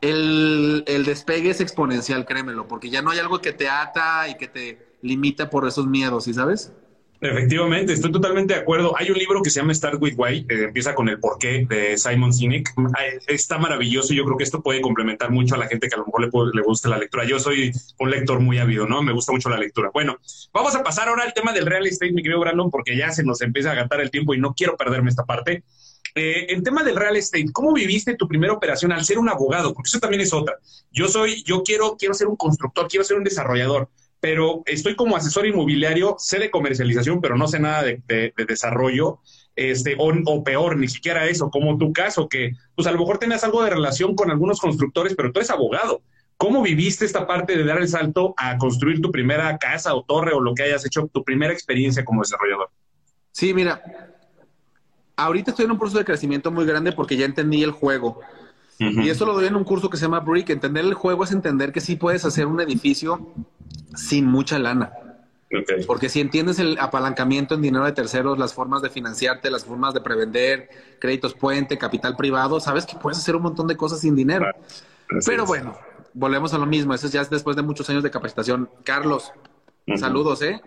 el, 0.00 0.84
despegue 1.04 1.50
es 1.50 1.60
exponencial, 1.60 2.24
créemelo, 2.24 2.68
porque 2.68 2.90
ya 2.90 3.02
no 3.02 3.10
hay 3.10 3.18
algo 3.18 3.40
que 3.40 3.52
te 3.52 3.68
ata 3.68 4.28
y 4.28 4.36
que 4.36 4.48
te 4.48 4.78
limita 5.02 5.50
por 5.50 5.66
esos 5.66 5.86
miedos, 5.86 6.24
¿sí 6.24 6.34
sabes? 6.34 6.72
Efectivamente, 7.20 7.92
estoy 7.92 8.12
totalmente 8.12 8.54
de 8.54 8.60
acuerdo. 8.60 8.96
Hay 8.96 9.10
un 9.10 9.18
libro 9.18 9.42
que 9.42 9.50
se 9.50 9.58
llama 9.58 9.74
Start 9.74 10.00
with 10.00 10.14
Why, 10.16 10.46
empieza 10.48 10.94
con 10.94 11.08
el 11.08 11.18
porqué 11.18 11.66
de 11.68 11.98
Simon 11.98 12.32
Sinek. 12.32 12.72
Está 13.26 13.58
maravilloso 13.58 14.12
y 14.12 14.16
yo 14.16 14.24
creo 14.24 14.36
que 14.36 14.44
esto 14.44 14.62
puede 14.62 14.80
complementar 14.80 15.32
mucho 15.32 15.56
a 15.56 15.58
la 15.58 15.66
gente 15.66 15.88
que 15.88 15.96
a 15.96 15.98
lo 15.98 16.06
mejor 16.06 16.20
le, 16.20 16.30
le 16.54 16.62
guste 16.62 16.88
la 16.88 16.96
lectura. 16.96 17.24
Yo 17.24 17.40
soy 17.40 17.72
un 17.98 18.10
lector 18.10 18.38
muy 18.38 18.58
ávido, 18.58 18.86
¿no? 18.86 19.02
Me 19.02 19.12
gusta 19.12 19.32
mucho 19.32 19.50
la 19.50 19.58
lectura. 19.58 19.90
Bueno, 19.92 20.18
vamos 20.52 20.76
a 20.76 20.84
pasar 20.84 21.08
ahora 21.08 21.24
al 21.24 21.34
tema 21.34 21.52
del 21.52 21.66
real 21.66 21.88
estate, 21.88 22.12
mi 22.12 22.22
querido 22.22 22.38
Brandon, 22.38 22.70
porque 22.70 22.96
ya 22.96 23.10
se 23.10 23.24
nos 23.24 23.42
empieza 23.42 23.72
a 23.72 23.74
gastar 23.74 24.00
el 24.00 24.12
tiempo 24.12 24.32
y 24.34 24.38
no 24.38 24.54
quiero 24.54 24.76
perderme 24.76 25.10
esta 25.10 25.24
parte. 25.24 25.64
Eh, 26.18 26.46
el 26.52 26.62
tema 26.62 26.82
del 26.82 26.96
real 26.96 27.16
estate, 27.16 27.52
¿cómo 27.52 27.72
viviste 27.72 28.14
tu 28.16 28.26
primera 28.26 28.52
operación 28.52 28.92
al 28.92 29.04
ser 29.04 29.18
un 29.18 29.28
abogado? 29.28 29.72
Porque 29.72 29.88
eso 29.88 30.00
también 30.00 30.20
es 30.20 30.32
otra. 30.32 30.58
Yo 30.90 31.08
soy, 31.08 31.42
yo 31.44 31.62
quiero, 31.62 31.96
quiero 31.96 32.14
ser 32.14 32.26
un 32.26 32.36
constructor, 32.36 32.88
quiero 32.88 33.04
ser 33.04 33.16
un 33.16 33.24
desarrollador 33.24 33.88
pero 34.20 34.62
estoy 34.66 34.96
como 34.96 35.16
asesor 35.16 35.46
inmobiliario, 35.46 36.16
sé 36.18 36.38
de 36.38 36.50
comercialización, 36.50 37.20
pero 37.20 37.36
no 37.36 37.46
sé 37.46 37.60
nada 37.60 37.82
de, 37.82 38.32
desarrollo, 38.36 39.20
este, 39.54 39.96
o, 39.98 40.44
peor, 40.44 40.76
ni 40.76 40.88
siquiera 40.88 41.26
eso, 41.26 41.50
como 41.50 41.78
tu 41.78 41.92
caso, 41.92 42.28
que 42.28 42.52
pues 42.74 42.86
a 42.88 42.92
lo 42.92 42.98
mejor 42.98 43.18
tenías 43.18 43.44
algo 43.44 43.62
de 43.62 43.70
relación 43.70 44.14
con 44.14 44.30
algunos 44.30 44.60
constructores, 44.60 45.14
pero 45.16 45.32
tú 45.32 45.40
eres 45.40 45.50
abogado. 45.50 46.02
¿Cómo 46.36 46.62
viviste 46.62 47.04
esta 47.04 47.26
parte 47.26 47.56
de 47.56 47.64
dar 47.64 47.78
el 47.78 47.88
salto 47.88 48.34
a 48.36 48.58
construir 48.58 49.00
tu 49.00 49.10
primera 49.10 49.56
casa 49.58 49.94
o 49.94 50.04
torre 50.04 50.32
o 50.32 50.40
lo 50.40 50.54
que 50.54 50.62
hayas 50.62 50.86
hecho, 50.86 51.08
tu 51.12 51.24
primera 51.24 51.52
experiencia 51.52 52.04
como 52.04 52.22
desarrollador? 52.22 52.70
Sí, 53.32 53.52
mira, 53.52 53.82
ahorita 55.18 55.50
estoy 55.50 55.66
en 55.66 55.72
un 55.72 55.78
proceso 55.78 55.98
de 55.98 56.04
crecimiento 56.04 56.50
muy 56.50 56.64
grande 56.64 56.92
porque 56.92 57.16
ya 57.16 57.26
entendí 57.26 57.62
el 57.62 57.72
juego. 57.72 58.20
Y 58.78 59.10
eso 59.10 59.26
lo 59.26 59.34
doy 59.34 59.46
en 59.46 59.56
un 59.56 59.64
curso 59.64 59.90
que 59.90 59.96
se 59.96 60.04
llama 60.04 60.20
Brick. 60.20 60.50
Entender 60.50 60.84
el 60.84 60.94
juego 60.94 61.24
es 61.24 61.32
entender 61.32 61.72
que 61.72 61.80
sí 61.80 61.96
puedes 61.96 62.24
hacer 62.24 62.46
un 62.46 62.60
edificio 62.60 63.34
sin 63.96 64.24
mucha 64.24 64.56
lana. 64.60 64.92
Porque 65.86 66.08
si 66.08 66.20
entiendes 66.20 66.60
el 66.60 66.78
apalancamiento 66.78 67.56
en 67.56 67.62
dinero 67.62 67.84
de 67.84 67.92
terceros, 67.92 68.38
las 68.38 68.54
formas 68.54 68.80
de 68.80 68.90
financiarte, 68.90 69.50
las 69.50 69.64
formas 69.64 69.94
de 69.94 70.00
prevender, 70.00 70.68
créditos 71.00 71.34
puente, 71.34 71.76
capital 71.76 72.14
privado, 72.14 72.60
sabes 72.60 72.86
que 72.86 72.96
puedes 72.96 73.18
hacer 73.18 73.34
un 73.34 73.42
montón 73.42 73.66
de 73.66 73.76
cosas 73.76 74.00
sin 74.00 74.14
dinero. 74.14 74.46
Pero 75.26 75.44
bueno, 75.44 75.76
volvemos 76.14 76.54
a 76.54 76.58
lo 76.58 76.66
mismo. 76.66 76.94
Eso 76.94 77.08
ya 77.08 77.22
es 77.22 77.30
después 77.30 77.56
de 77.56 77.62
muchos 77.62 77.90
años 77.90 78.04
de 78.04 78.12
capacitación. 78.12 78.70
Carlos, 78.84 79.32
saludos, 79.96 80.40
¿eh? 80.42 80.60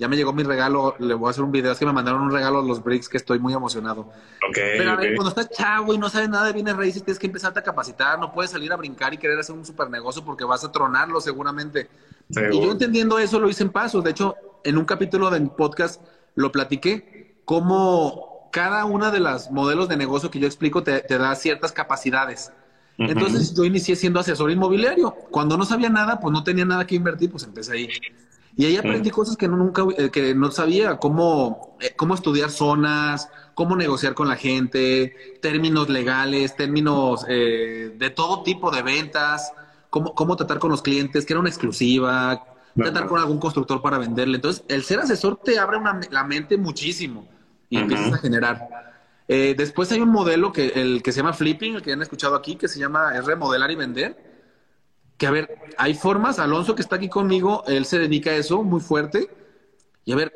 Ya 0.00 0.08
me 0.08 0.16
llegó 0.16 0.32
mi 0.32 0.42
regalo, 0.42 0.96
le 0.98 1.12
voy 1.12 1.28
a 1.28 1.30
hacer 1.30 1.44
un 1.44 1.52
video. 1.52 1.70
Es 1.70 1.78
que 1.78 1.84
me 1.84 1.92
mandaron 1.92 2.22
un 2.22 2.30
regalo 2.30 2.60
a 2.60 2.62
los 2.62 2.82
bricks 2.82 3.06
que 3.06 3.18
estoy 3.18 3.38
muy 3.38 3.52
emocionado. 3.52 4.10
Pero 4.54 4.92
a 4.92 4.96
ver, 4.96 5.14
cuando 5.14 5.28
estás 5.28 5.50
chavo 5.50 5.92
y 5.92 5.98
no 5.98 6.08
sabes 6.08 6.30
nada 6.30 6.46
de 6.46 6.54
bienes 6.54 6.74
raíces, 6.74 7.04
tienes 7.04 7.18
que 7.18 7.26
empezarte 7.26 7.60
a 7.60 7.62
capacitar. 7.62 8.18
No 8.18 8.32
puedes 8.32 8.50
salir 8.50 8.72
a 8.72 8.76
brincar 8.76 9.12
y 9.12 9.18
querer 9.18 9.38
hacer 9.38 9.54
un 9.54 9.66
super 9.66 9.90
negocio 9.90 10.24
porque 10.24 10.42
vas 10.46 10.64
a 10.64 10.72
tronarlo 10.72 11.20
seguramente. 11.20 11.90
Y 12.30 12.62
yo 12.62 12.72
entendiendo 12.72 13.18
eso 13.18 13.38
lo 13.38 13.50
hice 13.50 13.62
en 13.62 13.72
pasos. 13.72 14.02
De 14.02 14.12
hecho, 14.12 14.36
en 14.64 14.78
un 14.78 14.86
capítulo 14.86 15.28
del 15.28 15.50
podcast 15.50 16.00
lo 16.34 16.50
platiqué, 16.50 17.36
cómo 17.44 18.48
cada 18.52 18.86
una 18.86 19.10
de 19.10 19.20
las 19.20 19.50
modelos 19.50 19.90
de 19.90 19.98
negocio 19.98 20.30
que 20.30 20.38
yo 20.38 20.46
explico 20.46 20.82
te, 20.82 21.02
da 21.02 21.34
ciertas 21.34 21.72
capacidades. 21.72 22.54
Entonces 22.96 23.54
yo 23.54 23.64
inicié 23.64 23.96
siendo 23.96 24.18
asesor 24.18 24.50
inmobiliario. 24.50 25.10
Cuando 25.30 25.58
no 25.58 25.66
sabía 25.66 25.90
nada, 25.90 26.20
pues 26.20 26.32
no 26.32 26.42
tenía 26.42 26.64
nada 26.64 26.86
que 26.86 26.94
invertir, 26.94 27.30
pues 27.30 27.44
empecé 27.44 27.74
ahí. 27.74 27.88
Y 28.56 28.66
ahí 28.66 28.76
aprendí 28.76 29.10
cosas 29.10 29.36
que 29.36 29.48
no, 29.48 29.56
nunca, 29.56 29.84
eh, 29.96 30.10
que 30.10 30.34
no 30.34 30.50
sabía, 30.50 30.98
cómo, 30.98 31.76
eh, 31.80 31.92
cómo 31.96 32.14
estudiar 32.14 32.50
zonas, 32.50 33.28
cómo 33.54 33.76
negociar 33.76 34.14
con 34.14 34.28
la 34.28 34.36
gente, 34.36 35.38
términos 35.40 35.88
legales, 35.88 36.56
términos 36.56 37.24
eh, 37.28 37.94
de 37.96 38.10
todo 38.10 38.42
tipo 38.42 38.70
de 38.70 38.82
ventas, 38.82 39.52
cómo, 39.88 40.14
cómo 40.14 40.36
tratar 40.36 40.58
con 40.58 40.70
los 40.70 40.82
clientes, 40.82 41.24
que 41.24 41.32
era 41.32 41.40
una 41.40 41.48
exclusiva, 41.48 42.44
tratar 42.74 43.06
con 43.06 43.18
algún 43.20 43.38
constructor 43.38 43.80
para 43.82 43.98
venderle. 43.98 44.36
Entonces, 44.36 44.64
el 44.68 44.82
ser 44.82 45.00
asesor 45.00 45.40
te 45.42 45.58
abre 45.58 45.78
la 46.10 46.24
mente 46.24 46.56
muchísimo 46.56 47.26
y 47.68 47.78
empiezas 47.78 48.14
a 48.14 48.18
generar. 48.18 48.68
Eh, 49.32 49.54
después 49.56 49.90
hay 49.92 50.00
un 50.00 50.10
modelo 50.10 50.52
que, 50.52 50.72
el 50.74 51.02
que 51.04 51.12
se 51.12 51.18
llama 51.18 51.32
flipping, 51.32 51.76
el 51.76 51.82
que 51.82 51.92
han 51.92 52.02
escuchado 52.02 52.34
aquí, 52.34 52.56
que 52.56 52.66
se 52.66 52.80
llama 52.80 53.16
es 53.16 53.24
remodelar 53.24 53.70
y 53.70 53.76
vender. 53.76 54.29
Que 55.20 55.26
a 55.26 55.30
ver, 55.30 55.58
hay 55.76 55.92
formas, 55.92 56.38
Alonso 56.38 56.74
que 56.74 56.80
está 56.80 56.96
aquí 56.96 57.10
conmigo, 57.10 57.62
él 57.66 57.84
se 57.84 57.98
dedica 57.98 58.30
a 58.30 58.36
eso 58.36 58.62
muy 58.62 58.80
fuerte. 58.80 59.28
Y 60.06 60.12
a 60.12 60.16
ver, 60.16 60.32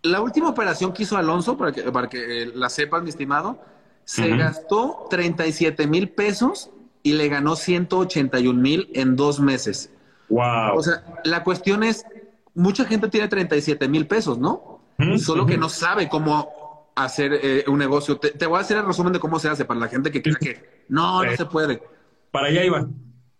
la 0.00 0.22
última 0.22 0.48
operación 0.48 0.94
que 0.94 1.02
hizo 1.02 1.18
Alonso, 1.18 1.58
para 1.58 1.72
que, 1.72 1.82
para 1.82 2.08
que 2.08 2.44
eh, 2.44 2.52
la 2.54 2.70
sepas, 2.70 3.02
mi 3.02 3.10
estimado, 3.10 3.60
se 4.02 4.34
gastó 4.34 5.06
37 5.10 5.86
mil 5.88 6.08
pesos 6.08 6.70
y 7.02 7.12
le 7.12 7.28
ganó 7.28 7.54
181 7.54 8.58
mil 8.58 8.88
en 8.94 9.14
dos 9.14 9.40
meses. 9.40 9.90
Wow. 10.30 10.78
O 10.78 10.82
sea, 10.82 11.04
la 11.24 11.44
cuestión 11.44 11.82
es, 11.82 12.06
mucha 12.54 12.86
gente 12.86 13.08
tiene 13.08 13.28
37 13.28 13.88
mil 13.88 14.06
pesos, 14.06 14.38
¿no? 14.38 14.80
Solo 15.18 15.44
que 15.44 15.58
no 15.58 15.68
sabe 15.68 16.08
cómo 16.08 16.88
hacer 16.94 17.38
eh, 17.42 17.64
un 17.66 17.78
negocio. 17.78 18.16
Te, 18.16 18.46
voy 18.46 18.56
a 18.56 18.62
hacer 18.62 18.78
el 18.78 18.86
resumen 18.86 19.12
de 19.12 19.20
cómo 19.20 19.38
se 19.38 19.50
hace 19.50 19.66
para 19.66 19.80
la 19.80 19.88
gente 19.88 20.10
que 20.10 20.22
cree 20.22 20.36
que 20.36 20.84
no, 20.88 21.22
no 21.22 21.36
se 21.36 21.44
puede. 21.44 21.82
Para 22.30 22.46
allá 22.46 22.64
iba. 22.64 22.88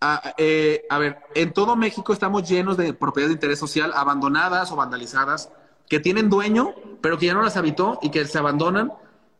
Ah, 0.00 0.34
eh, 0.36 0.84
a 0.90 0.98
ver, 0.98 1.18
en 1.34 1.52
todo 1.52 1.74
México 1.74 2.12
estamos 2.12 2.48
llenos 2.48 2.76
de 2.76 2.92
propiedades 2.92 3.30
de 3.30 3.34
interés 3.34 3.58
social 3.58 3.92
abandonadas 3.94 4.70
o 4.70 4.76
vandalizadas 4.76 5.50
que 5.88 6.00
tienen 6.00 6.28
dueño, 6.28 6.74
pero 7.00 7.18
que 7.18 7.26
ya 7.26 7.34
no 7.34 7.42
las 7.42 7.56
habitó 7.56 7.98
y 8.02 8.10
que 8.10 8.24
se 8.26 8.38
abandonan. 8.38 8.92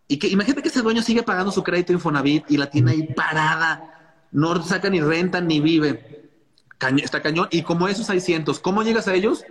Y 0.08 0.18
que 0.18 0.28
imagínate 0.28 0.62
que 0.62 0.68
ese 0.68 0.82
dueño 0.82 1.02
sigue 1.02 1.22
pagando 1.22 1.50
su 1.52 1.62
crédito 1.62 1.92
Infonavit 1.92 2.50
y 2.50 2.56
la 2.56 2.70
tiene 2.70 2.92
ahí 2.92 3.02
parada 3.14 3.96
no 4.36 4.62
sacan 4.62 4.92
ni 4.92 5.00
rentan 5.00 5.46
ni 5.46 5.60
viven. 5.60 6.00
está 7.02 7.22
cañón. 7.22 7.48
Y 7.50 7.62
como 7.62 7.88
esos 7.88 8.10
hay 8.10 8.20
cientos, 8.20 8.58
¿cómo 8.58 8.82
llegas 8.82 9.08
a 9.08 9.14
ellos? 9.14 9.44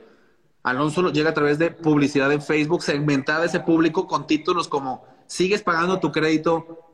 Alonso 0.61 1.11
llega 1.11 1.31
a 1.31 1.33
través 1.33 1.59
de 1.59 1.71
publicidad 1.71 2.31
en 2.31 2.41
Facebook, 2.41 2.83
segmentada 2.83 3.45
ese 3.45 3.59
público 3.59 4.07
con 4.07 4.27
títulos 4.27 4.67
como 4.67 5.03
sigues 5.27 5.63
pagando 5.63 5.99
tu 5.99 6.11
crédito 6.11 6.84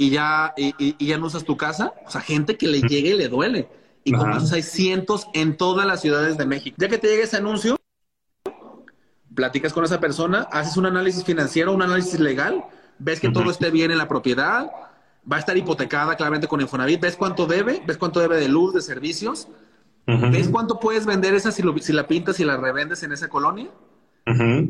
y 0.00 0.08
ya, 0.08 0.54
y, 0.56 1.04
ya 1.04 1.18
no 1.18 1.26
usas 1.26 1.44
tu 1.44 1.58
casa. 1.58 1.92
O 2.06 2.10
sea, 2.10 2.22
gente 2.22 2.56
que 2.56 2.66
le 2.66 2.80
llegue 2.80 3.10
y 3.10 3.18
le 3.18 3.28
duele. 3.28 3.68
Y 4.02 4.12
como 4.12 4.34
esos 4.34 4.50
hay 4.52 4.62
cientos 4.62 5.26
en 5.34 5.58
todas 5.58 5.86
las 5.86 6.00
ciudades 6.00 6.38
de 6.38 6.46
México. 6.46 6.74
Ya 6.80 6.88
que 6.88 6.96
te 6.96 7.06
llega 7.08 7.24
ese 7.24 7.36
anuncio, 7.36 7.76
platicas 9.34 9.74
con 9.74 9.84
esa 9.84 10.00
persona, 10.00 10.48
haces 10.52 10.78
un 10.78 10.86
análisis 10.86 11.22
financiero, 11.22 11.74
un 11.74 11.82
análisis 11.82 12.18
legal, 12.18 12.64
ves 12.98 13.20
que 13.20 13.28
todo 13.28 13.50
esté 13.50 13.70
bien 13.70 13.90
en 13.90 13.98
la 13.98 14.08
propiedad, 14.08 14.70
va 15.30 15.36
a 15.36 15.38
estar 15.38 15.54
hipotecada 15.58 16.16
claramente 16.16 16.48
con 16.48 16.62
Infonavit. 16.62 17.02
¿Ves 17.02 17.16
cuánto 17.16 17.44
debe? 17.44 17.82
¿Ves 17.86 17.98
cuánto 17.98 18.20
debe 18.20 18.38
de 18.38 18.48
luz, 18.48 18.72
de 18.72 18.80
servicios? 18.80 19.48
¿Ves 20.06 20.48
cuánto 20.48 20.80
puedes 20.80 21.04
vender 21.04 21.34
esa 21.34 21.52
si, 21.52 21.62
la 21.92 22.08
pintas 22.08 22.40
y 22.40 22.44
la 22.46 22.56
revendes 22.56 23.02
en 23.02 23.12
esa 23.12 23.28
colonia? 23.28 23.68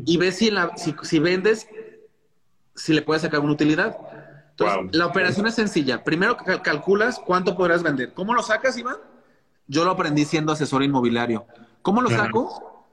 Y 0.05 0.17
ves 0.17 0.39
si, 0.39 0.51
la, 0.51 0.73
si, 0.75 1.19
vendes, 1.19 1.69
si 2.75 2.91
le 2.91 3.01
puedes 3.01 3.21
sacar 3.21 3.39
una 3.39 3.53
utilidad. 3.53 3.95
Entonces, 4.51 4.95
la 4.95 5.07
operación 5.07 5.47
es 5.47 5.55
sencilla. 5.55 6.03
Primero 6.03 6.37
calculas 6.63 7.19
cuánto 7.25 7.55
podrás 7.55 7.81
vender. 7.83 8.13
¿Cómo 8.13 8.33
lo 8.33 8.43
sacas, 8.43 8.77
Iván? 8.77 8.97
Yo 9.67 9.85
lo 9.85 9.91
aprendí 9.91 10.25
siendo 10.25 10.51
asesor 10.51 10.83
inmobiliario. 10.83 11.45
¿Cómo 11.81 12.01
lo 12.01 12.09
saco? 12.09 12.85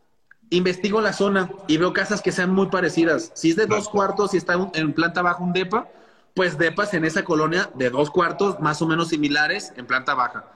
Investigo 0.50 1.00
la 1.00 1.12
zona 1.12 1.50
y 1.66 1.76
veo 1.76 1.92
casas 1.92 2.22
que 2.22 2.32
sean 2.32 2.54
muy 2.54 2.68
parecidas. 2.68 3.32
Si 3.34 3.50
es 3.50 3.56
de 3.56 3.66
dos 3.66 3.88
cuartos 3.88 4.32
y 4.32 4.38
está 4.38 4.54
en 4.74 4.92
planta 4.94 5.20
baja 5.20 5.42
un 5.42 5.52
DEPA, 5.52 5.88
pues 6.34 6.56
depas 6.56 6.94
en 6.94 7.04
esa 7.04 7.24
colonia 7.24 7.68
de 7.74 7.90
dos 7.90 8.10
cuartos 8.10 8.60
más 8.60 8.80
o 8.80 8.86
menos 8.86 9.08
similares 9.08 9.72
en 9.76 9.86
planta 9.86 10.14
baja. 10.14 10.46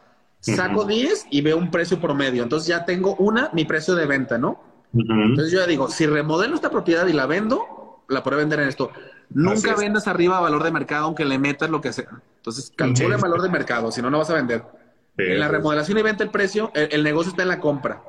Saco 0.41 0.85
10 0.85 1.27
y 1.31 1.41
veo 1.41 1.57
un 1.57 1.71
precio 1.71 2.01
promedio. 2.01 2.43
Entonces 2.43 2.69
ya 2.69 2.85
tengo 2.85 3.15
una, 3.17 3.51
mi 3.53 3.65
precio 3.65 3.95
de 3.95 4.07
venta, 4.07 4.39
¿no? 4.39 4.61
Entonces 4.95 5.53
yo 5.53 5.61
ya 5.61 5.67
digo, 5.67 5.89
si 5.89 6.07
remodelo 6.07 6.55
esta 6.55 6.71
propiedad 6.71 7.07
y 7.07 7.13
la 7.13 7.27
vendo, 7.27 8.05
la 8.09 8.23
puedo 8.23 8.37
vender 8.37 8.61
en 8.61 8.69
esto. 8.69 8.91
Nunca 9.35 9.75
vendas 9.75 10.09
arriba 10.09 10.39
a 10.39 10.41
valor 10.41 10.63
de 10.63 10.71
mercado 10.71 11.07
aunque 11.07 11.25
le 11.25 11.39
metas 11.39 11.71
lo 11.71 11.81
que 11.81 11.93
sea. 11.93 12.23
Entonces 12.37 12.73
calcula 12.75 13.17
el 13.17 13.21
valor 13.21 13.43
de 13.43 13.49
mercado, 13.49 13.93
si 13.93 14.03
no, 14.03 14.11
no 14.11 14.19
vas 14.19 14.31
a 14.31 14.35
vender. 14.35 14.65
En 15.17 15.39
la 15.39 15.49
remodelación 15.49 15.99
y 15.99 16.03
venta 16.03 16.25
el 16.25 16.31
precio, 16.31 16.71
el, 16.75 17.05
negocio 17.05 17.31
está 17.31 17.43
en 17.43 17.49
la 17.49 17.61
compra. 17.61 18.03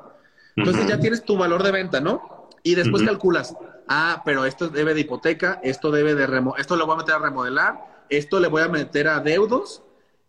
Entonces 0.56 0.86
ya 0.86 0.98
tienes 0.98 1.24
tu 1.24 1.36
valor 1.36 1.62
de 1.62 1.72
venta, 1.72 2.00
¿no? 2.00 2.48
Y 2.62 2.74
después 2.74 3.02
calculas, 3.02 3.54
ah, 3.88 4.22
pero 4.24 4.46
esto 4.46 4.68
debe 4.68 4.94
de 4.94 5.00
hipoteca, 5.00 5.60
esto 5.62 5.90
debe 5.90 6.14
de 6.14 6.26
remo 6.26 6.56
esto 6.56 6.76
lo 6.76 6.86
voy 6.86 6.94
a 6.94 6.98
meter 6.98 7.14
a 7.16 7.18
remodelar, 7.18 8.04
esto 8.08 8.40
le 8.40 8.48
voy 8.48 8.62
a 8.62 8.68
meter 8.68 9.08
a 9.08 9.20
deudos 9.20 9.82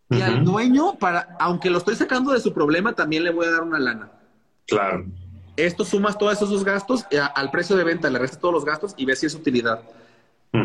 y 0.10 0.22
al 0.22 0.44
dueño 0.44 0.98
para, 1.00 1.36
aunque 1.40 1.70
lo 1.70 1.78
estoy 1.78 1.96
sacando 1.96 2.32
de 2.32 2.40
su 2.40 2.54
problema, 2.54 2.94
también 2.94 3.24
le 3.24 3.32
voy 3.32 3.48
a 3.48 3.52
dar 3.52 3.64
una 3.64 3.80
lana. 3.80 4.12
Claro. 4.68 5.06
Esto 5.56 5.86
sumas 5.86 6.18
todos 6.18 6.34
esos 6.34 6.64
gastos 6.64 7.06
al 7.34 7.50
precio 7.52 7.76
de 7.76 7.84
venta, 7.86 8.10
le 8.10 8.20
restas 8.20 8.40
todos 8.40 8.54
los 8.54 8.66
gastos 8.66 8.94
y 8.98 9.06
ves 9.06 9.20
si 9.20 9.26
es 9.28 9.36
utilidad. 9.36 9.82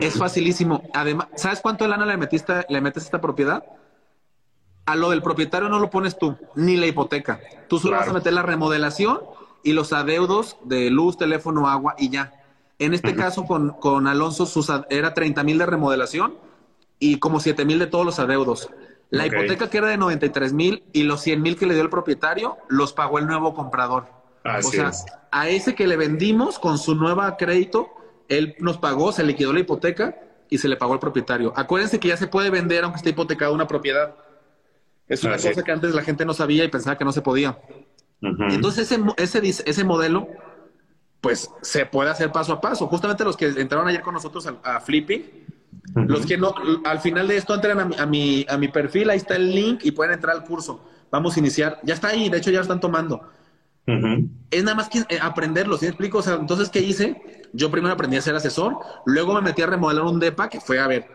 Es 0.00 0.14
facilísimo. 0.18 0.82
Además, 0.94 1.28
¿sabes 1.36 1.60
cuánto 1.60 1.84
de 1.84 1.90
lana 1.90 2.06
le 2.06 2.16
metiste, 2.16 2.64
le 2.68 2.80
metes 2.80 3.04
a 3.04 3.06
esta 3.06 3.20
propiedad? 3.20 3.64
A 4.86 4.96
lo 4.96 5.10
del 5.10 5.22
propietario 5.22 5.68
no 5.68 5.78
lo 5.78 5.90
pones 5.90 6.18
tú, 6.18 6.36
ni 6.54 6.76
la 6.76 6.86
hipoteca. 6.86 7.40
Tú 7.68 7.78
solo 7.78 7.96
vas 7.96 8.08
a 8.08 8.12
meter 8.12 8.32
la 8.32 8.42
remodelación 8.42 9.20
y 9.62 9.72
los 9.72 9.92
adeudos 9.92 10.56
de 10.64 10.90
luz, 10.90 11.16
teléfono, 11.16 11.68
agua 11.68 11.94
y 11.98 12.10
ya. 12.10 12.32
En 12.78 12.94
este 12.94 13.14
caso, 13.14 13.44
con, 13.44 13.70
con 13.70 14.06
Alonso, 14.06 14.46
sus, 14.46 14.72
era 14.88 15.12
30 15.12 15.44
mil 15.44 15.58
de 15.58 15.66
remodelación 15.66 16.34
y 16.98 17.18
como 17.18 17.38
7 17.38 17.64
mil 17.64 17.78
de 17.78 17.86
todos 17.86 18.06
los 18.06 18.18
adeudos. 18.18 18.70
La 19.10 19.26
hipoteca 19.26 19.68
que 19.68 19.78
era 19.78 19.88
de 19.88 19.98
93 19.98 20.52
mil 20.52 20.84
y 20.92 21.02
los 21.02 21.20
100 21.20 21.42
mil 21.42 21.56
que 21.56 21.66
le 21.66 21.74
dio 21.74 21.82
el 21.82 21.90
propietario, 21.90 22.56
los 22.68 22.92
pagó 22.92 23.18
el 23.18 23.26
nuevo 23.26 23.54
comprador. 23.54 24.06
o 24.44 24.62
sea, 24.62 24.92
a 25.32 25.48
ese 25.48 25.74
que 25.74 25.86
le 25.86 25.96
vendimos 25.96 26.58
con 26.58 26.78
su 26.78 26.94
nueva 26.94 27.36
crédito, 27.36 27.88
él 28.30 28.54
nos 28.58 28.78
pagó, 28.78 29.12
se 29.12 29.22
liquidó 29.22 29.52
la 29.52 29.60
hipoteca 29.60 30.16
y 30.48 30.58
se 30.58 30.68
le 30.68 30.76
pagó 30.76 30.94
al 30.94 31.00
propietario. 31.00 31.52
Acuérdense 31.56 32.00
que 32.00 32.08
ya 32.08 32.16
se 32.16 32.26
puede 32.26 32.48
vender 32.48 32.84
aunque 32.84 32.96
esté 32.96 33.10
hipotecada 33.10 33.50
una 33.50 33.66
propiedad. 33.66 34.14
Es 35.08 35.24
una 35.24 35.36
cosa 35.36 35.62
que 35.62 35.72
antes 35.72 35.94
la 35.94 36.02
gente 36.02 36.24
no 36.24 36.32
sabía 36.32 36.64
y 36.64 36.68
pensaba 36.68 36.96
que 36.96 37.04
no 37.04 37.12
se 37.12 37.20
podía. 37.20 37.58
Entonces 38.22 38.90
ese, 38.90 39.02
ese, 39.16 39.62
ese 39.66 39.84
modelo 39.84 40.28
pues 41.20 41.50
se 41.60 41.84
puede 41.86 42.10
hacer 42.10 42.32
paso 42.32 42.52
a 42.52 42.60
paso. 42.60 42.86
Justamente 42.86 43.24
los 43.24 43.36
que 43.36 43.46
entraron 43.46 43.88
ayer 43.88 44.02
con 44.02 44.14
nosotros 44.14 44.48
a, 44.62 44.80
Flipping, 44.80 45.24
los 45.94 46.24
que 46.26 46.38
no, 46.38 46.54
al 46.84 47.00
final 47.00 47.28
de 47.28 47.36
esto 47.36 47.54
entran 47.54 47.92
a 47.98 48.06
mi, 48.06 48.46
a 48.48 48.56
mi, 48.56 48.68
perfil, 48.68 49.10
ahí 49.10 49.18
está 49.18 49.36
el 49.36 49.54
link 49.54 49.80
y 49.84 49.90
pueden 49.90 50.14
entrar 50.14 50.36
al 50.36 50.44
curso. 50.44 50.84
Vamos 51.10 51.36
a 51.36 51.40
iniciar. 51.40 51.80
Ya 51.82 51.94
está 51.94 52.08
ahí, 52.08 52.28
de 52.28 52.38
hecho 52.38 52.50
ya 52.50 52.58
lo 52.58 52.62
están 52.62 52.80
tomando. 52.80 53.28
Es 54.50 54.64
nada 54.64 54.76
más 54.76 54.88
que 54.88 55.00
eh, 55.08 55.18
aprenderlo, 55.20 55.76
¿sí 55.76 55.86
me 55.86 55.90
explico? 55.90 56.18
O 56.18 56.22
sea, 56.22 56.34
entonces, 56.34 56.70
¿qué 56.70 56.80
hice? 56.80 57.48
Yo 57.52 57.70
primero 57.70 57.94
aprendí 57.94 58.16
a 58.16 58.22
ser 58.22 58.34
asesor, 58.34 58.78
luego 59.06 59.34
me 59.34 59.40
metí 59.40 59.62
a 59.62 59.66
remodelar 59.66 60.04
un 60.04 60.20
DEPA, 60.20 60.48
que 60.48 60.60
fue, 60.60 60.78
a 60.78 60.86
ver, 60.86 61.08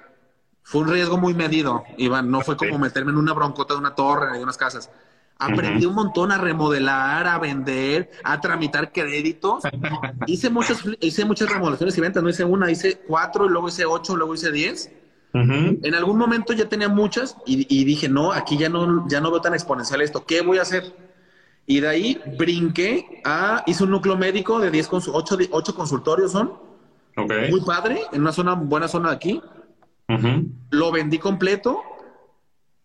fue 0.63 0.81
un 0.81 0.89
riesgo 0.89 1.17
muy 1.17 1.33
medido, 1.33 1.83
Iván, 1.97 2.31
no 2.31 2.41
fue 2.41 2.57
como 2.57 2.77
meterme 2.79 3.11
en 3.11 3.17
una 3.17 3.33
broncota 3.33 3.73
de 3.73 3.79
una 3.79 3.95
torre, 3.95 4.37
de 4.37 4.43
unas 4.43 4.57
casas. 4.57 4.89
Aprendí 5.37 5.85
un 5.85 5.95
montón 5.95 6.31
a 6.31 6.37
remodelar, 6.37 7.27
a 7.27 7.37
vender, 7.39 8.09
a 8.23 8.39
tramitar 8.39 8.91
créditos. 8.91 9.63
hice 10.27 10.49
muchas, 10.49 10.83
hice 11.01 11.25
muchas 11.25 11.49
remodelaciones 11.49 11.97
y 11.97 12.01
ventas. 12.01 12.23
No 12.23 12.29
hice 12.29 12.45
una, 12.45 12.71
hice 12.71 13.01
cuatro, 13.05 13.45
y 13.45 13.49
luego 13.49 13.67
hice 13.67 13.85
ocho, 13.85 14.15
luego 14.15 14.33
hice 14.33 14.51
diez. 14.51 14.91
En 15.33 15.93
algún 15.93 16.17
momento 16.17 16.53
ya 16.53 16.69
tenía 16.69 16.87
muchas 16.87 17.35
y, 17.45 17.83
dije, 17.83 18.07
no, 18.07 18.31
aquí 18.31 18.57
ya 18.57 18.69
no, 18.69 19.05
ya 19.09 19.19
no 19.19 19.31
veo 19.31 19.41
tan 19.41 19.53
exponencial 19.53 19.99
esto. 19.99 20.25
¿Qué 20.25 20.41
voy 20.41 20.59
a 20.59 20.61
hacer? 20.61 20.95
Y 21.67 21.79
de 21.79 21.87
ahí 21.87 22.21
brinqué 22.37 23.21
a, 23.23 23.63
hice 23.65 23.83
un 23.83 23.91
núcleo 23.91 24.17
médico 24.17 24.59
de 24.59 24.69
10 24.71 24.89
ocho, 24.91 25.37
ocho 25.51 25.75
consultorios 25.75 26.31
son. 26.31 26.53
Muy 27.49 27.61
padre, 27.61 28.01
en 28.11 28.21
una 28.21 28.31
zona, 28.31 28.53
buena 28.53 28.87
zona 28.87 29.09
de 29.09 29.15
aquí. 29.15 29.41
Lo 30.69 30.91
vendí 30.91 31.17
completo 31.17 31.81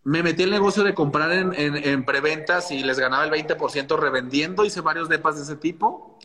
me 0.03 0.23
metí 0.23 0.43
el 0.43 0.49
negocio 0.49 0.83
de 0.83 0.93
comprar 0.93 1.31
en, 1.31 1.53
en, 1.55 2.05
preventas 2.05 2.71
y 2.71 2.83
les 2.83 2.97
ganaba 2.99 3.23
el 3.23 3.31
20% 3.31 3.99
revendiendo. 3.99 4.65
Hice 4.65 4.81
varios 4.81 5.09
depas 5.09 5.35
de 5.35 5.43
ese 5.43 5.55
tipo. 5.55 6.17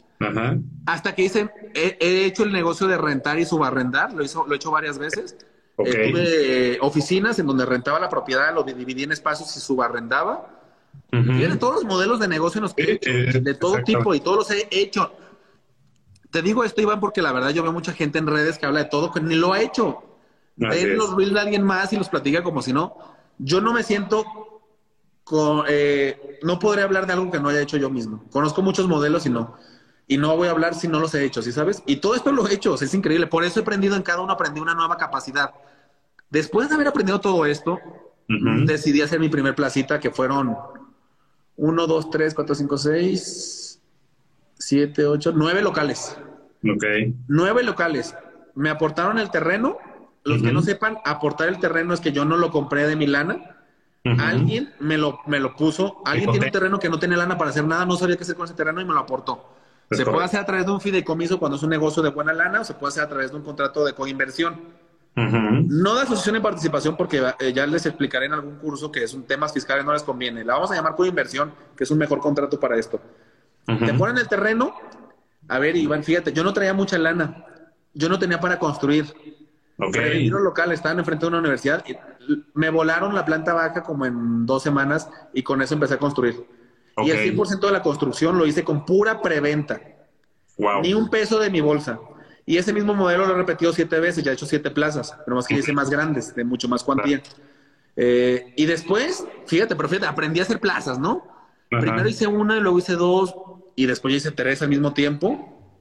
Hasta 0.86 1.14
que 1.14 1.24
hice, 1.24 1.50
he, 1.74 2.24
hecho 2.24 2.44
el 2.44 2.52
negocio 2.52 2.86
de 2.86 2.96
rentar 2.96 3.38
y 3.38 3.44
subarrendar. 3.44 4.14
Lo, 4.14 4.24
hizo, 4.24 4.46
lo 4.46 4.54
he 4.54 4.56
hecho 4.56 4.70
varias 4.70 4.98
veces. 4.98 5.36
Eh, 5.78 6.10
tuve 6.10 6.78
oficinas 6.80 7.38
en 7.38 7.46
donde 7.46 7.66
rentaba 7.66 8.00
la 8.00 8.08
propiedad, 8.08 8.54
lo 8.54 8.62
dividí 8.62 9.02
en 9.02 9.12
espacios 9.12 9.54
y 9.56 9.60
subarrendaba. 9.60 10.55
Uh 11.12 11.56
todos 11.58 11.76
los 11.76 11.84
modelos 11.84 12.20
de 12.20 12.28
negocio 12.28 12.58
en 12.58 12.62
los 12.62 12.74
que 12.74 12.82
he 12.82 12.92
hecho, 12.92 13.40
de 13.40 13.54
todo 13.54 13.82
tipo 13.84 14.14
y 14.14 14.20
todos 14.20 14.36
los 14.38 14.50
he 14.50 14.68
hecho. 14.70 15.12
Te 16.30 16.42
digo 16.42 16.64
esto, 16.64 16.82
Iván, 16.82 17.00
porque 17.00 17.22
la 17.22 17.32
verdad 17.32 17.50
yo 17.50 17.62
veo 17.62 17.72
mucha 17.72 17.92
gente 17.92 18.18
en 18.18 18.26
redes 18.26 18.58
que 18.58 18.66
habla 18.66 18.80
de 18.80 18.84
todo 18.86 19.12
que 19.12 19.20
ni 19.20 19.34
lo 19.34 19.52
ha 19.52 19.60
hecho. 19.60 20.02
Ven 20.56 20.96
los 20.96 21.14
reels 21.14 21.34
de 21.34 21.40
alguien 21.40 21.62
más 21.62 21.92
y 21.92 21.96
los 21.96 22.08
platica 22.08 22.42
como 22.42 22.62
si 22.62 22.72
no 22.72 23.16
yo 23.38 23.60
no 23.60 23.72
me 23.72 23.82
siento, 23.82 24.24
con, 25.24 25.64
eh, 25.68 26.38
no 26.42 26.58
podré 26.58 26.82
hablar 26.82 27.06
de 27.06 27.12
algo 27.14 27.30
que 27.30 27.40
no 27.40 27.48
haya 27.48 27.60
hecho 27.60 27.76
yo 27.76 27.90
mismo. 27.90 28.24
Conozco 28.30 28.62
muchos 28.62 28.88
modelos 28.88 29.26
y 29.26 29.30
no. 29.30 29.56
Y 30.08 30.18
no 30.18 30.36
voy 30.36 30.48
a 30.48 30.52
hablar 30.52 30.74
si 30.74 30.86
no 30.86 31.00
los 31.00 31.14
he 31.14 31.24
hecho, 31.24 31.42
¿sí 31.42 31.50
sabes? 31.52 31.82
Y 31.86 31.96
todo 31.96 32.14
esto 32.14 32.30
lo 32.30 32.46
he 32.46 32.54
hecho, 32.54 32.74
es 32.74 32.94
increíble. 32.94 33.26
Por 33.26 33.44
eso 33.44 33.60
he 33.60 33.62
aprendido 33.62 33.96
en 33.96 34.02
cada 34.02 34.20
uno, 34.20 34.32
aprendí 34.32 34.60
una 34.60 34.74
nueva 34.74 34.96
capacidad. 34.96 35.52
Después 36.30 36.68
de 36.68 36.76
haber 36.76 36.88
aprendido 36.88 37.20
todo 37.20 37.44
esto, 37.44 37.80
decidí 38.28 39.02
hacer 39.02 39.18
mi 39.18 39.28
primer 39.28 39.54
placita, 39.54 39.98
que 39.98 40.10
fueron 40.10 40.56
1, 41.56 41.86
2, 41.86 42.10
3, 42.10 42.34
4, 42.34 42.54
5, 42.54 42.78
6, 42.78 43.66
siete, 44.58 45.06
ocho, 45.06 45.32
nueve 45.34 45.62
locales. 45.62 46.16
Ok. 46.64 46.84
Nueve 47.28 47.62
locales. 47.62 48.14
Me 48.54 48.70
aportaron 48.70 49.18
el 49.18 49.30
terreno. 49.30 49.78
Los 50.24 50.42
que 50.42 50.50
no 50.50 50.60
sepan, 50.60 50.98
aportar 51.04 51.48
el 51.48 51.60
terreno 51.60 51.94
es 51.94 52.00
que 52.00 52.10
yo 52.10 52.24
no 52.24 52.36
lo 52.36 52.50
compré 52.50 52.88
de 52.88 52.96
mi 52.96 53.06
lana. 53.06 53.52
Alguien 54.18 54.72
me 54.80 54.98
lo, 54.98 55.20
me 55.26 55.38
lo 55.38 55.54
puso. 55.54 56.02
Alguien 56.04 56.30
tiene 56.30 56.46
un 56.46 56.52
terreno 56.52 56.78
que 56.78 56.88
no 56.88 56.98
tiene 56.98 57.16
lana 57.16 57.38
para 57.38 57.50
hacer 57.50 57.64
nada, 57.64 57.86
no 57.86 57.96
sabía 57.96 58.16
qué 58.16 58.22
hacer 58.22 58.34
con 58.34 58.46
ese 58.46 58.54
terreno 58.54 58.80
y 58.80 58.84
me 58.84 58.92
lo 58.92 59.00
aportó. 59.00 59.48
se 59.90 60.04
puede 60.04 60.24
hacer 60.24 60.40
a 60.40 60.46
través 60.46 60.66
de 60.66 60.72
un 60.72 60.80
fideicomiso 60.80 61.38
cuando 61.38 61.56
es 61.56 61.62
un 61.62 61.70
negocio 61.70 62.02
de 62.02 62.10
buena 62.10 62.32
lana 62.32 62.60
o 62.60 62.64
se 62.64 62.74
puede 62.74 62.90
hacer 62.90 63.04
a 63.04 63.08
través 63.08 63.30
de 63.30 63.36
un 63.36 63.44
contrato 63.44 63.84
de 63.84 63.92
coinversión. 63.92 64.60
No 65.16 65.94
de 65.94 66.02
asociación 66.02 66.34
de 66.34 66.40
participación 66.42 66.94
porque 66.94 67.22
eh, 67.40 67.52
ya 67.54 67.66
les 67.66 67.86
explicaré 67.86 68.26
en 68.26 68.34
algún 68.34 68.56
curso 68.56 68.92
que 68.92 69.02
es 69.02 69.14
un 69.14 69.24
tema 69.24 69.48
fiscal 69.48 69.84
no 69.84 69.94
les 69.94 70.02
conviene. 70.02 70.44
La 70.44 70.54
vamos 70.54 70.70
a 70.70 70.74
llamar 70.74 70.94
coinversión, 70.94 71.54
que 71.74 71.84
es 71.84 71.90
un 71.90 71.98
mejor 71.98 72.20
contrato 72.20 72.60
para 72.60 72.76
esto. 72.76 73.00
Te 73.66 73.94
ponen 73.94 74.18
el 74.18 74.28
terreno. 74.28 74.74
A 75.48 75.58
ver, 75.58 75.76
Iván, 75.76 76.04
fíjate, 76.04 76.32
yo 76.32 76.44
no 76.44 76.52
traía 76.52 76.74
mucha 76.74 76.98
lana. 76.98 77.46
Yo 77.94 78.08
no 78.08 78.18
tenía 78.18 78.38
para 78.40 78.58
construir. 78.58 79.06
Okay. 79.78 80.28
los 80.28 80.40
local, 80.40 80.72
estaban 80.72 80.98
enfrente 80.98 81.24
de 81.24 81.28
una 81.28 81.38
universidad. 81.38 81.82
Y 81.86 81.96
me 82.54 82.68
volaron 82.68 83.14
la 83.14 83.24
planta 83.24 83.54
baja 83.54 83.82
como 83.82 84.04
en 84.04 84.44
dos 84.44 84.62
semanas 84.62 85.08
y 85.32 85.42
con 85.42 85.62
eso 85.62 85.74
empecé 85.74 85.94
a 85.94 85.98
construir. 85.98 86.46
Y 86.98 87.10
el 87.10 87.36
100% 87.36 87.60
de 87.60 87.72
la 87.72 87.82
construcción 87.82 88.38
lo 88.38 88.46
hice 88.46 88.64
con 88.64 88.84
pura 88.84 89.22
preventa. 89.22 89.80
Ni 90.82 90.94
un 90.94 91.08
peso 91.08 91.38
de 91.38 91.50
mi 91.50 91.60
bolsa. 91.60 91.98
Y 92.48 92.56
ese 92.58 92.72
mismo 92.72 92.94
modelo 92.94 93.26
lo 93.26 93.34
he 93.34 93.36
repetido 93.36 93.72
siete 93.72 93.98
veces, 93.98 94.22
ya 94.22 94.30
he 94.30 94.34
hecho 94.34 94.46
siete 94.46 94.70
plazas, 94.70 95.16
pero 95.24 95.34
más 95.36 95.48
que 95.48 95.56
hice 95.56 95.72
más 95.72 95.90
grandes, 95.90 96.32
de 96.34 96.44
mucho 96.44 96.68
más 96.68 96.84
cuantía. 96.84 97.20
Eh, 97.96 98.52
y 98.54 98.66
después, 98.66 99.26
fíjate, 99.46 99.74
pero 99.74 99.88
fíjate, 99.88 100.06
aprendí 100.06 100.38
a 100.38 100.44
hacer 100.44 100.60
plazas, 100.60 101.00
¿no? 101.00 101.26
Primero 101.68 102.08
hice 102.08 102.28
una, 102.28 102.56
y 102.56 102.60
luego 102.60 102.78
hice 102.78 102.92
dos, 102.92 103.34
y 103.74 103.86
después 103.86 104.14
hice 104.14 104.30
tres 104.30 104.62
al 104.62 104.68
mismo 104.68 104.94
tiempo. 104.94 105.76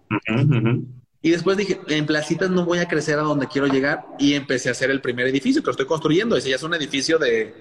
Y 1.21 1.29
después 1.29 1.55
dije, 1.55 1.79
en 1.87 2.07
placitas 2.07 2.49
no 2.49 2.65
voy 2.65 2.79
a 2.79 2.87
crecer 2.87 3.19
a 3.19 3.21
donde 3.21 3.47
quiero 3.47 3.67
llegar, 3.67 4.07
y 4.17 4.33
empecé 4.33 4.69
a 4.69 4.71
hacer 4.71 4.89
el 4.89 5.01
primer 5.01 5.27
edificio 5.27 5.61
que 5.61 5.67
lo 5.67 5.71
estoy 5.71 5.85
construyendo. 5.85 6.35
Ese 6.35 6.49
ya 6.49 6.55
es 6.55 6.63
un 6.63 6.73
edificio 6.73 7.19
de, 7.19 7.53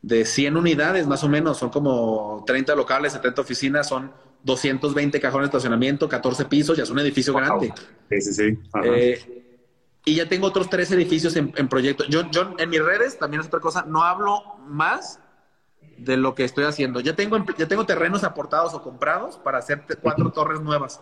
de 0.00 0.24
100 0.24 0.56
unidades, 0.56 1.06
más 1.06 1.22
o 1.22 1.28
menos, 1.28 1.58
son 1.58 1.68
como 1.68 2.44
30 2.46 2.74
locales, 2.74 3.12
70 3.12 3.42
oficinas, 3.42 3.88
son 3.88 4.10
220 4.44 5.20
cajones 5.20 5.46
de 5.46 5.56
estacionamiento, 5.56 6.08
14 6.08 6.44
pisos, 6.46 6.76
ya 6.76 6.82
es 6.82 6.90
un 6.90 6.98
edificio 6.98 7.32
grande. 7.34 7.72
Sí, 8.10 8.20
sí, 8.20 8.32
sí. 8.34 8.58
Eh, 8.84 9.42
y 10.04 10.16
ya 10.16 10.28
tengo 10.28 10.48
otros 10.48 10.68
tres 10.68 10.90
edificios 10.90 11.36
en, 11.36 11.68
proyecto. 11.68 12.04
Yo, 12.08 12.28
yo 12.30 12.54
en 12.58 12.70
mis 12.70 12.82
redes, 12.82 13.18
también 13.18 13.40
es 13.40 13.46
otra 13.46 13.60
cosa, 13.60 13.84
no 13.86 14.02
hablo 14.02 14.42
más 14.66 15.20
de 15.96 16.16
lo 16.16 16.34
que 16.34 16.44
estoy 16.44 16.64
haciendo. 16.64 17.00
Ya 17.00 17.14
tengo, 17.14 17.44
ya 17.56 17.68
tengo 17.68 17.86
terrenos 17.86 18.24
aportados 18.24 18.74
o 18.74 18.82
comprados 18.82 19.36
para 19.38 19.58
hacer 19.58 19.84
cuatro 20.00 20.30
torres 20.30 20.60
nuevas. 20.60 21.00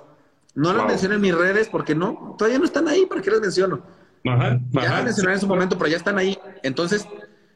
No 0.54 0.72
las 0.72 0.86
menciono 0.86 1.14
en 1.14 1.20
mis 1.20 1.34
redes 1.34 1.68
porque 1.68 1.94
no, 1.94 2.34
todavía 2.36 2.58
no 2.58 2.64
están 2.64 2.88
ahí, 2.88 3.06
¿para 3.06 3.22
qué 3.22 3.30
las 3.30 3.40
menciono? 3.40 3.82
ya 4.22 4.60
las 4.82 5.04
mencionaré 5.04 5.34
en 5.36 5.40
su 5.40 5.46
momento, 5.46 5.78
pero 5.78 5.90
ya 5.90 5.96
están 5.96 6.18
ahí. 6.18 6.38
Entonces, 6.62 7.06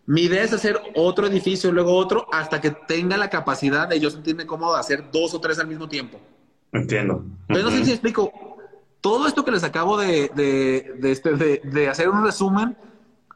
mi 0.07 0.23
idea 0.23 0.43
es 0.43 0.53
hacer 0.53 0.81
otro 0.95 1.27
edificio, 1.27 1.73
luego 1.73 1.97
otro, 1.97 2.27
hasta 2.31 2.61
que 2.61 2.71
tenga 2.71 3.17
la 3.17 3.31
capacidad 3.31 3.89
de 3.89 4.01
yo 4.01 4.11
sentirme 4.11 4.47
cómodo 4.47 4.75
de 4.75 4.81
hacer 4.81 5.11
dos 5.11 5.33
o 5.35 5.41
tres 5.41 5.59
al 5.59 5.67
mismo 5.67 5.89
tiempo. 5.89 6.21
Entiendo. 6.73 7.25
Entonces, 7.49 7.65
no 7.65 7.71
sé 7.71 7.85
si 7.85 7.93
explico. 7.93 8.33
Todo 9.01 9.27
esto 9.27 9.45
que 9.45 9.51
les 9.51 9.65
acabo 9.65 9.99
de, 9.99 10.31
de, 10.35 11.11
este, 11.11 11.35
de, 11.35 11.89
hacer 11.89 12.09
un 12.09 12.25
resumen 12.25 12.75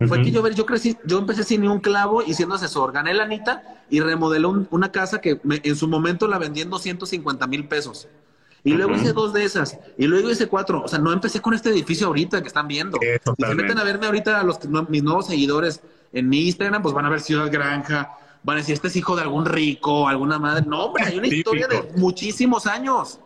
fue 0.07 0.23
que 0.23 0.31
yo, 0.31 0.47
yo 0.49 0.65
crecí, 0.65 0.97
yo 1.05 1.19
empecé 1.19 1.45
sin 1.45 1.61
ni 1.61 1.69
un 1.69 1.81
clavo 1.81 2.23
y 2.23 2.33
siendo 2.33 2.55
asesor. 2.55 2.93
Gané 2.93 3.13
la 3.13 3.25
anita 3.25 3.85
y 3.91 4.01
remodelé 4.01 4.47
una 4.47 4.91
casa 4.93 5.21
que 5.21 5.41
en 5.45 5.77
su 5.77 5.87
momento 5.87 6.27
la 6.27 6.39
vendí 6.39 6.63
en 6.63 6.71
250 6.71 7.47
mil 7.47 7.69
pesos. 7.69 8.09
Y 8.65 8.73
luego 8.73 8.95
hice 8.95 9.13
dos 9.13 9.33
de 9.33 9.45
esas. 9.45 9.79
Y 9.99 10.07
luego 10.07 10.31
hice 10.31 10.47
cuatro. 10.47 10.83
O 10.83 10.89
sea, 10.89 10.99
no 10.99 11.13
empecé 11.13 11.41
con 11.41 11.55
este 11.55 11.71
edificio 11.71 12.07
ahorita 12.07 12.41
que 12.41 12.49
están 12.49 12.67
viendo. 12.67 12.99
y 13.03 13.43
se 13.45 13.55
meten 13.55 13.79
a 13.79 13.85
verme 13.85 14.07
ahorita 14.07 14.41
a 14.41 14.43
los, 14.43 14.59
mis 14.89 15.03
nuevos 15.03 15.27
seguidores 15.27 15.83
en 16.13 16.29
mi 16.29 16.47
Instagram, 16.47 16.83
pues 16.83 16.95
van 16.95 17.07
a 17.07 17.11
ver 17.11 17.21
Ciudad 17.21 17.51
Granja, 17.51 18.17
van 18.43 18.57
a 18.57 18.61
decir, 18.61 18.75
este 18.75 18.89
es 18.89 18.97
hijo 18.97 19.17
de 19.17 19.23
algún 19.23 19.45
rico, 19.45 20.09
alguna 20.09 20.39
madre. 20.39 20.65
No, 20.67 20.87
hombre, 20.87 21.05
hay 21.05 21.19
una 21.19 21.27
historia 21.27 21.67
de 21.69 21.93
muchísimos 21.97 22.67
años. 22.67 23.21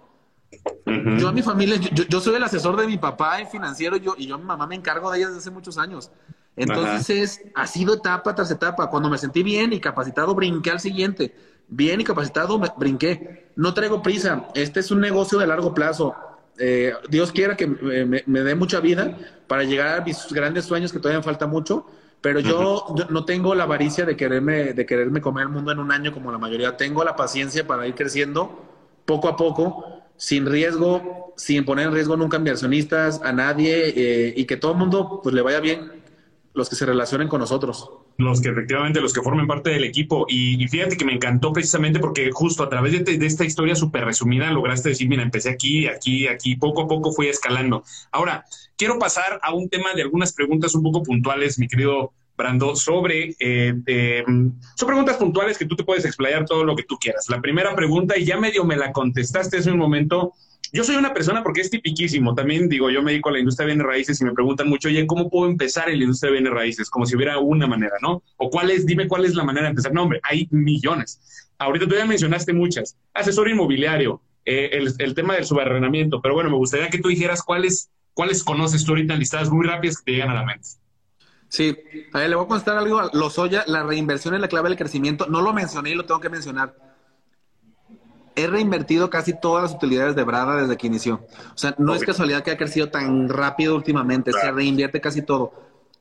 Yo 1.19 1.29
a 1.29 1.33
mi 1.33 1.43
familia, 1.43 1.77
yo, 1.77 2.21
soy 2.21 2.35
el 2.37 2.43
asesor 2.43 2.77
de 2.77 2.87
mi 2.87 2.99
papá 2.99 3.41
en 3.41 3.49
financiero 3.49 3.97
yo, 3.97 4.15
y 4.19 4.27
yo 4.27 4.35
a 4.35 4.39
mi 4.39 4.45
mamá 4.45 4.67
me 4.67 4.75
encargo 4.75 5.11
de 5.11 5.19
ella 5.19 5.27
desde 5.29 5.41
hace 5.41 5.51
muchos 5.51 5.79
años. 5.79 6.11
Entonces 6.57 7.11
es, 7.11 7.41
ha 7.55 7.67
sido 7.67 7.95
etapa 7.95 8.35
tras 8.35 8.51
etapa. 8.51 8.91
Cuando 8.91 9.09
me 9.09 9.19
sentí 9.19 9.43
bien 9.43 9.73
y 9.73 9.81
capacitado, 9.81 10.35
brinqué 10.35 10.71
al 10.71 10.81
siguiente. 10.81 11.35
Bien 11.69 12.01
y 12.01 12.05
capacitado, 12.05 12.59
me, 12.59 12.69
brinqué. 12.77 13.51
No 13.57 13.73
traigo 13.73 14.03
prisa. 14.03 14.49
Este 14.55 14.81
es 14.81 14.91
un 14.91 15.01
negocio 15.01 15.39
de 15.39 15.47
largo 15.47 15.73
plazo. 15.73 16.15
Eh, 16.59 16.93
Dios 17.09 17.33
quiera 17.33 17.57
que 17.57 17.67
me, 17.67 18.23
me, 18.27 18.41
dé 18.41 18.55
mucha 18.55 18.81
vida 18.81 19.17
para 19.47 19.65
llegar 19.65 20.01
a 20.01 20.05
mis 20.05 20.31
grandes 20.31 20.67
sueños, 20.67 20.93
que 20.93 20.99
todavía 20.99 21.21
me 21.21 21.25
falta 21.25 21.47
mucho. 21.47 21.87
Pero 22.23 22.41
yo, 22.41 22.95
no 23.11 23.25
tengo 23.25 23.55
la 23.55 23.65
avaricia 23.65 24.05
de 24.05 24.17
quererme, 24.17 24.73
de 24.73 24.87
quererme 24.87 25.21
comer 25.21 25.43
el 25.45 25.49
mundo 25.49 25.73
en 25.73 25.81
un 25.81 25.91
año 25.91 26.13
como 26.13 26.31
la 26.31 26.39
mayoría. 26.39 26.77
Tengo 26.77 27.05
la 27.05 27.17
paciencia 27.17 27.67
para 27.67 27.87
ir 27.87 27.95
creciendo 27.95 28.65
poco 29.05 29.29
a 29.29 29.37
poco, 29.37 29.85
sin 30.17 30.47
riesgo, 30.47 31.35
sin 31.37 31.65
poner 31.65 31.89
en 31.89 31.95
riesgo 31.95 32.17
nunca 32.17 32.37
a 32.37 32.39
inversionistas, 32.39 33.21
a 33.23 33.33
nadie, 33.33 33.93
eh, 33.97 34.35
y 34.37 34.45
que 34.45 34.57
todo 34.57 34.73
el 34.73 34.79
mundo 34.79 35.21
pues 35.23 35.35
le 35.35 35.43
vaya 35.43 35.59
bien 35.59 36.02
los 36.55 36.69
que 36.69 36.77
se 36.77 36.87
relacionen 36.87 37.29
con 37.29 37.41
nosotros. 37.41 37.91
Los 38.19 38.41
que 38.41 38.51
efectivamente, 38.51 39.01
los 39.01 39.13
que 39.13 39.23
formen 39.23 39.47
parte 39.47 39.71
del 39.71 39.85
equipo. 39.85 40.27
Y, 40.29 40.67
fíjate 40.69 40.97
que 40.97 41.05
me 41.05 41.15
encantó 41.15 41.53
precisamente 41.53 41.99
porque 41.99 42.31
justo 42.33 42.63
a 42.63 42.69
través 42.69 42.93
de, 42.93 43.19
de 43.19 43.27
esta 43.27 43.45
historia 43.45 43.75
súper 43.75 44.05
resumida 44.05 44.51
lograste 44.51 44.91
decir, 44.91 45.09
mira, 45.09 45.23
empecé 45.23 45.51
aquí, 45.51 45.87
aquí, 45.87 46.27
aquí, 46.27 46.57
poco 46.57 46.83
a 46.83 46.89
poco 46.89 47.13
fui 47.13 47.29
escalando. 47.29 47.85
Ahora, 48.11 48.45
quiero 48.77 48.99
pasar 48.99 49.41
a 49.43 49.55
un 49.55 49.69
tema 49.69 49.95
de 49.95 50.03
algunas 50.03 50.33
preguntas 50.33 50.75
un 50.75 50.83
poco 50.83 51.03
puntuales, 51.03 51.59
mi 51.59 51.69
querido 51.69 52.13
Brando, 52.35 52.75
sobre, 52.75 53.37
eh, 53.39 53.75
eh, 53.87 54.25
son 54.25 54.87
preguntas 54.87 55.17
puntuales 55.19 55.59
que 55.59 55.67
tú 55.67 55.77
te 55.77 55.85
puedes 55.85 56.07
explayar 56.07 56.47
todo 56.47 56.65
lo 56.65 56.75
que 56.75 56.83
tú 56.83 56.97
quieras. 56.97 57.29
La 57.29 57.41
primera 57.41 57.75
pregunta, 57.77 58.17
y 58.17 58.25
ya 58.25 58.39
medio 58.39 58.65
me 58.65 58.77
la 58.77 58.91
contestaste 58.91 59.59
hace 59.59 59.71
un 59.71 59.79
momento, 59.79 60.33
yo 60.73 60.85
soy 60.85 60.97
una 60.97 61.13
persona 61.13 61.43
porque 61.43 61.61
es 61.61 61.71
tipiquísimo. 61.71 62.35
También 62.35 62.69
digo, 62.69 62.91
yo 62.91 63.03
me 63.03 63.13
dedico 63.13 63.29
a 63.29 63.33
la 63.33 63.41
industria 63.41 63.67
de 63.67 63.75
bienes 63.75 63.87
raíces 63.87 64.21
y 64.21 64.25
me 64.25 64.33
preguntan 64.33 64.69
mucho, 64.69 64.89
oye, 64.89 65.07
¿cómo 65.07 65.29
puedo 65.29 65.49
empezar 65.51 65.91
en 65.91 65.99
la 65.99 66.05
industria 66.05 66.31
de 66.31 66.39
bienes 66.39 66.53
raíces? 66.55 66.89
Como 66.89 67.05
si 67.05 67.15
hubiera 67.15 67.39
una 67.39 67.67
manera, 67.67 67.95
¿no? 68.01 68.23
O 68.39 68.49
cuál 68.49 68.71
es, 68.71 68.87
dime 68.87 69.07
cuál 69.07 69.27
es 69.27 69.35
la 69.35 69.45
manera 69.45 69.67
de 69.67 69.71
empezar. 69.71 69.93
No, 69.93 70.05
hombre, 70.05 70.21
hay 70.23 70.49
millones. 70.51 71.21
Ahorita 71.59 71.87
tú 71.87 71.95
ya 71.95 72.07
mencionaste 72.07 72.55
muchas. 72.55 72.97
Asesor 73.13 73.51
inmobiliario, 73.51 74.23
eh, 74.47 74.71
el, 74.73 74.95
el, 74.99 75.15
tema 75.15 75.35
del 75.35 75.45
subarrenamiento. 75.45 76.23
Pero 76.23 76.35
bueno, 76.35 76.49
me 76.49 76.57
gustaría 76.57 76.89
que 76.89 76.99
tú 76.99 77.09
dijeras 77.09 77.43
cuáles, 77.43 77.91
cuáles 78.15 78.43
conoces 78.43 78.83
tú 78.85 78.93
ahorita 78.93 79.15
listadas 79.17 79.51
muy 79.51 79.67
rápidas 79.67 79.99
que 79.99 80.05
te 80.05 80.13
llegan 80.13 80.31
a 80.31 80.35
la 80.35 80.45
mente. 80.45 80.69
Sí, 81.49 81.77
a 82.15 82.21
ver, 82.21 82.31
le 82.31 82.37
voy 82.37 82.47
a 82.47 82.49
contar 82.49 82.79
algo 82.79 82.99
a 82.99 83.11
Lozoya, 83.13 83.63
la 83.67 83.83
reinversión 83.83 84.35
es 84.35 84.41
la 84.41 84.49
clave 84.49 84.71
del 84.71 84.79
crecimiento. 84.79 85.27
No 85.27 85.43
lo 85.43 85.53
mencioné 85.53 85.91
y 85.91 85.95
lo 85.95 86.07
tengo 86.07 86.19
que 86.19 86.31
mencionar 86.31 86.75
he 88.37 88.47
reinvertido 88.47 89.11
casi 89.11 89.39
todas 89.39 89.65
las 89.65 89.73
utilidades 89.73 90.17
de 90.17 90.25
Brada 90.25 90.57
desde 90.57 90.77
que 90.77 90.87
inició. 90.87 91.27
O 91.55 91.59
sea, 91.59 91.75
no 91.79 91.95
es 91.95 92.03
casualidad 92.03 92.43
que 92.43 92.51
ha 92.51 92.57
crecido 92.57 92.89
tan 92.89 93.29
rápido 93.29 93.75
últimamente, 93.75 94.33
se 94.33 94.51
reinvierte 94.51 95.01
casi 95.01 95.23
todo. 95.23 95.53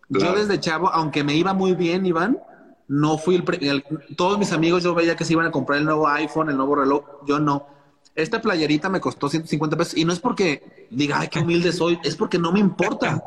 Yo 0.09 0.34
desde 0.34 0.59
chavo, 0.59 0.89
aunque 0.89 1.23
me 1.23 1.36
iba 1.36 1.53
muy 1.53 1.73
bien, 1.73 2.05
Iván, 2.05 2.39
no 2.88 3.17
fui 3.17 3.36
el, 3.36 3.86
Todos 4.17 4.38
mis 4.38 4.51
amigos 4.51 4.84
yo 4.84 4.93
veía 4.93 5.15
que 5.15 5.23
se 5.23 5.34
iban 5.34 5.45
a 5.45 5.51
comprar 5.51 5.79
el 5.79 5.86
nuevo 5.86 6.07
iPhone, 6.09 6.49
el 6.49 6.57
nuevo 6.57 6.75
reloj, 6.75 7.03
yo 7.25 7.39
no. 7.39 7.67
Esta 8.15 8.41
playerita 8.41 8.89
me 8.89 8.99
costó 8.99 9.29
150 9.29 9.77
pesos 9.77 9.97
y 9.97 10.03
no 10.03 10.11
es 10.11 10.19
porque 10.19 10.88
diga, 10.91 11.19
ay, 11.19 11.29
qué 11.29 11.39
humilde 11.39 11.71
soy, 11.71 11.97
es 12.03 12.17
porque 12.17 12.38
no 12.38 12.51
me 12.51 12.59
importa. 12.59 13.23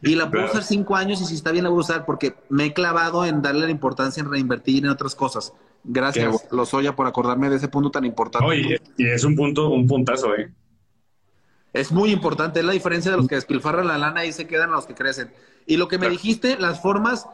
Y 0.00 0.14
la 0.14 0.30
puedo 0.30 0.44
usar 0.44 0.62
cinco 0.62 0.94
años 0.94 1.20
y 1.20 1.24
si 1.24 1.34
está 1.34 1.50
bien 1.50 1.64
la 1.64 1.70
voy 1.70 1.78
a 1.78 1.80
usar 1.80 2.06
porque 2.06 2.36
me 2.48 2.66
he 2.66 2.72
clavado 2.72 3.24
en 3.24 3.42
darle 3.42 3.64
la 3.64 3.72
importancia 3.72 4.20
en 4.20 4.30
reinvertir 4.30 4.84
en 4.84 4.90
otras 4.90 5.16
cosas. 5.16 5.52
Gracias, 5.84 6.48
Lozoya, 6.50 6.94
por 6.94 7.06
acordarme 7.06 7.48
de 7.48 7.56
ese 7.56 7.68
punto 7.68 7.90
tan 7.90 8.04
importante. 8.04 8.46
Oye, 8.46 8.80
y 8.96 9.06
es 9.06 9.24
un 9.24 9.36
punto, 9.36 9.70
un 9.70 9.86
puntazo, 9.86 10.34
¿eh? 10.34 10.52
Es 11.72 11.92
muy 11.92 12.10
importante, 12.10 12.60
es 12.60 12.66
la 12.66 12.72
diferencia 12.72 13.10
de 13.10 13.18
los 13.18 13.28
que 13.28 13.34
despilfarran 13.34 13.86
la 13.86 13.98
lana 13.98 14.24
y 14.24 14.32
se 14.32 14.46
quedan 14.46 14.70
los 14.70 14.86
que 14.86 14.94
crecen. 14.94 15.30
Y 15.66 15.76
lo 15.76 15.86
que 15.86 15.98
me 15.98 16.08
dijiste, 16.08 16.58
las 16.58 16.80
formas 16.80 17.26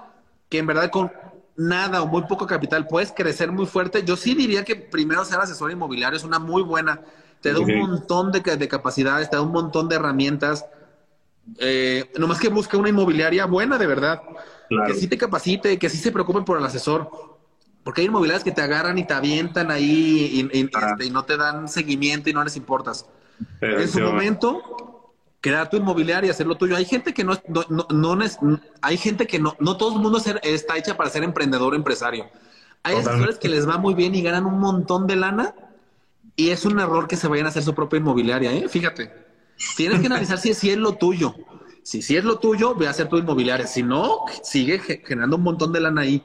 que 0.49 0.59
en 0.59 0.67
verdad 0.67 0.91
con 0.91 1.11
nada 1.57 2.03
o 2.03 2.07
muy 2.07 2.23
poco 2.23 2.47
capital 2.47 2.87
puedes 2.87 3.13
crecer 3.13 3.53
muy 3.53 3.67
fuerte, 3.67 4.05
yo 4.05 4.17
sí 4.17 4.35
diría 4.35 4.65
que 4.65 4.77
primero 4.77 5.25
ser 5.25 5.39
asesor 5.39 5.71
inmobiliario 5.71 6.17
es 6.17 6.25
una 6.25 6.39
muy 6.39 6.63
buena, 6.63 7.01
te 7.41 7.53
da 7.53 7.61
un 7.61 7.79
montón 7.79 8.33
de, 8.33 8.41
de, 8.41 8.69
capacidades, 8.69 9.31
te 9.31 9.37
da 9.37 9.43
un 9.43 9.53
montón 9.53 9.89
de 9.89 9.97
herramientas. 9.97 10.67
Eh, 11.59 12.11
nomás 12.19 12.41
que 12.41 12.49
busque 12.49 12.77
una 12.77 12.89
inmobiliaria 12.89 13.47
buena 13.47 13.79
de 13.79 13.87
verdad, 13.87 14.21
que 14.87 14.95
sí 14.95 15.07
te 15.07 15.17
capacite, 15.17 15.79
que 15.79 15.89
sí 15.89 15.99
se 15.99 16.11
preocupe 16.11 16.43
por 16.43 16.59
el 16.59 16.65
asesor 16.65 17.34
porque 17.85 18.01
hay 18.01 18.07
inmobiliarias 18.07 18.43
que 18.43 18.51
te 18.51 18.63
agarran 18.63 18.97
y 18.99 19.07
te 19.07 19.13
avientan 19.13 19.71
ahí 19.71 20.49
y, 20.53 20.71
ah. 20.75 20.93
este, 20.93 21.11
no 21.11 21.25
te 21.25 21.37
dan 21.37 21.69
seguimiento 21.69 22.31
y 22.31 22.33
no 22.33 22.43
les 22.43 22.57
importas. 22.57 23.07
en 23.61 23.89
su 23.89 24.01
momento, 24.01 25.13
crear 25.43 25.69
tu 25.69 25.77
inmobiliaria, 25.77 26.31
hacer 26.31 26.47
lo 26.47 26.57
tuyo. 26.57 26.75
Hay 26.77 26.87
gente 26.87 27.13
que 27.13 27.23
no, 27.23 27.39
no, 27.69 27.87
no, 27.91 28.19
hay 28.81 28.97
gente 28.97 29.27
que 29.27 29.39
no, 29.39 29.55
no 29.61 29.77
todo 29.77 29.97
el 29.97 30.01
mundo 30.03 30.19
está 30.43 30.79
hecha 30.79 30.97
para 30.97 31.11
ser 31.11 31.23
emprendedor 31.23 31.75
empresario. 31.75 32.27
Hay 32.83 32.97
asesores 32.97 33.39
que 33.39 33.49
les 33.51 33.69
va 33.69 33.77
muy 33.77 33.93
bien 33.93 34.15
y 34.15 34.23
ganan 34.23 34.47
un 34.47 34.59
montón 34.59 35.07
de 35.07 35.17
lana 35.17 35.55
Y 36.37 36.51
es 36.51 36.65
un 36.65 36.81
error 36.81 37.07
que 37.07 37.17
se 37.17 37.29
vayan 37.29 37.47
a 37.47 37.49
hacer 37.51 37.63
su 37.63 37.75
propia 37.75 37.99
inmobiliaria, 37.99 38.53
¿eh? 38.53 38.69
Fíjate. 38.69 39.13
Tienes 39.77 40.01
que 40.01 40.07
analizar 40.07 40.39
si, 40.39 40.53
si 40.55 40.71
es 40.71 40.79
lo 40.79 40.95
tuyo. 40.95 41.35
Si, 41.83 42.01
si 42.01 42.17
es 42.17 42.25
lo 42.25 42.39
tuyo, 42.39 42.75
ve 42.75 42.87
a 42.87 42.91
hacer 42.91 43.09
tu 43.09 43.19
inmobiliaria. 43.19 43.67
Si 43.67 43.83
no, 43.83 44.21
sigue 44.43 44.79
generando 44.79 45.37
un 45.37 45.43
montón 45.43 45.73
de 45.73 45.81
lana 45.81 46.01
ahí. 46.01 46.23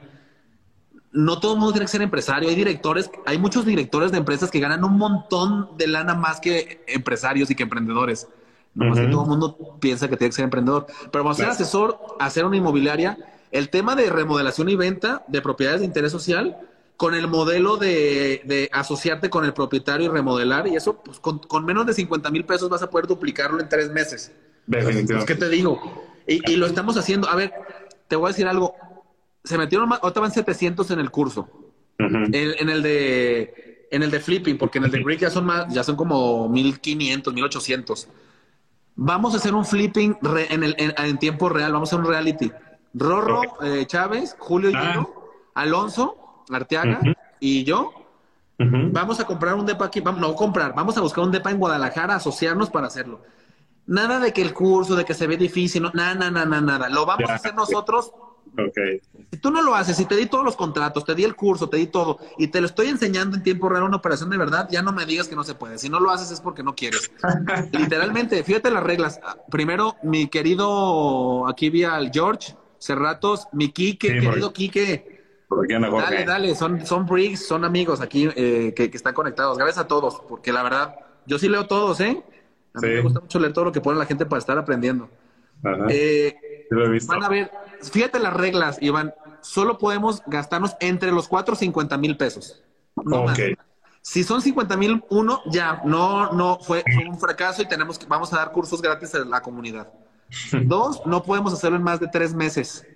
No 1.12 1.40
todo 1.40 1.54
el 1.54 1.58
mundo 1.58 1.72
tiene 1.72 1.86
que 1.86 1.92
ser 1.92 2.02
empresario. 2.02 2.48
Hay 2.48 2.54
directores, 2.54 3.10
hay 3.26 3.38
muchos 3.38 3.64
directores 3.64 4.12
de 4.12 4.18
empresas 4.18 4.50
que 4.50 4.60
ganan 4.60 4.84
un 4.84 4.96
montón 4.96 5.76
de 5.76 5.88
lana 5.88 6.14
más 6.14 6.40
que 6.40 6.84
empresarios 6.86 7.50
y 7.50 7.54
que 7.54 7.64
emprendedores. 7.64 8.28
No 8.74 8.94
que 8.94 9.08
todo 9.08 9.22
el 9.22 9.28
mundo 9.28 9.76
piensa 9.80 10.08
que 10.08 10.16
tiene 10.16 10.30
que 10.30 10.36
ser 10.36 10.44
emprendedor. 10.44 10.86
Pero 11.10 11.24
vamos 11.24 11.38
a 11.40 11.42
ser 11.42 11.50
asesor, 11.50 11.98
hacer 12.20 12.44
una 12.44 12.56
inmobiliaria, 12.56 13.18
el 13.50 13.68
tema 13.68 13.96
de 13.96 14.08
remodelación 14.10 14.68
y 14.68 14.76
venta 14.76 15.24
de 15.26 15.42
propiedades 15.42 15.80
de 15.80 15.86
interés 15.86 16.12
social, 16.12 16.56
con 16.96 17.14
el 17.14 17.28
modelo 17.28 17.78
de, 17.78 18.68
asociarte 18.72 19.30
con 19.30 19.44
el 19.44 19.54
propietario 19.54 20.06
y 20.06 20.08
remodelar, 20.10 20.68
y 20.68 20.76
eso, 20.76 21.02
pues 21.02 21.18
con, 21.18 21.64
menos 21.64 21.86
de 21.86 21.94
50 21.94 22.30
mil 22.30 22.44
pesos 22.44 22.68
vas 22.68 22.82
a 22.82 22.90
poder 22.90 23.06
duplicarlo 23.06 23.58
en 23.60 23.68
tres 23.68 23.90
meses. 23.90 24.32
Definitivamente. 24.66 25.32
¿Qué 25.32 25.38
te 25.38 25.48
digo? 25.48 25.80
Y, 26.26 26.56
lo 26.56 26.66
estamos 26.66 26.96
haciendo. 26.96 27.28
A 27.28 27.34
ver, 27.34 27.52
te 28.06 28.16
voy 28.16 28.26
a 28.26 28.28
decir 28.28 28.46
algo. 28.46 28.74
Se 29.44 29.56
metieron 29.58 29.88
más, 29.88 30.00
ahorita 30.02 30.20
van 30.20 30.32
700 30.32 30.90
en 30.90 31.00
el 31.00 31.10
curso. 31.10 31.48
en, 31.98 32.68
el 32.68 32.82
de 32.82 33.86
en 33.90 34.02
el 34.02 34.10
de 34.10 34.20
flipping, 34.20 34.56
porque 34.56 34.78
en 34.78 34.84
el 34.84 34.90
de 34.90 35.02
Greek 35.02 35.20
ya 35.20 35.30
son 35.30 35.44
más, 35.44 35.72
ya 35.72 35.82
son 35.82 35.96
como 35.96 36.48
1500, 36.48 37.34
1800. 37.34 38.08
Vamos 38.96 39.34
a 39.34 39.38
hacer 39.38 39.54
un 39.54 39.64
flipping 39.64 40.16
en, 40.50 40.62
el, 40.62 40.76
en, 40.78 41.18
tiempo 41.18 41.48
real, 41.48 41.72
vamos 41.72 41.92
a 41.92 41.96
hacer 41.96 42.04
un 42.04 42.10
reality. 42.10 42.52
Rorro, 42.94 43.42
eh, 43.62 43.86
Chávez, 43.86 44.36
Julio 44.38 44.70
y 44.70 44.74
ah. 44.74 44.92
yo, 44.94 45.32
Alonso, 45.54 46.44
Arteaga 46.50 47.00
y 47.38 47.64
yo 47.64 48.00
vamos 48.92 49.20
a 49.20 49.24
comprar 49.24 49.54
un 49.54 49.64
depa 49.64 49.86
aquí, 49.86 50.00
vamos, 50.00 50.20
no 50.20 50.34
comprar, 50.34 50.74
vamos 50.74 50.96
a 50.96 51.00
buscar 51.00 51.24
un 51.24 51.30
depa 51.30 51.50
en 51.50 51.58
Guadalajara, 51.58 52.16
asociarnos 52.16 52.70
para 52.70 52.88
hacerlo. 52.88 53.22
Nada 53.86 54.20
de 54.20 54.32
que 54.32 54.42
el 54.42 54.52
curso, 54.52 54.94
de 54.94 55.04
que 55.04 55.14
se 55.14 55.26
ve 55.26 55.36
difícil, 55.36 55.82
nada, 55.94 56.14
nada, 56.14 56.44
nada, 56.44 56.60
nada. 56.60 56.88
Lo 56.88 57.06
vamos 57.06 57.28
a 57.30 57.34
hacer 57.34 57.54
nosotros. 57.54 58.12
Okay. 58.68 59.00
Si 59.30 59.38
tú 59.38 59.50
no 59.50 59.62
lo 59.62 59.74
haces, 59.74 59.96
si 59.96 60.04
te 60.04 60.16
di 60.16 60.26
todos 60.26 60.44
los 60.44 60.56
contratos, 60.56 61.04
te 61.04 61.14
di 61.14 61.24
el 61.24 61.34
curso, 61.34 61.68
te 61.68 61.76
di 61.76 61.86
todo, 61.86 62.18
y 62.38 62.48
te 62.48 62.60
lo 62.60 62.66
estoy 62.66 62.88
enseñando 62.88 63.36
en 63.36 63.42
tiempo 63.42 63.68
real 63.68 63.84
una 63.84 63.96
operación 63.96 64.30
de 64.30 64.36
verdad, 64.36 64.68
ya 64.70 64.82
no 64.82 64.92
me 64.92 65.06
digas 65.06 65.28
que 65.28 65.36
no 65.36 65.44
se 65.44 65.54
puede. 65.54 65.78
Si 65.78 65.88
no 65.88 66.00
lo 66.00 66.10
haces 66.10 66.30
es 66.30 66.40
porque 66.40 66.62
no 66.62 66.74
quieres. 66.74 67.10
Literalmente, 67.72 68.42
fíjate 68.44 68.70
las 68.70 68.82
reglas. 68.82 69.20
Primero, 69.50 69.96
mi 70.02 70.28
querido, 70.28 71.48
aquí 71.48 71.70
vi 71.70 71.84
al 71.84 72.10
George 72.12 72.54
Cerratos, 72.78 73.46
mi 73.52 73.70
Quique, 73.70 74.08
querido 74.08 74.52
Quique, 74.52 75.20
Dale, 75.50 76.24
dale, 76.24 76.54
son, 76.54 76.86
son 76.86 77.06
bricks, 77.06 77.44
son 77.44 77.64
amigos 77.64 78.00
aquí 78.00 78.28
eh, 78.36 78.72
que, 78.74 78.84
están 78.84 79.14
conectados. 79.14 79.58
Gracias 79.58 79.78
a 79.78 79.88
todos, 79.88 80.22
porque 80.28 80.52
la 80.52 80.62
verdad, 80.62 80.94
yo 81.26 81.38
sí 81.38 81.48
leo 81.48 81.66
todos, 81.66 82.00
¿eh? 82.00 82.22
A 82.74 82.80
mí 82.80 82.88
me 82.88 83.00
gusta 83.00 83.20
mucho 83.20 83.40
leer 83.40 83.52
todo 83.52 83.64
lo 83.64 83.72
que 83.72 83.80
pone 83.80 83.98
la 83.98 84.06
gente 84.06 84.26
para 84.26 84.38
estar 84.38 84.56
aprendiendo. 84.56 85.10
Eh, 85.88 86.36
van 87.06 87.22
a 87.22 87.28
ver, 87.28 87.50
fíjate 87.82 88.18
las 88.18 88.32
reglas, 88.32 88.78
Iván. 88.80 89.14
Solo 89.40 89.78
podemos 89.78 90.22
gastarnos 90.26 90.76
entre 90.80 91.12
los 91.12 91.28
4 91.28 91.54
y 91.54 91.58
50 91.58 91.98
mil 91.98 92.16
pesos. 92.16 92.62
No 92.96 93.26
Si 94.02 94.24
son 94.24 94.42
50 94.42 94.76
mil, 94.76 95.02
uno, 95.10 95.42
ya, 95.46 95.82
no, 95.84 96.32
no, 96.32 96.58
fue, 96.60 96.82
fue, 96.94 97.06
un 97.06 97.18
fracaso 97.18 97.62
y 97.62 97.68
tenemos 97.68 97.98
que, 97.98 98.06
vamos 98.06 98.32
a 98.32 98.36
dar 98.36 98.52
cursos 98.52 98.80
gratis 98.80 99.14
a 99.14 99.24
la 99.24 99.40
comunidad. 99.40 99.92
Dos, 100.64 101.02
no 101.06 101.22
podemos 101.22 101.52
hacerlo 101.52 101.76
en 101.76 101.82
más 101.82 102.00
de 102.00 102.08
tres 102.08 102.34
meses. 102.34 102.86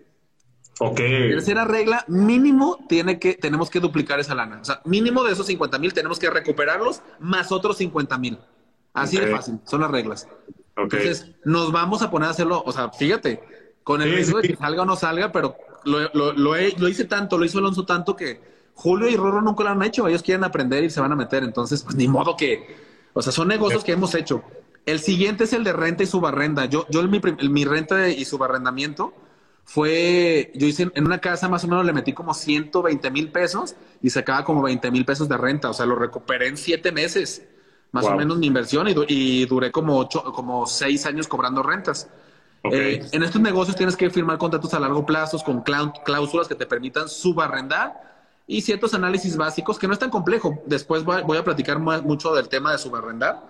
Ok. 0.81 0.97
Tercera 0.97 1.65
regla, 1.65 2.05
mínimo 2.09 2.79
tiene 2.89 3.19
que, 3.19 3.35
tenemos 3.35 3.71
que 3.71 3.81
duplicar 3.81 4.19
esa 4.19 4.35
lana. 4.35 4.59
O 4.61 4.65
sea, 4.65 4.81
mínimo 4.85 5.23
de 5.25 5.33
esos 5.33 5.47
50 5.47 5.79
mil 5.79 5.93
tenemos 5.93 6.19
que 6.19 6.31
recuperarlos 6.31 7.03
más 7.21 7.53
otros 7.53 7.77
50 7.79 8.19
mil. 8.19 8.39
Así 8.93 9.19
de 9.19 9.29
fácil, 9.29 9.61
son 9.65 9.81
las 9.81 9.91
reglas. 9.91 10.29
Entonces, 10.77 11.33
nos 11.45 11.71
vamos 11.73 12.03
a 12.03 12.11
poner 12.11 12.29
a 12.29 12.31
hacerlo, 12.31 12.63
o 12.65 12.73
sea, 12.73 12.91
fíjate, 12.91 13.43
con 13.85 14.03
el 14.03 14.13
riesgo 14.13 14.41
de 14.41 14.49
que 14.49 14.57
salga 14.57 14.83
o 14.83 14.85
no 14.85 14.97
salga, 14.97 15.31
pero 15.31 15.57
lo, 15.85 16.11
lo, 16.15 16.33
lo, 16.33 16.89
hice 16.89 17.05
tanto, 17.05 17.39
lo 17.39 17.45
hizo 17.45 17.59
Alonso 17.59 17.85
tanto 17.85 18.17
que 18.17 18.41
Julio 18.75 19.09
y 19.09 19.17
Roro 19.17 19.41
nunca 19.41 19.63
lo 19.63 19.71
han 19.71 19.83
hecho. 19.83 20.09
Ellos 20.09 20.23
quieren 20.23 20.43
aprender 20.43 20.83
y 20.83 20.91
se 20.91 21.01
van 21.01 21.13
a 21.13 21.17
meter. 21.17 21.45
Entonces, 21.45 21.83
pues 21.83 21.95
ni 21.95 22.09
modo 22.09 22.37
que, 22.37 22.77
o 23.13 23.23
sea, 23.23 23.31
son 23.31 23.49
negocios 23.49 23.85
que 23.85 23.93
hemos 23.93 24.15
hecho. 24.15 24.43
El 24.87 24.99
siguiente 24.99 25.45
es 25.45 25.53
el 25.53 25.63
de 25.63 25.73
renta 25.73 26.03
y 26.03 26.07
subarrenda. 26.07 26.65
Yo, 26.65 26.87
yo 26.91 27.03
mi, 27.05 27.21
mi 27.49 27.65
renta 27.65 28.09
y 28.09 28.25
subarrendamiento 28.25 29.15
fue, 29.65 30.53
yo 30.55 30.67
hice 30.67 30.91
en 30.95 31.07
una 31.07 31.19
casa 31.19 31.49
más 31.49 31.65
o 31.65 31.69
menos 31.69 31.87
le 31.87 31.93
metí 31.93 32.13
como 32.13 32.35
120 32.35 33.11
mil 33.11 33.33
pesos 33.33 33.75
y 34.03 34.11
sacaba 34.11 34.45
como 34.45 34.63
20 34.63 34.91
mil 34.91 35.05
pesos 35.05 35.29
de 35.29 35.37
renta, 35.37 35.71
o 35.71 35.73
sea, 35.73 35.87
lo 35.87 35.97
recuperé 35.97 36.49
en 36.49 36.57
siete 36.57 36.93
meses, 36.93 37.47
más 37.91 38.05
o 38.05 38.15
menos 38.15 38.39
mi 38.39 38.47
inversión 38.47 38.87
y, 38.89 39.47
duré 39.47 39.73
como 39.73 39.99
ocho, 39.99 40.23
como 40.33 40.67
seis 40.67 41.07
años 41.07 41.29
cobrando 41.29 41.63
rentas. 41.63 42.09
Eh, 42.73 43.07
en 43.13 43.23
estos 43.23 43.41
negocios 43.41 43.77
tienes 43.77 43.97
que 43.97 44.09
firmar 44.09 44.39
contratos 44.39 44.73
a 44.73 44.81
largo 44.81 45.05
plazo 45.05 45.39
con 45.41 45.63
cláusulas 45.63 46.49
que 46.49 46.55
te 46.55 46.65
permitan 46.65 47.09
subarrendar 47.09 48.15
y 48.47 48.63
ciertos 48.63 48.95
análisis 48.95 49.37
básicos 49.37 49.79
que 49.79 49.87
no 49.87 49.93
es 49.93 49.99
tan 49.99 50.11
complejo. 50.11 50.63
Después 50.67 51.05
voy, 51.05 51.37
a 51.37 51.45
platicar 51.45 51.79
mucho 51.79 52.35
del 52.35 52.49
tema 52.49 52.73
de 52.73 52.79
subarrendar. 52.79 53.43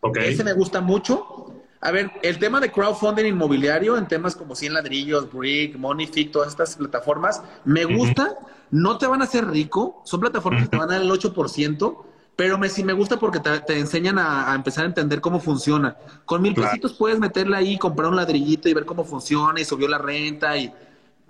Okay. 0.00 0.32
Ese 0.32 0.44
me 0.44 0.52
gusta 0.52 0.80
mucho. 0.80 1.52
A 1.80 1.90
ver, 1.90 2.12
el 2.22 2.38
tema 2.38 2.60
de 2.60 2.70
crowdfunding 2.70 3.26
inmobiliario 3.26 3.96
en 3.96 4.06
temas 4.06 4.36
como 4.36 4.54
100 4.54 4.74
ladrillos, 4.74 5.32
Brick, 5.32 5.76
Moneyfic, 5.76 6.30
todas 6.30 6.48
estas 6.48 6.76
plataformas, 6.76 7.42
me 7.64 7.84
gusta. 7.84 8.38
No 8.70 8.96
te 8.98 9.06
van 9.06 9.20
a 9.20 9.24
hacer 9.24 9.46
rico, 9.48 10.00
son 10.04 10.20
plataformas 10.20 10.62
que 10.62 10.68
te 10.68 10.76
van 10.78 10.90
a 10.90 10.94
dar 10.94 11.02
el 11.02 11.10
8%, 11.10 12.04
pero 12.36 12.58
me, 12.58 12.68
sí 12.68 12.82
me 12.82 12.92
gusta 12.92 13.18
porque 13.18 13.40
te, 13.40 13.78
enseñan 13.78 14.18
a, 14.18 14.54
empezar 14.54 14.84
a 14.84 14.88
entender 14.88 15.20
cómo 15.20 15.38
funciona. 15.38 15.96
Con 16.24 16.40
mil 16.40 16.54
pesitos 16.54 16.94
puedes 16.94 17.18
meterle 17.18 17.56
ahí, 17.56 17.78
comprar 17.78 18.08
un 18.08 18.16
ladrillito 18.16 18.68
y 18.68 18.74
ver 18.74 18.84
cómo 18.84 19.04
funciona 19.04 19.60
y 19.60 19.64
subió 19.64 19.86
la 19.86 19.98
renta, 19.98 20.56
y, 20.56 20.72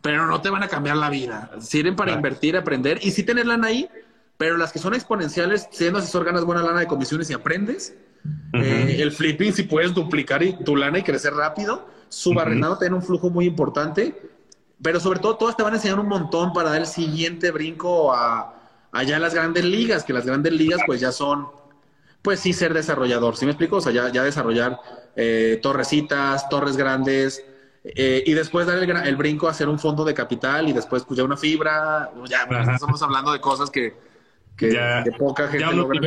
pero 0.00 0.26
no 0.26 0.40
te 0.40 0.50
van 0.50 0.62
a 0.62 0.68
cambiar 0.68 0.96
la 0.96 1.10
vida. 1.10 1.50
Sirven 1.60 1.96
para 1.96 2.12
invertir, 2.12 2.56
aprender 2.56 2.98
y 3.02 3.10
sí 3.10 3.24
tener 3.24 3.46
lana 3.46 3.68
ahí, 3.68 3.88
pero 4.36 4.56
las 4.56 4.72
que 4.72 4.78
son 4.78 4.94
exponenciales, 4.94 5.68
siendo 5.72 5.98
asesor 5.98 6.24
ganas 6.24 6.44
buena 6.44 6.62
lana 6.62 6.80
de 6.80 6.86
comisiones 6.86 7.28
y 7.30 7.34
aprendes. 7.34 7.94
Eh, 8.52 8.98
el 9.00 9.10
flipping, 9.10 9.52
si 9.52 9.64
puedes 9.64 9.92
duplicar 9.94 10.42
tu 10.64 10.76
lana 10.76 10.98
y 10.98 11.02
crecer 11.02 11.34
rápido, 11.34 11.88
su 12.08 12.32
barrenado 12.32 12.78
tiene 12.78 12.94
un 12.94 13.02
flujo 13.02 13.28
muy 13.28 13.46
importante, 13.46 14.30
pero 14.80 15.00
sobre 15.00 15.18
todo 15.18 15.36
todas 15.36 15.56
te 15.56 15.64
van 15.64 15.72
a 15.72 15.76
enseñar 15.76 15.98
un 15.98 16.08
montón 16.08 16.52
para 16.52 16.70
dar 16.70 16.80
el 16.80 16.86
siguiente 16.86 17.50
brinco 17.50 18.12
a 18.14 18.61
allá 18.92 19.18
las 19.18 19.34
grandes 19.34 19.64
ligas, 19.64 20.04
que 20.04 20.12
las 20.12 20.26
grandes 20.26 20.52
ligas 20.52 20.80
pues 20.86 21.00
ya 21.00 21.10
son, 21.10 21.48
pues 22.22 22.40
sí 22.40 22.52
ser 22.52 22.72
desarrollador, 22.74 23.36
¿sí 23.36 23.46
me 23.46 23.52
explico? 23.52 23.76
O 23.76 23.80
sea, 23.80 23.92
ya, 23.92 24.12
ya 24.12 24.22
desarrollar 24.22 24.78
eh, 25.16 25.58
torrecitas, 25.62 26.48
torres 26.48 26.76
grandes, 26.76 27.44
eh, 27.84 28.22
y 28.24 28.32
después 28.34 28.66
dar 28.66 28.78
el, 28.78 29.16
brinco 29.16 29.48
a 29.48 29.50
hacer 29.50 29.68
un 29.68 29.78
fondo 29.78 30.04
de 30.04 30.14
capital 30.14 30.68
y 30.68 30.72
después 30.72 31.02
pues 31.04 31.18
ya 31.18 31.24
una 31.24 31.36
fibra, 31.36 32.12
ya 32.28 32.46
estamos 32.74 33.02
hablando 33.02 33.32
de 33.32 33.40
cosas 33.40 33.70
que, 33.70 33.94
que, 34.56 34.78
poca 35.18 35.48
gente 35.48 35.74
logra 35.74 36.00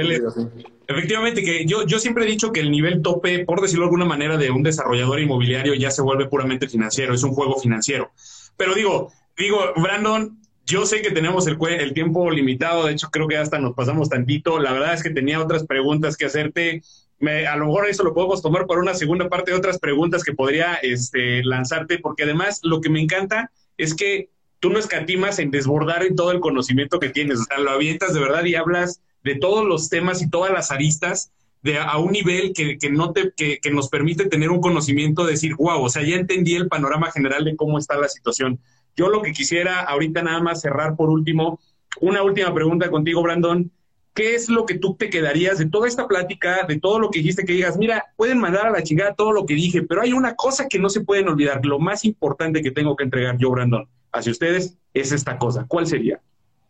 Efectivamente, 0.87 1.43
que 1.43 1.65
yo, 1.65 1.85
yo 1.85 1.97
siempre 1.99 2.25
he 2.25 2.27
dicho 2.27 2.51
que 2.51 2.59
el 2.59 2.69
nivel 2.69 3.01
tope, 3.01 3.43
por 3.43 3.59
decirlo 3.59 3.85
de 3.85 3.87
alguna 3.87 4.05
manera, 4.05 4.37
de 4.37 4.51
un 4.51 4.61
desarrollador 4.61 5.19
inmobiliario 5.19 5.73
ya 5.73 5.89
se 5.89 6.03
vuelve 6.03 6.27
puramente 6.27 6.69
financiero, 6.69 7.13
es 7.13 7.23
un 7.23 7.31
juego 7.31 7.59
financiero. 7.59 8.11
Pero 8.55 8.75
digo, 8.75 9.11
digo, 9.35 9.73
Brandon, 9.75 10.39
yo 10.65 10.85
sé 10.85 11.01
que 11.01 11.11
tenemos 11.11 11.45
el, 11.47 11.57
el 11.79 11.93
tiempo 11.93 12.29
limitado, 12.31 12.85
de 12.85 12.93
hecho 12.93 13.09
creo 13.11 13.27
que 13.27 13.37
hasta 13.37 13.59
nos 13.59 13.75
pasamos 13.75 14.09
tantito. 14.09 14.59
La 14.59 14.73
verdad 14.73 14.93
es 14.93 15.03
que 15.03 15.11
tenía 15.11 15.41
otras 15.41 15.65
preguntas 15.65 16.17
que 16.17 16.25
hacerte. 16.25 16.81
Me, 17.19 17.47
a 17.47 17.55
lo 17.55 17.67
mejor 17.67 17.87
eso 17.87 18.03
lo 18.03 18.13
podemos 18.13 18.41
tomar 18.41 18.65
para 18.65 18.81
una 18.81 18.93
segunda 18.93 19.29
parte 19.29 19.51
de 19.51 19.57
otras 19.57 19.79
preguntas 19.79 20.23
que 20.23 20.33
podría 20.33 20.73
este, 20.75 21.43
lanzarte, 21.43 21.99
porque 21.99 22.23
además 22.23 22.59
lo 22.63 22.81
que 22.81 22.89
me 22.89 22.99
encanta 22.99 23.51
es 23.77 23.93
que 23.93 24.29
tú 24.59 24.69
no 24.71 24.79
escatimas 24.79 25.39
en 25.39 25.51
desbordar 25.51 26.03
en 26.03 26.15
todo 26.15 26.31
el 26.31 26.39
conocimiento 26.39 26.99
que 26.99 27.09
tienes, 27.09 27.39
o 27.39 27.43
sea, 27.43 27.59
lo 27.59 27.71
avientas 27.71 28.13
de 28.13 28.19
verdad 28.19 28.43
y 28.45 28.55
hablas 28.55 29.01
de 29.23 29.35
todos 29.35 29.65
los 29.65 29.89
temas 29.89 30.21
y 30.21 30.29
todas 30.29 30.51
las 30.51 30.71
aristas 30.71 31.31
de, 31.61 31.79
a 31.79 31.97
un 31.97 32.11
nivel 32.11 32.53
que, 32.53 32.77
no 32.91 33.11
te, 33.11 33.31
que, 33.35 33.59
nos 33.71 33.89
permite 33.89 34.25
tener 34.25 34.49
un 34.49 34.61
conocimiento 34.61 35.25
de 35.25 35.31
decir, 35.31 35.55
wow, 35.55 35.83
o 35.83 35.89
sea, 35.89 36.03
ya 36.03 36.15
entendí 36.15 36.55
el 36.55 36.67
panorama 36.67 37.11
general 37.11 37.43
de 37.43 37.55
cómo 37.55 37.79
está 37.79 37.97
la 37.97 38.07
situación. 38.07 38.59
Yo 38.95 39.09
lo 39.09 39.21
que 39.21 39.31
quisiera 39.31 39.81
ahorita 39.81 40.21
nada 40.21 40.41
más 40.41 40.61
cerrar 40.61 40.95
por 40.95 41.09
último, 41.09 41.59
una 42.01 42.23
última 42.23 42.53
pregunta 42.53 42.89
contigo, 42.89 43.21
Brandon. 43.21 43.71
¿Qué 44.13 44.33
es 44.33 44.47
lo 44.47 44.65
que 44.65 44.75
tú 44.75 44.95
te 44.95 45.09
quedarías 45.09 45.57
de 45.57 45.65
toda 45.65 45.89
esta 45.89 46.07
plática, 46.07 46.65
de 46.65 46.79
todo 46.79 46.99
lo 46.99 47.09
que 47.09 47.19
dijiste, 47.19 47.43
que 47.43 47.51
digas, 47.51 47.77
mira, 47.77 48.05
pueden 48.15 48.39
mandar 48.39 48.67
a 48.67 48.71
la 48.71 48.81
chingada 48.81 49.13
todo 49.13 49.33
lo 49.33 49.45
que 49.45 49.55
dije, 49.55 49.83
pero 49.83 50.01
hay 50.01 50.13
una 50.13 50.35
cosa 50.35 50.67
que 50.69 50.79
no 50.79 50.87
se 50.87 51.01
pueden 51.01 51.27
olvidar, 51.27 51.65
lo 51.65 51.79
más 51.79 52.05
importante 52.05 52.61
que 52.61 52.71
tengo 52.71 52.95
que 52.95 53.03
entregar 53.03 53.37
yo, 53.37 53.51
Brandon, 53.51 53.89
hacia 54.13 54.31
ustedes, 54.31 54.77
es 54.93 55.11
esta 55.11 55.37
cosa. 55.37 55.65
¿Cuál 55.67 55.85
sería? 55.85 56.21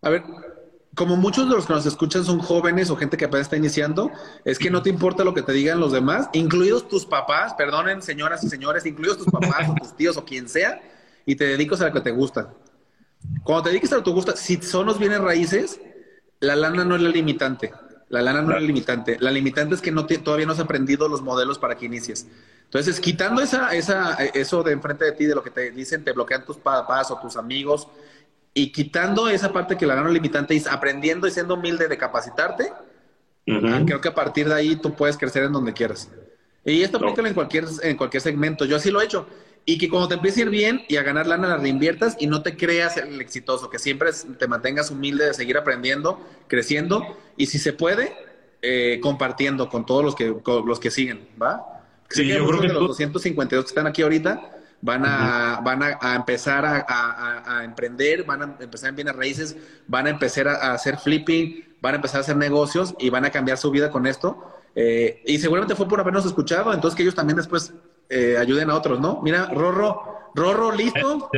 A 0.02 0.10
ver, 0.10 0.24
como 0.96 1.18
muchos 1.18 1.48
de 1.48 1.56
los 1.56 1.68
que 1.68 1.74
nos 1.74 1.86
escuchan 1.86 2.24
son 2.24 2.40
jóvenes 2.40 2.90
o 2.90 2.96
gente 2.96 3.18
que 3.18 3.26
apenas 3.26 3.48
está 3.48 3.58
iniciando, 3.58 4.12
es 4.44 4.58
que 4.58 4.72
no 4.72 4.82
te 4.82 4.90
importa 4.90 5.24
lo 5.24 5.34
que 5.34 5.42
te 5.42 5.52
digan 5.52 5.80
los 5.80 5.92
demás, 5.92 6.30
incluidos 6.34 6.88
tus 6.88 7.06
papás, 7.06 7.54
perdonen 7.54 8.02
señoras 8.02 8.44
y 8.44 8.50
señores, 8.50 8.86
incluidos 8.86 9.18
tus 9.18 9.28
papás 9.28 9.70
o 9.70 9.76
tus 9.76 9.96
tíos 9.96 10.18
o 10.18 10.26
quien 10.26 10.50
sea, 10.50 10.82
y 11.26 11.36
te 11.36 11.46
dedicas 11.46 11.82
a 11.82 11.88
lo 11.88 11.94
que 11.94 12.02
te 12.02 12.12
gusta. 12.12 12.54
Cuando 13.44 13.64
te 13.64 13.70
dediques 13.70 13.92
a 13.92 13.96
lo 13.96 14.02
que 14.02 14.12
te 14.12 14.16
gusta, 14.16 14.36
si 14.36 14.62
son 14.62 14.86
los 14.86 15.00
bienes 15.00 15.20
raíces, 15.20 15.80
la 16.40 16.56
lana 16.56 16.86
no 16.86 16.96
es 16.96 17.02
la 17.02 17.10
limitante. 17.10 17.72
La 18.10 18.22
lana 18.22 18.42
no 18.42 18.56
es 18.56 18.64
limitante. 18.64 19.18
La 19.20 19.32
limitante 19.32 19.76
es 19.76 19.82
que 19.82 19.92
no 19.92 20.06
todavía 20.06 20.46
no 20.46 20.54
has 20.54 20.60
aprendido 20.60 21.08
los 21.08 21.22
modelos 21.22 21.58
para 21.58 21.76
que 21.76 21.86
inicies. 21.86 22.28
Entonces, 22.66 23.00
quitando 23.00 23.42
esa, 23.42 23.76
esa, 23.76 24.16
eso 24.16 24.64
de 24.64 24.74
enfrente 24.74 25.06
de 25.06 25.12
ti, 25.14 25.26
de 25.26 25.36
lo 25.36 25.44
que 25.44 25.52
te 25.52 25.72
dicen, 25.72 26.04
te 26.04 26.12
bloquean 26.12 26.46
tus 26.46 26.58
papás 26.58 27.10
o 27.12 27.20
tus 27.20 27.36
amigos, 27.38 27.88
y 28.54 28.72
quitando 28.72 29.28
esa 29.28 29.52
parte 29.52 29.76
que 29.76 29.86
la 29.86 29.96
lana 29.96 30.08
es 30.08 30.14
limitante 30.14 30.56
y 30.56 30.64
aprendiendo 30.70 31.28
y 31.28 31.32
siendo 31.32 31.56
humilde 31.56 31.88
de 31.88 31.98
capacitarte, 31.98 32.72
creo 33.46 34.02
que 34.02 34.08
a 34.08 34.16
partir 34.16 34.48
de 34.48 34.56
ahí 34.56 34.76
tú 34.78 34.94
puedes 34.96 35.18
crecer 35.18 35.44
en 35.44 35.52
donde 35.52 35.74
quieras. 35.74 36.10
Y 36.64 36.82
esto 36.82 36.98
aplica 36.98 37.28
en, 37.28 37.34
cualquier, 37.34 37.66
en 37.84 37.98
cualquier 37.98 38.22
segmento. 38.22 38.66
Yo 38.66 38.78
así 38.78 38.92
lo 38.92 39.02
he 39.02 39.06
hecho. 39.06 39.28
Y 39.66 39.80
que 39.80 39.90
cuando 39.90 40.08
te 40.08 40.16
empiece 40.16 40.42
a 40.42 40.44
ir 40.46 40.50
bien 40.52 40.86
y 40.88 40.98
a 40.98 41.04
ganar 41.04 41.26
lana, 41.26 41.48
la 41.48 41.58
reinviertas 41.58 42.16
y 42.20 42.28
no 42.28 42.44
te 42.44 42.56
creas 42.56 42.98
el 42.98 43.20
exitoso, 43.20 43.70
que 43.70 43.80
siempre 43.80 44.12
te 44.38 44.48
mantengas 44.48 44.92
humilde 44.92 45.26
de 45.26 45.34
seguir 45.34 45.58
aprendiendo, 45.58 46.20
creciendo 46.48 47.18
y 47.36 47.48
si 47.48 47.58
se 47.58 47.74
puede, 47.74 48.16
eh, 48.62 49.00
compartiendo 49.02 49.68
con 49.70 49.86
todos 49.86 50.04
los 50.04 50.16
que, 50.16 50.36
los 50.66 50.80
que 50.80 50.92
siguen, 50.92 51.28
¿va? 51.42 51.84
Sí, 52.10 52.28
yo 52.28 52.46
creo 52.48 52.62
que 52.62 52.68
los 52.68 52.88
252 52.88 53.66
que 53.66 53.70
están 53.70 53.88
aquí 53.88 54.04
ahorita 54.04 54.52
van 54.82 55.04
a, 55.06 55.62
van 55.64 55.82
a, 55.82 56.16
empezar 56.16 56.64
a, 56.66 57.62
emprender, 57.64 58.24
van 58.24 58.42
a 58.42 58.56
empezar 58.60 58.90
en 58.90 58.96
bienes 58.96 59.16
raíces, 59.16 59.58
van 59.88 60.06
a 60.08 60.12
empezar 60.12 60.48
a, 60.48 60.74
hacer 60.74 60.98
flipping, 60.98 61.76
van 61.82 61.94
a 61.94 61.96
empezar 61.98 62.20
a 62.20 62.22
hacer 62.22 62.38
negocios 62.38 62.94
y 63.00 63.10
van 63.10 63.26
a 63.26 63.32
cambiar 63.32 63.58
su 63.58 63.72
vida 63.72 63.90
con 63.90 64.06
esto. 64.06 64.44
Eh, 64.76 65.24
y 65.26 65.40
seguramente 65.40 65.76
fue 65.76 65.88
por 65.88 66.00
habernos 66.00 66.26
escuchado, 66.26 66.74
entonces 66.74 66.96
que 66.96 67.04
ellos 67.04 67.16
también 67.16 67.38
después 67.38 67.74
eh, 68.10 68.38
ayuden 68.38 68.70
a 68.70 68.76
otros, 68.76 69.00
¿no? 69.00 69.22
Mira, 69.22 69.48
Rorro, 69.48 70.32
Rorro, 70.34 70.72
listo. 70.72 71.30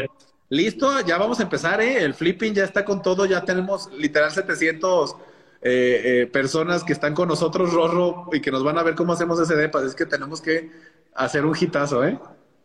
Listo, 0.50 1.02
ya 1.02 1.18
vamos 1.18 1.40
a 1.42 1.44
empezar, 1.44 1.82
¿eh? 1.82 2.04
El 2.04 2.14
flipping 2.14 2.54
ya 2.54 2.64
está 2.64 2.86
con 2.86 3.02
todo, 3.02 3.26
ya 3.26 3.44
tenemos 3.44 3.92
literal 3.92 4.32
700 4.32 5.16
eh, 5.62 6.02
eh, 6.22 6.28
personas 6.28 6.86
que 6.86 6.94
están 6.94 7.14
con 7.14 7.28
nosotros, 7.28 7.74
Rorro, 7.74 8.30
y 8.32 8.40
que 8.40 8.52
nos 8.52 8.64
van 8.64 8.78
a 8.78 8.84
ver 8.84 8.96
cómo 8.96 9.12
hacemos 9.12 9.40
ese 9.42 9.56
depa. 9.56 9.84
Es 9.84 9.94
que 9.94 10.06
tenemos 10.06 10.42
que 10.42 10.72
hacer 11.16 11.46
un 11.46 11.56
hitazo, 11.60 12.06
¿eh? 12.06 12.18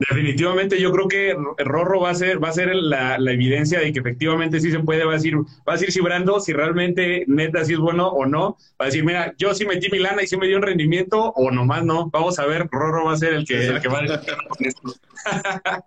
Definitivamente, 0.09 0.81
yo 0.81 0.91
creo 0.91 1.07
que 1.07 1.37
Rorro 1.59 2.01
va 2.01 2.11
a 2.11 2.15
ser, 2.15 2.43
va 2.43 2.49
a 2.49 2.53
ser 2.53 2.75
la, 2.75 3.17
evidencia 3.17 3.79
de 3.79 3.93
que 3.93 4.01
efectivamente 4.01 4.61
sí 4.61 4.71
se 4.71 4.81
puede, 4.81 5.05
va 5.05 5.13
a 5.13 5.17
decir, 5.17 5.37
va 5.37 5.45
a 5.67 5.73
decir 5.73 5.93
cibrando 5.93 6.41
si 6.41 6.53
realmente 6.53 7.25
neta 7.29 7.65
si 7.65 7.75
es 7.75 7.79
bueno 7.79 8.09
o 8.09 8.27
no. 8.27 8.57
Va 8.81 8.85
a 8.85 8.87
decir, 8.87 9.05
mira, 9.05 9.35
yo 9.39 9.55
sí 9.55 9.65
metí 9.65 9.91
mi 9.91 9.99
lana 9.99 10.23
y 10.23 10.27
sí 10.27 10.37
me 10.37 10.49
dio 10.49 10.57
un 10.57 10.63
rendimiento, 10.63 11.33
o 11.37 11.51
nomás 11.51 11.85
no. 11.85 12.11
Vamos 12.11 12.39
a 12.39 12.47
ver, 12.47 12.69
Rorro 12.71 13.05
va 13.07 13.13
a 13.13 13.17
ser 13.17 13.35
el 13.35 13.47
que, 13.47 13.67
el 13.67 13.81
que 13.81 13.89
va 13.89 14.01
a. 14.01 14.23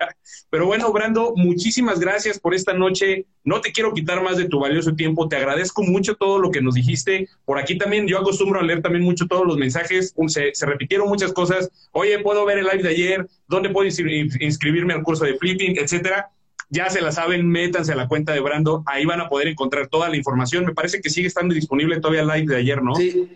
Pero 0.49 0.68
bueno, 0.68 0.91
Brando, 0.93 1.34
muchísimas 1.36 1.99
gracias 1.99 2.39
por 2.39 2.53
esta 2.53 2.74
noche. 2.74 3.26
No 3.43 3.61
te 3.61 3.72
quiero 3.72 3.93
quitar 3.93 4.24
más 4.24 4.38
de 4.38 4.47
tu 4.47 4.59
valioso 4.59 4.95
tiempo. 4.95 5.28
Te 5.28 5.36
agradezco 5.36 5.84
mucho 5.84 6.16
todo 6.16 6.39
lo 6.39 6.51
que 6.51 6.61
nos 6.61 6.76
dijiste. 6.76 7.28
Por 7.43 7.59
aquí 7.59 7.78
también, 7.78 8.07
yo 8.07 8.18
acostumbro 8.18 8.59
a 8.59 8.63
leer 8.63 8.82
también 8.82 9.03
mucho 9.03 9.26
todos 9.28 9.45
los 9.45 9.57
mensajes. 9.57 10.16
Se, 10.28 10.55
se 10.55 10.66
repitieron 10.66 11.09
muchas 11.09 11.34
cosas. 11.34 11.70
Oye, 11.91 12.20
¿puedo 12.20 12.45
ver 12.45 12.59
el 12.59 12.66
live 12.66 12.84
de 12.84 12.89
ayer? 12.89 13.28
¿Dónde 13.47 13.70
puedo 13.70 13.86
inscribirme 14.06 14.93
al 14.93 15.03
curso 15.03 15.26
de 15.26 15.36
flipping, 15.36 15.78
etcétera? 15.78 16.30
Ya 16.70 16.89
se 16.89 17.01
la 17.01 17.12
saben, 17.12 17.47
métanse 17.47 17.91
a 17.91 17.95
la 17.95 18.08
cuenta 18.08 18.34
de 18.34 18.39
Brando. 18.39 18.84
Ahí 18.88 19.06
van 19.06 19.22
a 19.22 19.30
poder 19.30 19.47
encontrar 19.47 19.88
toda 19.88 20.10
la 20.10 20.18
información. 20.18 20.66
Me 20.66 20.74
parece 20.74 21.01
que 21.01 21.10
sigue 21.10 21.28
estando 21.28 21.53
disponible 21.53 21.99
todavía 21.99 22.22
el 22.22 22.28
live 22.28 22.53
de 22.53 22.60
ayer, 22.60 22.82
¿no? 22.82 22.95
Sí, 22.95 23.30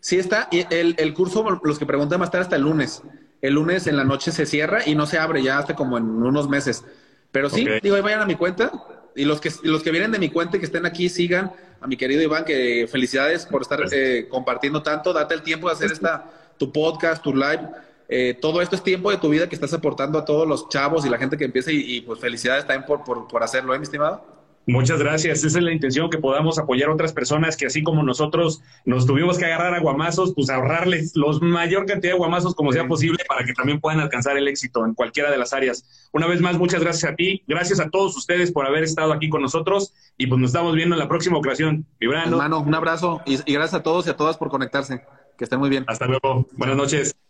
sí 0.00 0.18
está. 0.18 0.48
Y 0.50 0.66
el, 0.70 0.94
el 0.98 1.14
curso, 1.14 1.44
los 1.62 1.78
que 1.78 1.86
preguntan, 1.86 2.20
va 2.20 2.24
a 2.24 2.26
estar 2.26 2.42
hasta 2.42 2.56
el 2.56 2.62
lunes 2.62 3.02
el 3.42 3.54
lunes 3.54 3.86
en 3.86 3.96
la 3.96 4.04
noche 4.04 4.32
se 4.32 4.46
cierra 4.46 4.80
y 4.86 4.94
no 4.94 5.06
se 5.06 5.18
abre 5.18 5.42
ya 5.42 5.58
hasta 5.58 5.74
como 5.74 5.98
en 5.98 6.04
unos 6.04 6.48
meses. 6.48 6.84
Pero 7.32 7.50
sí, 7.50 7.66
digo, 7.82 8.00
vayan 8.02 8.20
a 8.20 8.26
mi 8.26 8.34
cuenta 8.34 8.72
y 9.14 9.24
los 9.24 9.40
que, 9.40 9.50
los 9.62 9.82
que 9.82 9.90
vienen 9.90 10.10
de 10.10 10.18
mi 10.18 10.30
cuenta 10.30 10.56
y 10.56 10.60
que 10.60 10.66
estén 10.66 10.86
aquí 10.86 11.08
sigan 11.08 11.52
a 11.80 11.86
mi 11.86 11.96
querido 11.96 12.22
Iván, 12.22 12.44
que 12.44 12.88
felicidades 12.90 13.46
por 13.46 13.62
estar 13.62 13.80
eh, 13.92 14.26
compartiendo 14.30 14.82
tanto, 14.82 15.12
date 15.12 15.34
el 15.34 15.42
tiempo 15.42 15.68
de 15.68 15.74
hacer 15.74 15.92
esta, 15.92 16.24
tu 16.58 16.72
podcast, 16.72 17.22
tu 17.22 17.34
live. 17.34 17.60
Eh, 18.08 18.38
todo 18.40 18.62
esto 18.62 18.76
es 18.76 18.82
tiempo 18.82 19.10
de 19.10 19.18
tu 19.18 19.28
vida 19.28 19.48
que 19.48 19.54
estás 19.54 19.72
aportando 19.72 20.18
a 20.18 20.24
todos 20.24 20.46
los 20.46 20.68
chavos 20.68 21.04
y 21.04 21.08
la 21.08 21.18
gente 21.18 21.36
que 21.36 21.44
empieza 21.44 21.72
y, 21.72 22.00
pues 22.02 22.20
felicidades 22.20 22.66
también 22.66 22.86
por, 22.86 23.04
por, 23.04 23.26
por 23.26 23.42
hacerlo, 23.42 23.74
¿eh, 23.74 23.78
mi 23.78 23.84
estimado? 23.84 24.36
Muchas 24.68 24.98
gracias. 24.98 25.44
Esa 25.44 25.58
es 25.58 25.64
la 25.64 25.72
intención, 25.72 26.10
que 26.10 26.18
podamos 26.18 26.58
apoyar 26.58 26.88
a 26.88 26.92
otras 26.92 27.12
personas 27.12 27.56
que 27.56 27.66
así 27.66 27.84
como 27.84 28.02
nosotros 28.02 28.62
nos 28.84 29.06
tuvimos 29.06 29.38
que 29.38 29.44
agarrar 29.44 29.74
a 29.74 29.78
guamazos, 29.78 30.34
pues 30.34 30.50
ahorrarles 30.50 31.12
los 31.14 31.40
mayor 31.40 31.86
cantidad 31.86 32.14
de 32.14 32.18
guamazos 32.18 32.56
como 32.56 32.72
sea 32.72 32.88
posible 32.88 33.24
para 33.28 33.44
que 33.44 33.52
también 33.52 33.80
puedan 33.80 34.00
alcanzar 34.00 34.36
el 34.36 34.48
éxito 34.48 34.84
en 34.84 34.94
cualquiera 34.94 35.30
de 35.30 35.38
las 35.38 35.52
áreas. 35.52 36.08
Una 36.12 36.26
vez 36.26 36.40
más, 36.40 36.58
muchas 36.58 36.80
gracias 36.80 37.12
a 37.12 37.14
ti. 37.14 37.44
Gracias 37.46 37.78
a 37.78 37.90
todos 37.90 38.16
ustedes 38.16 38.50
por 38.50 38.66
haber 38.66 38.82
estado 38.82 39.12
aquí 39.12 39.28
con 39.28 39.40
nosotros 39.40 39.94
y 40.18 40.26
pues 40.26 40.40
nos 40.40 40.50
estamos 40.50 40.74
viendo 40.74 40.96
en 40.96 40.98
la 40.98 41.08
próxima 41.08 41.38
ocasión. 41.38 41.86
Vibrando. 42.00 42.36
Hermano, 42.36 42.58
un 42.58 42.74
abrazo 42.74 43.22
y, 43.24 43.38
y 43.48 43.54
gracias 43.54 43.74
a 43.74 43.82
todos 43.84 44.08
y 44.08 44.10
a 44.10 44.16
todas 44.16 44.36
por 44.36 44.48
conectarse. 44.50 45.04
Que 45.38 45.44
estén 45.44 45.60
muy 45.60 45.70
bien. 45.70 45.84
Hasta 45.86 46.06
luego. 46.06 46.48
Buenas 46.56 46.76
noches. 46.76 47.25